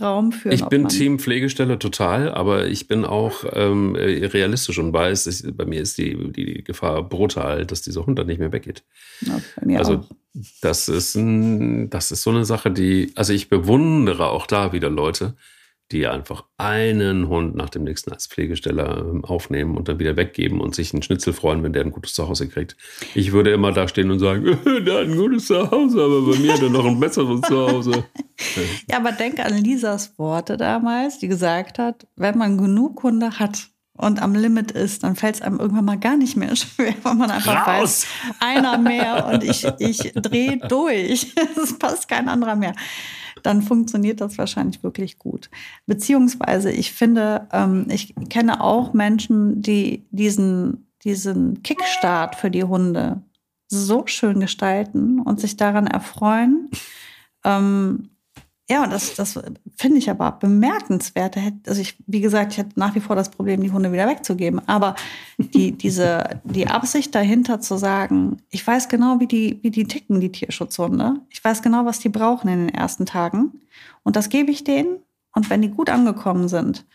Raum 0.00 0.32
führen. 0.32 0.54
Ich 0.54 0.64
bin 0.66 0.88
Team 0.88 1.18
Pflegestelle 1.18 1.78
total, 1.78 2.30
aber 2.30 2.66
ich 2.66 2.88
bin 2.88 3.04
auch 3.04 3.44
ähm, 3.52 3.94
realistisch 3.94 4.78
und 4.78 4.92
weiß, 4.92 5.26
ich, 5.26 5.56
bei 5.56 5.64
mir 5.64 5.80
ist 5.80 5.98
die, 5.98 6.32
die 6.32 6.64
Gefahr 6.64 7.02
brutal, 7.02 7.66
dass 7.66 7.82
dieser 7.82 8.04
Hund 8.06 8.18
dann 8.18 8.26
nicht 8.26 8.38
mehr 8.38 8.52
weggeht. 8.52 8.84
also 9.78 9.94
auch. 9.94 10.08
das 10.60 10.88
ist 10.88 11.14
ein, 11.14 11.90
das 11.90 12.10
ist 12.10 12.22
so 12.22 12.30
eine 12.30 12.44
Sache, 12.44 12.70
die, 12.70 13.12
also 13.16 13.32
ich 13.32 13.48
bewundere 13.48 14.28
auch 14.28 14.46
da 14.46 14.72
wieder 14.72 14.90
Leute, 14.90 15.36
die 15.90 16.06
einfach 16.06 16.44
einen 16.56 17.28
Hund 17.28 17.54
nach 17.54 17.68
dem 17.68 17.84
nächsten 17.84 18.12
als 18.12 18.26
Pflegesteller 18.26 18.98
ähm, 18.98 19.24
aufnehmen 19.24 19.76
und 19.76 19.88
dann 19.88 19.98
wieder 19.98 20.16
weggeben 20.16 20.60
und 20.60 20.74
sich 20.74 20.92
einen 20.92 21.02
Schnitzel 21.02 21.32
freuen, 21.32 21.62
wenn 21.62 21.72
der 21.72 21.84
ein 21.84 21.90
gutes 21.90 22.14
Zuhause 22.14 22.48
kriegt. 22.48 22.76
Ich 23.14 23.32
würde 23.32 23.52
immer 23.52 23.72
da 23.72 23.86
stehen 23.88 24.10
und 24.10 24.18
sagen, 24.18 24.44
der 24.64 25.00
hat 25.00 25.04
ein 25.04 25.16
gutes 25.16 25.46
Zuhause, 25.46 26.02
aber 26.02 26.22
bei 26.22 26.38
mir 26.38 26.54
hat 26.54 26.62
er 26.62 26.70
noch 26.70 26.86
ein 26.86 26.98
besseres 26.98 27.42
Zuhause. 27.42 28.04
ja, 28.90 28.96
aber 28.96 29.12
denk 29.12 29.38
an 29.40 29.58
Lisas 29.58 30.18
Worte 30.18 30.56
damals, 30.56 31.18
die 31.18 31.28
gesagt 31.28 31.78
hat, 31.78 32.06
wenn 32.16 32.38
man 32.38 32.56
genug 32.56 33.02
Hunde 33.02 33.38
hat, 33.38 33.68
und 33.94 34.22
am 34.22 34.34
Limit 34.34 34.72
ist, 34.72 35.04
dann 35.04 35.16
fällt 35.16 35.36
es 35.36 35.42
einem 35.42 35.60
irgendwann 35.60 35.84
mal 35.84 35.98
gar 35.98 36.16
nicht 36.16 36.36
mehr 36.36 36.56
schwer, 36.56 36.94
weil 37.02 37.14
man 37.14 37.30
einfach 37.30 37.66
Raus. 37.66 37.66
weiß, 37.68 38.06
einer 38.40 38.78
mehr 38.78 39.26
und 39.26 39.44
ich, 39.44 39.64
ich 39.78 40.12
drehe 40.14 40.58
durch. 40.66 41.34
Es 41.62 41.78
passt 41.78 42.08
kein 42.08 42.28
anderer 42.28 42.56
mehr 42.56 42.74
dann 43.42 43.62
funktioniert 43.62 44.20
das 44.20 44.38
wahrscheinlich 44.38 44.82
wirklich 44.82 45.18
gut. 45.18 45.50
Beziehungsweise 45.86 46.70
ich 46.70 46.92
finde, 46.92 47.48
ähm, 47.52 47.86
ich 47.90 48.14
kenne 48.28 48.62
auch 48.62 48.92
Menschen, 48.92 49.62
die 49.62 50.04
diesen, 50.10 50.86
diesen 51.04 51.62
Kickstart 51.62 52.36
für 52.36 52.50
die 52.50 52.64
Hunde 52.64 53.22
so 53.68 54.06
schön 54.06 54.40
gestalten 54.40 55.20
und 55.20 55.40
sich 55.40 55.56
daran 55.56 55.86
erfreuen. 55.86 56.70
Ähm, 57.44 58.10
ja, 58.72 58.86
das, 58.86 59.14
das 59.14 59.38
finde 59.76 59.98
ich 59.98 60.08
aber 60.08 60.32
bemerkenswert. 60.32 61.36
Also 61.66 61.82
ich, 61.82 61.94
wie 62.06 62.22
gesagt, 62.22 62.52
ich 62.52 62.58
hätte 62.58 62.80
nach 62.80 62.94
wie 62.94 63.00
vor 63.00 63.14
das 63.14 63.30
Problem, 63.30 63.60
die 63.60 63.70
Hunde 63.70 63.92
wieder 63.92 64.08
wegzugeben. 64.08 64.66
Aber 64.66 64.94
die, 65.36 65.72
diese, 65.76 66.40
die 66.44 66.66
Absicht 66.68 67.14
dahinter 67.14 67.60
zu 67.60 67.76
sagen, 67.76 68.38
ich 68.48 68.66
weiß 68.66 68.88
genau, 68.88 69.20
wie 69.20 69.26
die, 69.26 69.58
wie 69.62 69.70
die 69.70 69.84
ticken, 69.84 70.20
die 70.20 70.32
Tierschutzhunde. 70.32 71.16
Ich 71.28 71.44
weiß 71.44 71.60
genau, 71.60 71.84
was 71.84 71.98
die 71.98 72.08
brauchen 72.08 72.48
in 72.48 72.66
den 72.66 72.74
ersten 72.74 73.04
Tagen. 73.04 73.60
Und 74.04 74.16
das 74.16 74.30
gebe 74.30 74.50
ich 74.50 74.64
denen. 74.64 75.00
Und 75.34 75.50
wenn 75.50 75.60
die 75.60 75.70
gut 75.70 75.90
angekommen 75.90 76.48
sind, 76.48 76.86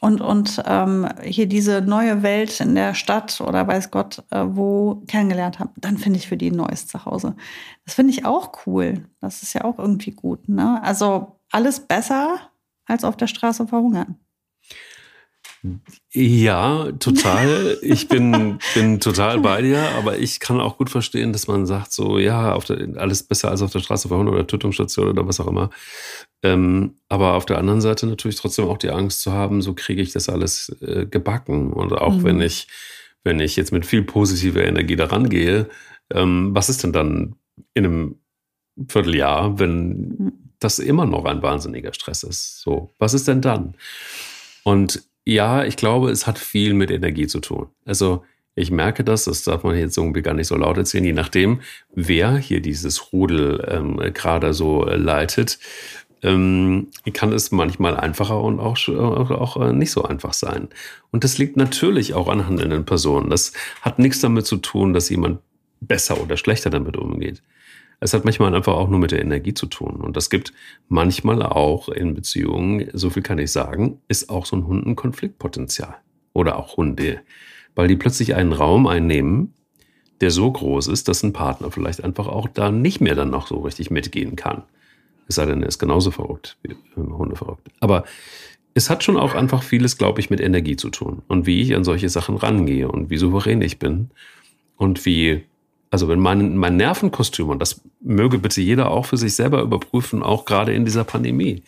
und, 0.00 0.20
und 0.20 0.62
ähm, 0.66 1.08
hier 1.22 1.46
diese 1.46 1.80
neue 1.80 2.22
Welt 2.22 2.60
in 2.60 2.74
der 2.74 2.94
Stadt 2.94 3.40
oder 3.40 3.66
weiß 3.66 3.90
Gott 3.90 4.24
äh, 4.30 4.44
wo 4.46 5.02
kennengelernt 5.06 5.58
haben, 5.58 5.70
dann 5.76 5.98
finde 5.98 6.18
ich 6.18 6.28
für 6.28 6.36
die 6.36 6.50
ein 6.50 6.56
neues 6.56 6.86
Zuhause. 6.86 7.36
Das 7.84 7.94
finde 7.94 8.12
ich 8.12 8.24
auch 8.24 8.66
cool. 8.66 9.04
Das 9.20 9.42
ist 9.42 9.54
ja 9.54 9.64
auch 9.64 9.78
irgendwie 9.78 10.12
gut. 10.12 10.48
Ne? 10.48 10.80
Also 10.82 11.40
alles 11.50 11.80
besser 11.80 12.38
als 12.86 13.04
auf 13.04 13.16
der 13.16 13.26
Straße 13.26 13.66
verhungern. 13.66 14.16
Ja, 16.12 16.92
total. 16.92 17.78
Ich 17.82 18.08
bin, 18.08 18.58
bin 18.74 19.00
total 19.00 19.40
bei 19.40 19.60
dir, 19.60 19.80
aber 19.96 20.18
ich 20.18 20.38
kann 20.38 20.60
auch 20.60 20.78
gut 20.78 20.88
verstehen, 20.88 21.32
dass 21.32 21.48
man 21.48 21.66
sagt, 21.66 21.92
so, 21.92 22.18
ja, 22.18 22.56
der, 22.58 22.96
alles 22.96 23.24
besser 23.24 23.50
als 23.50 23.62
auf 23.62 23.72
der 23.72 23.80
Straße 23.80 24.08
verhauen 24.08 24.28
oder 24.28 24.46
Tötungsstation 24.46 25.08
oder 25.08 25.26
was 25.26 25.40
auch 25.40 25.48
immer. 25.48 25.70
Ähm, 26.42 26.94
aber 27.08 27.34
auf 27.34 27.46
der 27.46 27.58
anderen 27.58 27.80
Seite 27.80 28.06
natürlich 28.06 28.36
trotzdem 28.36 28.66
auch 28.66 28.78
die 28.78 28.90
Angst 28.90 29.22
zu 29.22 29.32
haben, 29.32 29.60
so 29.60 29.74
kriege 29.74 30.02
ich 30.02 30.12
das 30.12 30.28
alles 30.28 30.76
äh, 30.80 31.06
gebacken. 31.06 31.72
Und 31.72 31.92
auch 31.92 32.14
mhm. 32.14 32.24
wenn 32.24 32.40
ich, 32.40 32.68
wenn 33.24 33.40
ich 33.40 33.56
jetzt 33.56 33.72
mit 33.72 33.86
viel 33.86 34.02
positiver 34.02 34.64
Energie 34.64 34.96
daran 34.96 35.28
gehe, 35.28 35.68
ähm, 36.12 36.54
was 36.54 36.68
ist 36.68 36.84
denn 36.84 36.92
dann 36.92 37.34
in 37.74 37.84
einem 37.84 38.16
Vierteljahr, 38.88 39.58
wenn 39.58 39.88
mhm. 39.88 40.32
das 40.60 40.78
immer 40.78 41.06
noch 41.06 41.24
ein 41.24 41.42
wahnsinniger 41.42 41.92
Stress 41.92 42.22
ist? 42.22 42.60
So, 42.60 42.94
was 42.98 43.14
ist 43.14 43.26
denn 43.26 43.40
dann? 43.40 43.74
Und 44.62 45.02
ja, 45.24 45.64
ich 45.64 45.76
glaube, 45.76 46.10
es 46.10 46.26
hat 46.26 46.38
viel 46.38 46.72
mit 46.72 46.90
Energie 46.90 47.26
zu 47.26 47.40
tun. 47.40 47.68
Also 47.84 48.24
ich 48.58 48.70
merke 48.72 49.04
das, 49.04 49.24
das 49.24 49.44
darf 49.44 49.62
man 49.62 49.76
jetzt 49.78 49.96
irgendwie 49.96 50.22
gar 50.22 50.34
nicht 50.34 50.48
so 50.48 50.56
laut 50.56 50.76
erzählen, 50.76 51.04
je 51.04 51.12
nachdem, 51.12 51.60
wer 51.94 52.36
hier 52.36 52.60
dieses 52.60 53.12
Rudel 53.12 53.64
ähm, 53.68 53.98
gerade 54.12 54.52
so 54.52 54.84
äh, 54.84 54.96
leitet, 54.96 55.58
ähm, 56.22 56.88
kann 57.12 57.32
es 57.32 57.50
manchmal 57.50 57.96
einfacher 57.96 58.40
und 58.40 58.60
auch, 58.60 58.76
auch, 58.88 59.30
auch 59.30 59.56
äh, 59.68 59.72
nicht 59.72 59.90
so 59.90 60.02
einfach 60.02 60.32
sein. 60.32 60.68
Und 61.10 61.24
das 61.24 61.38
liegt 61.38 61.56
natürlich 61.56 62.14
auch 62.14 62.28
an 62.28 62.46
handelnden 62.46 62.84
Personen. 62.84 63.30
Das 63.30 63.52
hat 63.82 63.98
nichts 63.98 64.20
damit 64.20 64.46
zu 64.46 64.56
tun, 64.56 64.92
dass 64.92 65.08
jemand 65.08 65.40
besser 65.80 66.20
oder 66.20 66.36
schlechter 66.36 66.70
damit 66.70 66.96
umgeht. 66.96 67.42
Es 68.00 68.14
hat 68.14 68.24
manchmal 68.24 68.54
einfach 68.54 68.74
auch 68.74 68.88
nur 68.88 69.00
mit 69.00 69.10
der 69.10 69.22
Energie 69.22 69.54
zu 69.54 69.66
tun. 69.66 69.96
Und 69.96 70.16
das 70.16 70.30
gibt 70.30 70.52
manchmal 70.88 71.42
auch 71.42 71.88
in 71.88 72.14
Beziehungen, 72.14 72.88
so 72.92 73.10
viel 73.10 73.22
kann 73.22 73.38
ich 73.38 73.50
sagen, 73.50 74.00
ist 74.06 74.30
auch 74.30 74.46
so 74.46 74.56
ein 74.56 74.66
Hund 74.66 74.86
ein 74.86 74.96
Konfliktpotenzial. 74.96 75.96
Oder 76.32 76.56
auch 76.56 76.76
Hunde. 76.76 77.20
Weil 77.74 77.88
die 77.88 77.96
plötzlich 77.96 78.34
einen 78.34 78.52
Raum 78.52 78.86
einnehmen, 78.86 79.54
der 80.20 80.30
so 80.30 80.50
groß 80.50 80.88
ist, 80.88 81.08
dass 81.08 81.22
ein 81.22 81.32
Partner 81.32 81.70
vielleicht 81.70 82.02
einfach 82.02 82.28
auch 82.28 82.48
da 82.48 82.70
nicht 82.70 83.00
mehr 83.00 83.14
dann 83.14 83.30
noch 83.30 83.46
so 83.46 83.58
richtig 83.58 83.90
mitgehen 83.90 84.36
kann. 84.36 84.62
Es 85.28 85.36
sei 85.36 85.46
denn, 85.46 85.62
er 85.62 85.68
ist 85.68 85.78
genauso 85.78 86.10
verrückt 86.10 86.56
wie 86.62 86.74
Hunde 86.96 87.36
verrückt. 87.36 87.68
Aber 87.80 88.04
es 88.74 88.90
hat 88.90 89.04
schon 89.04 89.16
auch 89.16 89.34
einfach 89.34 89.62
vieles, 89.62 89.98
glaube 89.98 90.20
ich, 90.20 90.30
mit 90.30 90.40
Energie 90.40 90.76
zu 90.76 90.90
tun. 90.90 91.22
Und 91.28 91.46
wie 91.46 91.60
ich 91.60 91.74
an 91.74 91.84
solche 91.84 92.08
Sachen 92.08 92.36
rangehe 92.36 92.88
und 92.88 93.10
wie 93.10 93.18
souverän 93.18 93.62
ich 93.62 93.78
bin 93.78 94.10
und 94.76 95.04
wie 95.04 95.44
also 95.90 96.08
wenn 96.08 96.20
mein, 96.20 96.56
mein 96.56 96.76
Nervenkostüm, 96.76 97.48
und 97.48 97.60
das 97.60 97.80
möge 98.00 98.38
bitte 98.38 98.60
jeder 98.60 98.90
auch 98.90 99.06
für 99.06 99.16
sich 99.16 99.34
selber 99.34 99.62
überprüfen, 99.62 100.22
auch 100.22 100.44
gerade 100.44 100.74
in 100.74 100.84
dieser 100.84 101.04
Pandemie-Zeit. 101.04 101.62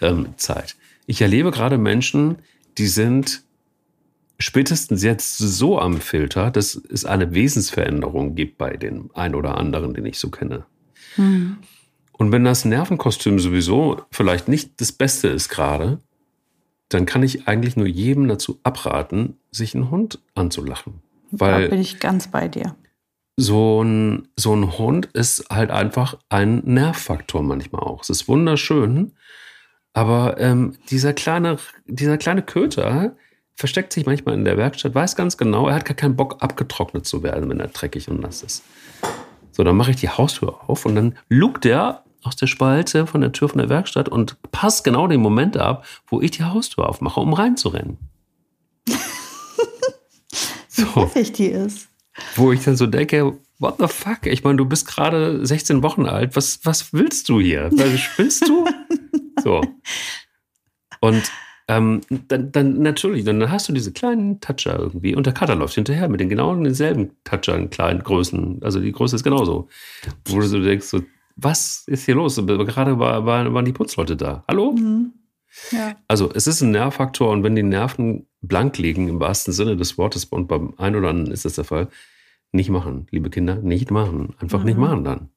Ähm, 0.00 0.80
ich 1.06 1.20
erlebe 1.20 1.50
gerade 1.50 1.78
Menschen, 1.78 2.36
die 2.78 2.86
sind 2.86 3.42
spätestens 4.38 5.02
jetzt 5.02 5.38
so 5.38 5.78
am 5.78 6.00
Filter, 6.00 6.50
dass 6.50 6.74
es 6.76 7.04
eine 7.04 7.34
Wesensveränderung 7.34 8.34
gibt 8.34 8.58
bei 8.58 8.76
den 8.76 9.10
ein 9.14 9.34
oder 9.34 9.56
anderen, 9.56 9.94
den 9.94 10.06
ich 10.06 10.18
so 10.18 10.30
kenne. 10.30 10.66
Mhm. 11.16 11.58
Und 12.18 12.32
wenn 12.32 12.44
das 12.44 12.64
Nervenkostüm 12.64 13.38
sowieso 13.38 14.02
vielleicht 14.10 14.48
nicht 14.48 14.80
das 14.80 14.92
Beste 14.92 15.28
ist 15.28 15.48
gerade, 15.48 15.98
dann 16.88 17.04
kann 17.04 17.22
ich 17.22 17.48
eigentlich 17.48 17.76
nur 17.76 17.86
jedem 17.86 18.28
dazu 18.28 18.60
abraten, 18.62 19.36
sich 19.50 19.74
einen 19.74 19.90
Hund 19.90 20.20
anzulachen. 20.34 21.02
Weil 21.30 21.64
da 21.64 21.68
bin 21.68 21.80
ich 21.80 21.98
ganz 22.00 22.28
bei 22.28 22.48
dir 22.48 22.76
so 23.36 23.82
ein, 23.82 24.28
so 24.36 24.54
ein 24.54 24.78
Hund 24.78 25.06
ist 25.06 25.44
halt 25.50 25.70
einfach 25.70 26.18
ein 26.28 26.62
Nervfaktor 26.64 27.42
manchmal 27.42 27.82
auch. 27.82 28.02
Es 28.02 28.10
ist 28.10 28.28
wunderschön, 28.28 29.12
aber 29.92 30.40
ähm, 30.40 30.76
dieser, 30.90 31.12
kleine, 31.12 31.58
dieser 31.86 32.16
kleine 32.16 32.42
Köter 32.42 33.16
versteckt 33.54 33.92
sich 33.92 34.06
manchmal 34.06 34.34
in 34.34 34.44
der 34.44 34.56
Werkstatt, 34.56 34.94
weiß 34.94 35.16
ganz 35.16 35.36
genau, 35.36 35.68
er 35.68 35.76
hat 35.76 35.84
gar 35.84 35.94
keinen 35.94 36.16
Bock, 36.16 36.42
abgetrocknet 36.42 37.06
zu 37.06 37.22
werden, 37.22 37.48
wenn 37.48 37.60
er 37.60 37.68
dreckig 37.68 38.08
und 38.08 38.20
nass 38.20 38.42
ist. 38.42 38.64
So, 39.52 39.64
dann 39.64 39.76
mache 39.76 39.90
ich 39.90 39.96
die 39.96 40.10
Haustür 40.10 40.68
auf 40.68 40.84
und 40.84 40.94
dann 40.94 41.16
lugt 41.28 41.64
er 41.64 42.04
aus 42.26 42.36
der 42.36 42.46
Spalte 42.46 43.06
von 43.06 43.20
der 43.20 43.32
Tür 43.32 43.48
von 43.48 43.58
der 43.58 43.68
Werkstatt 43.68 44.08
und 44.08 44.40
passt 44.52 44.84
genau 44.84 45.06
den 45.06 45.20
Moment 45.20 45.56
ab, 45.56 45.86
wo 46.06 46.20
ich 46.20 46.32
die 46.32 46.44
Haustür 46.44 46.88
aufmache, 46.88 47.20
um 47.20 47.32
reinzurennen. 47.32 47.98
so. 50.68 50.82
Wie 50.82 50.94
häufig 50.94 51.32
die 51.32 51.46
ist. 51.46 51.88
Wo 52.34 52.52
ich 52.52 52.64
dann 52.64 52.76
so 52.76 52.86
denke, 52.86 53.38
what 53.58 53.76
the 53.78 53.88
fuck? 53.88 54.26
Ich 54.26 54.44
meine, 54.44 54.56
du 54.56 54.64
bist 54.64 54.86
gerade 54.86 55.44
16 55.46 55.82
Wochen 55.82 56.06
alt. 56.06 56.36
Was, 56.36 56.60
was 56.64 56.92
willst 56.92 57.28
du 57.28 57.40
hier? 57.40 57.70
Spinnst 57.96 58.48
du? 58.48 58.66
so. 59.42 59.62
Und 61.00 61.30
ähm, 61.68 62.00
dann, 62.28 62.52
dann 62.52 62.82
natürlich, 62.82 63.24
dann 63.24 63.50
hast 63.50 63.68
du 63.68 63.72
diese 63.72 63.92
kleinen 63.92 64.40
Toucher 64.40 64.78
irgendwie 64.78 65.16
und 65.16 65.26
der 65.26 65.34
Cutter 65.34 65.56
läuft 65.56 65.74
hinterher 65.74 66.08
mit 66.08 66.20
den 66.20 66.28
genau 66.28 66.54
denselben 66.54 67.10
Touchern, 67.24 67.70
kleinen 67.70 68.02
Größen. 68.02 68.60
Also 68.62 68.80
die 68.80 68.92
Größe 68.92 69.16
ist 69.16 69.24
genauso. 69.24 69.68
Wo 70.26 70.38
du 70.38 70.46
so 70.46 70.60
denkst, 70.60 70.86
so, 70.86 71.00
was 71.36 71.84
ist 71.86 72.06
hier 72.06 72.14
los? 72.14 72.36
Gerade 72.36 72.98
war, 72.98 73.24
war, 73.26 73.52
waren 73.52 73.64
die 73.64 73.72
Putzleute 73.72 74.16
da. 74.16 74.44
Hallo? 74.48 74.72
Mhm. 74.72 75.12
Ja. 75.70 75.96
Also 76.08 76.30
es 76.34 76.46
ist 76.46 76.60
ein 76.62 76.70
Nervfaktor 76.70 77.30
und 77.30 77.42
wenn 77.42 77.54
die 77.54 77.62
Nerven 77.62 78.26
blank 78.40 78.78
liegen, 78.78 79.08
im 79.08 79.20
wahrsten 79.20 79.52
Sinne 79.52 79.76
des 79.76 79.96
Wortes, 79.96 80.24
und 80.24 80.48
beim 80.48 80.74
einen 80.78 80.96
oder 80.96 81.10
anderen 81.10 81.32
ist 81.32 81.44
das 81.44 81.54
der 81.54 81.64
Fall, 81.64 81.88
nicht 82.52 82.70
machen, 82.70 83.06
liebe 83.10 83.30
Kinder, 83.30 83.56
nicht 83.56 83.90
machen. 83.90 84.34
Einfach 84.38 84.60
mhm. 84.60 84.66
nicht 84.66 84.78
machen 84.78 85.04
dann. 85.04 85.28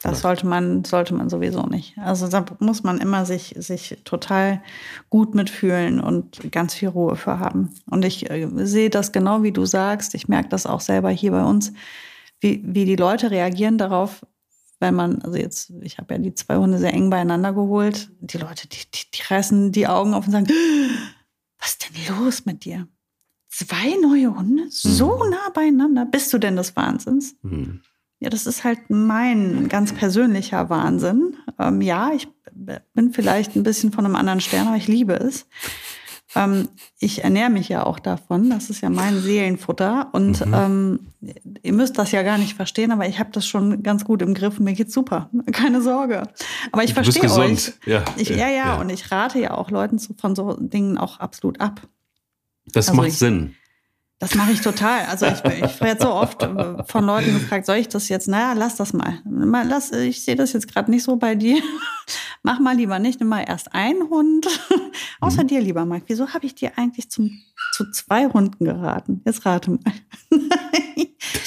Das 0.00 0.20
sollte 0.20 0.46
man, 0.46 0.84
sollte 0.84 1.12
man 1.12 1.28
sowieso 1.28 1.66
nicht. 1.66 1.98
Also 1.98 2.28
da 2.28 2.44
muss 2.60 2.84
man 2.84 2.98
immer 2.98 3.26
sich, 3.26 3.54
sich 3.58 3.98
total 4.04 4.62
gut 5.10 5.34
mitfühlen 5.34 5.98
und 5.98 6.52
ganz 6.52 6.74
viel 6.74 6.88
Ruhe 6.88 7.16
für 7.16 7.40
haben. 7.40 7.74
Und 7.90 8.04
ich 8.04 8.30
äh, 8.30 8.48
sehe 8.64 8.90
das 8.90 9.10
genau 9.10 9.42
wie 9.42 9.50
du 9.50 9.66
sagst. 9.66 10.14
Ich 10.14 10.28
merke 10.28 10.50
das 10.50 10.66
auch 10.66 10.80
selber 10.80 11.10
hier 11.10 11.32
bei 11.32 11.42
uns, 11.42 11.72
wie, 12.38 12.62
wie 12.64 12.84
die 12.84 12.94
Leute 12.94 13.32
reagieren 13.32 13.76
darauf, 13.76 14.24
wenn 14.80 14.94
man, 14.94 15.20
also 15.22 15.36
jetzt, 15.36 15.72
ich 15.82 15.98
habe 15.98 16.14
ja 16.14 16.18
die 16.18 16.34
zwei 16.34 16.56
Hunde 16.56 16.78
sehr 16.78 16.92
eng 16.92 17.10
beieinander 17.10 17.52
geholt. 17.52 18.10
Die 18.20 18.38
Leute, 18.38 18.68
die, 18.68 18.78
die, 18.94 19.10
die 19.12 19.22
reißen 19.22 19.72
die 19.72 19.86
Augen 19.86 20.14
auf 20.14 20.26
und 20.26 20.32
sagen, 20.32 20.48
was 21.58 21.70
ist 21.70 21.88
denn 21.88 22.16
los 22.16 22.46
mit 22.46 22.64
dir? 22.64 22.86
Zwei 23.48 23.96
neue 24.00 24.36
Hunde? 24.36 24.66
So 24.70 25.18
mhm. 25.24 25.30
nah 25.30 25.50
beieinander? 25.52 26.04
Bist 26.04 26.32
du 26.32 26.38
denn 26.38 26.56
des 26.56 26.76
Wahnsinns? 26.76 27.34
Mhm. 27.42 27.82
Ja, 28.20 28.30
das 28.30 28.46
ist 28.46 28.64
halt 28.64 28.78
mein 28.88 29.68
ganz 29.68 29.92
persönlicher 29.92 30.70
Wahnsinn. 30.70 31.36
Ähm, 31.58 31.80
ja, 31.80 32.12
ich 32.12 32.28
bin 32.94 33.12
vielleicht 33.12 33.54
ein 33.54 33.62
bisschen 33.62 33.92
von 33.92 34.04
einem 34.04 34.16
anderen 34.16 34.40
Stern, 34.40 34.66
aber 34.68 34.76
ich 34.76 34.88
liebe 34.88 35.14
es. 35.14 35.46
Ähm, 36.38 36.68
ich 37.00 37.24
ernähre 37.24 37.50
mich 37.50 37.68
ja 37.68 37.84
auch 37.84 37.98
davon. 37.98 38.48
Das 38.50 38.70
ist 38.70 38.80
ja 38.80 38.90
mein 38.90 39.20
Seelenfutter. 39.20 40.08
Und 40.12 40.46
mhm. 40.46 40.54
ähm, 40.54 41.00
ihr 41.62 41.72
müsst 41.72 41.98
das 41.98 42.12
ja 42.12 42.22
gar 42.22 42.38
nicht 42.38 42.54
verstehen, 42.54 42.92
aber 42.92 43.08
ich 43.08 43.18
habe 43.18 43.30
das 43.32 43.46
schon 43.46 43.82
ganz 43.82 44.04
gut 44.04 44.22
im 44.22 44.34
Griff. 44.34 44.60
Mir 44.60 44.74
geht's 44.74 44.94
super. 44.94 45.30
Keine 45.52 45.82
Sorge. 45.82 46.28
Aber 46.70 46.84
ich 46.84 46.94
verstehe 46.94 47.30
euch. 47.30 47.72
Ja, 47.86 48.04
ich, 48.16 48.28
ja, 48.28 48.36
ja, 48.36 48.48
ja, 48.48 48.80
Und 48.80 48.90
ich 48.90 49.10
rate 49.10 49.40
ja 49.40 49.52
auch 49.52 49.70
Leuten 49.70 49.98
von 49.98 50.36
so 50.36 50.54
Dingen 50.54 50.96
auch 50.96 51.18
absolut 51.18 51.60
ab. 51.60 51.82
Das 52.66 52.88
also 52.88 52.98
macht 52.98 53.08
ich, 53.08 53.18
Sinn. 53.18 53.54
Das 54.20 54.34
mache 54.34 54.50
ich 54.50 54.60
total. 54.60 55.06
Also 55.06 55.26
ich, 55.26 55.44
ich 55.44 55.80
werde 55.80 56.02
so 56.02 56.10
oft 56.10 56.42
äh, 56.42 56.82
von 56.84 57.04
Leuten 57.04 57.34
gefragt, 57.34 57.66
soll 57.66 57.76
ich 57.76 57.88
das 57.88 58.08
jetzt? 58.08 58.26
Naja, 58.26 58.52
lass 58.52 58.74
das 58.74 58.92
mal. 58.92 59.20
Lass, 59.24 59.92
ich 59.92 60.24
sehe 60.24 60.34
das 60.34 60.52
jetzt 60.52 60.72
gerade 60.72 60.90
nicht 60.90 61.04
so 61.04 61.16
bei 61.16 61.36
dir. 61.36 61.62
Mach 62.42 62.58
mal 62.58 62.76
lieber 62.76 62.98
nicht. 62.98 63.20
Nimm 63.20 63.28
mal 63.28 63.44
erst 63.46 63.74
einen 63.74 64.10
Hund. 64.10 64.46
Außer 65.20 65.44
mhm. 65.44 65.48
dir, 65.48 65.60
lieber 65.60 65.84
Mike. 65.84 66.06
Wieso 66.08 66.28
habe 66.28 66.46
ich 66.46 66.56
dir 66.56 66.72
eigentlich 66.76 67.10
zum, 67.10 67.30
zu 67.72 67.90
zwei 67.92 68.26
Hunden 68.26 68.64
geraten? 68.64 69.22
Jetzt 69.24 69.46
rate 69.46 69.70
mal. 69.70 69.80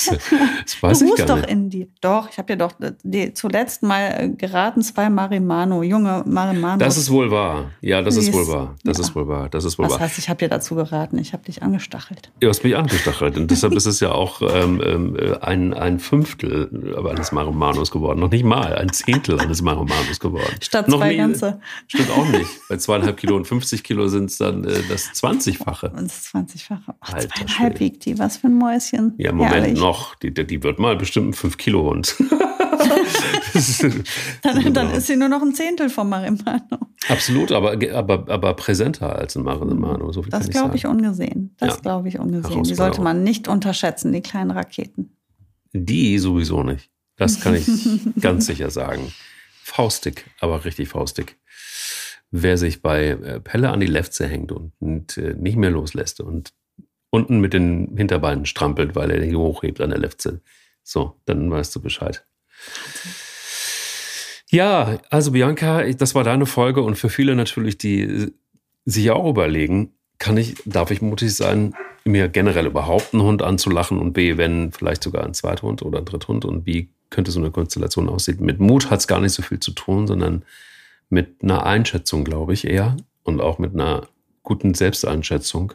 Das, 0.09 0.19
das 0.65 0.83
weiß 0.83 0.99
du 0.99 1.05
ich 1.05 1.15
gar 1.15 1.35
nicht. 1.35 1.45
doch 1.45 1.49
in 1.49 1.69
dir. 1.69 1.87
Doch, 2.01 2.29
ich 2.29 2.37
habe 2.37 2.53
dir 2.53 2.57
doch 2.57 2.73
die, 3.03 3.33
zuletzt 3.33 3.83
mal 3.83 4.15
äh, 4.17 4.29
geraten, 4.29 4.81
zwei 4.81 5.09
Marimano, 5.09 5.83
junge 5.83 6.23
Marimano. 6.25 6.77
Das 6.77 6.97
ist 6.97 7.09
wohl 7.09 7.31
wahr. 7.31 7.71
Ja, 7.81 8.01
das 8.01 8.17
ist 8.17 8.33
wohl 8.33 8.47
wahr. 8.47 8.75
Das 8.83 8.97
ja. 8.97 9.03
ist 9.03 9.15
wohl 9.15 9.27
wahr. 9.27 9.49
Das 9.49 9.65
ist 9.65 9.77
wohl 9.77 9.85
Was 9.85 9.93
wahr. 9.93 9.99
heißt, 10.01 10.17
ich 10.17 10.29
habe 10.29 10.39
dir 10.39 10.49
dazu 10.49 10.75
geraten? 10.75 11.17
Ich 11.17 11.33
habe 11.33 11.43
dich 11.43 11.63
angestachelt. 11.63 12.31
Du 12.39 12.47
hast 12.47 12.63
mich 12.63 12.75
angestachelt. 12.75 13.37
Und 13.37 13.51
deshalb 13.51 13.73
ist 13.73 13.85
es 13.85 13.99
ja 13.99 14.11
auch 14.11 14.41
ähm, 14.41 14.81
ähm 14.85 15.17
ein, 15.41 15.73
ein 15.73 15.99
Fünftel 15.99 17.05
eines 17.09 17.31
Marimanos 17.31 17.91
geworden. 17.91 18.19
Noch 18.19 18.31
nicht 18.31 18.43
mal 18.43 18.75
ein 18.75 18.91
Zehntel 18.91 19.39
eines 19.39 19.61
Marimanos 19.61 20.19
geworden. 20.19 20.55
Statt 20.61 20.87
Noch 20.87 20.97
zwei 20.99 21.09
nie, 21.09 21.17
ganze. 21.17 21.59
Stimmt 21.87 22.11
auch 22.11 22.27
nicht. 22.27 22.49
Bei 22.69 22.77
zweieinhalb 22.77 23.17
Kilo 23.17 23.35
und 23.35 23.45
50 23.45 23.83
Kilo 23.83 24.07
sind 24.07 24.29
es 24.29 24.37
dann 24.37 24.63
äh, 24.63 24.81
das 24.89 25.11
20-fache. 25.13 25.89
Das 25.89 26.33
20-fache. 26.33 26.93
Oh, 27.01 27.17
zweieinhalb 27.17 27.79
wiegt 27.79 28.05
die. 28.05 28.19
Was 28.19 28.37
für 28.37 28.47
ein 28.47 28.55
Mäuschen. 28.55 29.13
Ja, 29.17 29.31
Moment 29.31 29.53
Herrlich. 29.53 29.79
noch. 29.79 29.90
Die, 30.21 30.33
die 30.33 30.63
wird 30.63 30.79
mal 30.79 30.95
bestimmt 30.95 31.29
ein 31.29 31.33
5-Kilo-Hund. 31.33 32.15
dann, 34.41 34.73
dann, 34.73 34.91
ist 34.91 35.07
sie 35.07 35.15
nur 35.15 35.29
noch 35.29 35.41
ein 35.41 35.53
Zehntel 35.53 35.89
vom 35.89 36.09
Marimano. 36.09 36.77
Absolut, 37.07 37.51
aber, 37.51 37.77
aber, 37.93 38.29
aber 38.29 38.53
präsenter 38.53 39.15
als 39.15 39.35
ein 39.35 39.43
Marimano. 39.43 40.11
So 40.11 40.21
das 40.21 40.49
glaube 40.49 40.75
ich 40.75 40.85
ungesehen. 40.85 41.55
Das 41.57 41.75
ja. 41.75 41.81
glaube 41.81 42.09
ich 42.09 42.19
ungesehen. 42.19 42.63
Die 42.63 42.75
sollte 42.75 43.01
man 43.01 43.23
nicht 43.23 43.47
unterschätzen, 43.47 44.11
die 44.11 44.21
kleinen 44.21 44.51
Raketen. 44.51 45.15
Die 45.73 46.17
sowieso 46.19 46.63
nicht. 46.63 46.89
Das 47.17 47.39
kann 47.39 47.55
ich 47.55 47.67
ganz 48.21 48.45
sicher 48.45 48.69
sagen. 48.69 49.11
Faustig, 49.63 50.25
aber 50.39 50.65
richtig 50.65 50.89
faustig. 50.89 51.37
wer 52.31 52.57
sich 52.57 52.81
bei 52.81 53.09
äh, 53.09 53.39
Pelle 53.39 53.69
an 53.69 53.79
die 53.79 53.87
Lefze 53.87 54.27
hängt 54.27 54.51
und, 54.51 54.73
und 54.79 55.17
äh, 55.17 55.35
nicht 55.37 55.57
mehr 55.57 55.69
loslässt 55.69 56.21
und 56.21 56.53
unten 57.11 57.39
mit 57.39 57.53
den 57.53 57.95
Hinterbeinen 57.95 58.45
strampelt, 58.45 58.95
weil 58.95 59.11
er 59.11 59.19
die 59.19 59.35
hochhebt 59.35 59.79
an 59.79 59.91
der 59.91 59.99
Lefze. 59.99 60.41
So, 60.81 61.15
dann 61.25 61.51
weißt 61.51 61.75
du 61.75 61.81
Bescheid. 61.81 62.25
Ja, 64.49 64.97
also 65.09 65.31
Bianca, 65.31 65.83
das 65.93 66.15
war 66.15 66.23
deine 66.23 66.45
Folge 66.45 66.81
und 66.81 66.95
für 66.95 67.09
viele 67.09 67.35
natürlich, 67.35 67.77
die 67.77 68.33
sich 68.85 69.11
auch 69.11 69.29
überlegen, 69.29 69.93
kann 70.17 70.37
ich, 70.37 70.55
darf 70.65 70.91
ich 70.91 71.01
mutig 71.01 71.35
sein, 71.35 71.73
mir 72.03 72.27
generell 72.29 72.65
überhaupt 72.65 73.13
einen 73.13 73.23
Hund 73.23 73.41
anzulachen 73.41 73.99
und 73.99 74.13
B, 74.13 74.37
wenn 74.37 74.71
vielleicht 74.71 75.03
sogar 75.03 75.23
ein 75.23 75.33
Zweithund 75.33 75.83
oder 75.83 75.99
ein 75.99 76.05
Dritthund 76.05 76.45
und 76.45 76.65
wie 76.65 76.89
könnte 77.09 77.31
so 77.31 77.39
eine 77.39 77.51
Konstellation 77.51 78.09
aussehen. 78.09 78.37
Mit 78.43 78.59
Mut 78.59 78.89
hat 78.89 78.99
es 78.99 79.07
gar 79.07 79.19
nicht 79.19 79.33
so 79.33 79.41
viel 79.41 79.59
zu 79.59 79.71
tun, 79.71 80.07
sondern 80.07 80.43
mit 81.09 81.43
einer 81.43 81.65
Einschätzung, 81.65 82.23
glaube 82.23 82.53
ich, 82.53 82.65
eher 82.65 82.97
und 83.23 83.41
auch 83.41 83.59
mit 83.59 83.73
einer 83.73 84.07
guten 84.43 84.73
Selbsteinschätzung. 84.73 85.73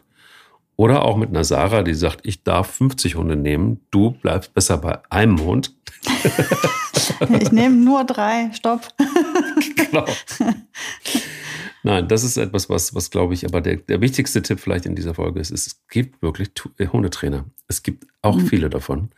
Oder 0.77 1.03
auch 1.03 1.17
mit 1.17 1.29
einer 1.29 1.43
Sarah, 1.43 1.81
die 1.81 1.95
sagt, 1.95 2.19
ich 2.23 2.43
darf 2.43 2.71
50 2.71 3.15
Hunde 3.15 3.35
nehmen, 3.35 3.81
du 3.89 4.11
bleibst 4.11 4.53
besser 4.53 4.77
bei 4.77 4.99
einem 5.09 5.41
Hund. 5.43 5.75
ich 7.39 7.51
nehme 7.51 7.75
nur 7.75 8.03
drei, 8.03 8.51
stopp. 8.53 8.87
genau. 9.75 10.05
Nein, 11.81 12.07
das 12.07 12.23
ist 12.23 12.37
etwas, 12.37 12.69
was, 12.69 12.93
was 12.93 13.09
glaube 13.09 13.33
ich, 13.33 13.43
aber 13.43 13.59
der, 13.59 13.77
der 13.77 14.01
wichtigste 14.01 14.43
Tipp 14.43 14.59
vielleicht 14.59 14.85
in 14.85 14.95
dieser 14.95 15.15
Folge 15.15 15.39
ist, 15.39 15.49
es 15.49 15.81
gibt 15.89 16.21
wirklich 16.21 16.51
äh, 16.77 16.87
Hundetrainer. 16.87 17.45
Es 17.67 17.81
gibt 17.81 18.05
auch 18.21 18.37
mhm. 18.37 18.45
viele 18.45 18.69
davon. 18.69 19.09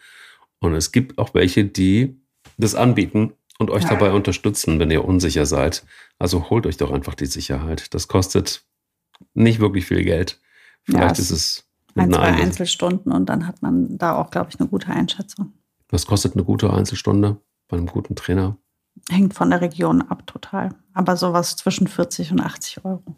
Und 0.60 0.74
es 0.76 0.94
gibt 0.94 1.18
auch 1.18 1.34
welche, 1.34 1.66
die 1.66 2.16
das 2.58 2.74
anbieten 2.74 3.34
und 3.58 3.70
euch 3.70 3.84
ja. 3.84 3.90
dabei 3.90 4.12
unterstützen, 4.12 4.80
wenn 4.80 4.92
ihr 4.92 5.04
unsicher 5.04 5.46
seid. 5.46 5.84
Also 6.20 6.50
holt 6.50 6.66
euch 6.66 6.78
doch 6.78 6.92
einfach 6.92 7.16
die 7.16 7.26
Sicherheit. 7.26 7.94
Das 7.94 8.08
kostet 8.08 8.64
nicht 9.34 9.60
wirklich 9.60 9.86
viel 9.86 10.06
Geld. 10.06 10.40
Vielleicht 10.90 11.18
ja, 11.18 11.22
ist 11.22 11.32
es 11.32 11.64
ein, 11.96 12.12
zwei 12.12 12.20
Einzel 12.20 12.44
Einzelstunden 12.44 13.12
und 13.12 13.28
dann 13.28 13.46
hat 13.48 13.62
man 13.62 13.98
da 13.98 14.16
auch, 14.16 14.32
glaube 14.32 14.50
ich, 14.50 14.60
eine 14.60 14.70
gute 14.70 14.88
Einschätzung. 14.88 15.54
Was 15.90 16.06
kostet 16.06 16.34
eine 16.34 16.44
gute 16.44 16.72
Einzelstunde 16.72 17.38
bei 17.68 17.78
einem 17.78 17.88
guten 17.88 18.16
Trainer? 18.16 18.58
Hängt 19.10 19.34
von 19.34 19.50
der 19.50 19.62
Region 19.62 20.02
ab, 20.02 20.26
total. 20.28 20.76
Aber 20.94 21.16
sowas 21.18 21.56
zwischen 21.56 21.88
40 21.88 22.32
und 22.32 22.42
80 22.42 22.86
Euro. 22.86 23.16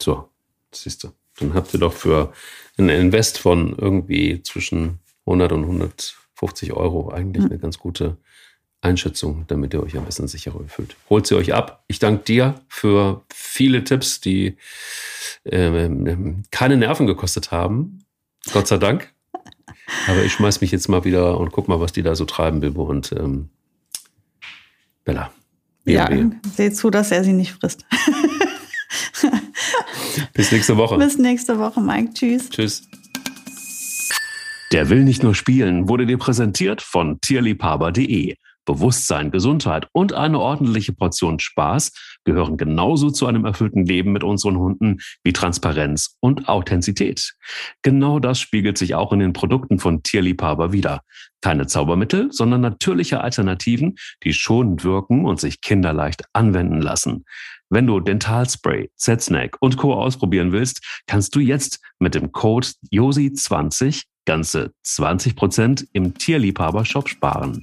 So, 0.00 0.28
siehst 0.72 1.04
du. 1.04 1.08
Dann 1.38 1.54
habt 1.54 1.72
ihr 1.72 1.80
doch 1.80 1.92
für 1.92 2.32
einen 2.76 2.90
Invest 2.90 3.38
von 3.38 3.76
irgendwie 3.76 4.42
zwischen 4.42 4.98
100 5.26 5.52
und 5.52 5.62
150 5.62 6.72
Euro 6.72 7.10
eigentlich 7.10 7.44
mhm. 7.44 7.50
eine 7.50 7.58
ganz 7.58 7.78
gute 7.78 8.18
Einschätzung, 8.82 9.44
damit 9.46 9.72
ihr 9.72 9.82
euch 9.82 9.96
ein 9.96 10.04
bisschen 10.04 10.28
sicherer 10.28 10.60
fühlt. 10.66 10.96
Holt 11.08 11.26
sie 11.26 11.36
euch 11.36 11.54
ab. 11.54 11.84
Ich 11.86 11.98
danke 12.00 12.24
dir 12.24 12.56
für 12.68 13.22
viele 13.32 13.84
Tipps, 13.84 14.20
die 14.20 14.56
äh, 15.44 15.88
keine 16.50 16.76
Nerven 16.76 17.06
gekostet 17.06 17.52
haben. 17.52 18.00
Gott 18.52 18.66
sei 18.66 18.78
Dank. 18.78 19.12
Aber 20.08 20.24
ich 20.24 20.32
schmeiß 20.32 20.60
mich 20.60 20.72
jetzt 20.72 20.88
mal 20.88 21.04
wieder 21.04 21.38
und 21.38 21.52
guck 21.52 21.68
mal, 21.68 21.80
was 21.80 21.92
die 21.92 22.02
da 22.02 22.16
so 22.16 22.24
treiben, 22.24 22.60
Bilbo 22.60 22.82
und 22.82 23.12
ähm, 23.12 23.50
Bella. 25.04 25.32
Ja, 25.84 26.08
seht 26.54 26.76
zu, 26.76 26.90
dass 26.90 27.10
er 27.10 27.24
sie 27.24 27.32
nicht 27.32 27.52
frisst. 27.52 27.84
Bis 30.32 30.52
nächste 30.52 30.76
Woche. 30.76 30.96
Bis 30.98 31.18
nächste 31.18 31.58
Woche, 31.58 31.80
Mike. 31.80 32.14
Tschüss. 32.14 32.50
Tschüss. 32.50 32.82
Der 34.72 34.88
will 34.88 35.04
nicht 35.04 35.22
nur 35.22 35.34
spielen, 35.34 35.88
wurde 35.88 36.06
dir 36.06 36.18
präsentiert 36.18 36.82
von 36.82 37.20
tierliebhaber.de. 37.20 38.36
Bewusstsein, 38.64 39.30
Gesundheit 39.30 39.88
und 39.92 40.12
eine 40.12 40.38
ordentliche 40.38 40.92
Portion 40.92 41.38
Spaß 41.38 41.92
gehören 42.24 42.56
genauso 42.56 43.10
zu 43.10 43.26
einem 43.26 43.44
erfüllten 43.44 43.84
Leben 43.84 44.12
mit 44.12 44.24
unseren 44.24 44.56
Hunden 44.56 44.98
wie 45.24 45.32
Transparenz 45.32 46.16
und 46.20 46.48
Authentizität. 46.48 47.34
Genau 47.82 48.18
das 48.18 48.40
spiegelt 48.40 48.78
sich 48.78 48.94
auch 48.94 49.12
in 49.12 49.18
den 49.18 49.32
Produkten 49.32 49.78
von 49.78 50.02
Tierliebhaber 50.02 50.72
wieder. 50.72 51.02
Keine 51.40 51.66
Zaubermittel, 51.66 52.30
sondern 52.30 52.60
natürliche 52.60 53.20
Alternativen, 53.20 53.96
die 54.22 54.32
schonend 54.32 54.84
wirken 54.84 55.24
und 55.24 55.40
sich 55.40 55.60
kinderleicht 55.60 56.24
anwenden 56.32 56.80
lassen. 56.80 57.24
Wenn 57.68 57.86
du 57.86 58.00
Dentalspray, 58.00 58.90
Z-Snack 58.96 59.56
und 59.60 59.78
Co. 59.78 59.94
ausprobieren 59.94 60.52
willst, 60.52 61.02
kannst 61.06 61.34
du 61.34 61.40
jetzt 61.40 61.80
mit 61.98 62.14
dem 62.14 62.30
Code 62.30 62.68
JOSI20 62.92 64.04
ganze 64.24 64.72
20 64.82 65.34
Prozent 65.34 65.86
im 65.92 66.14
Tierliebhaber-Shop 66.14 67.08
sparen. 67.08 67.62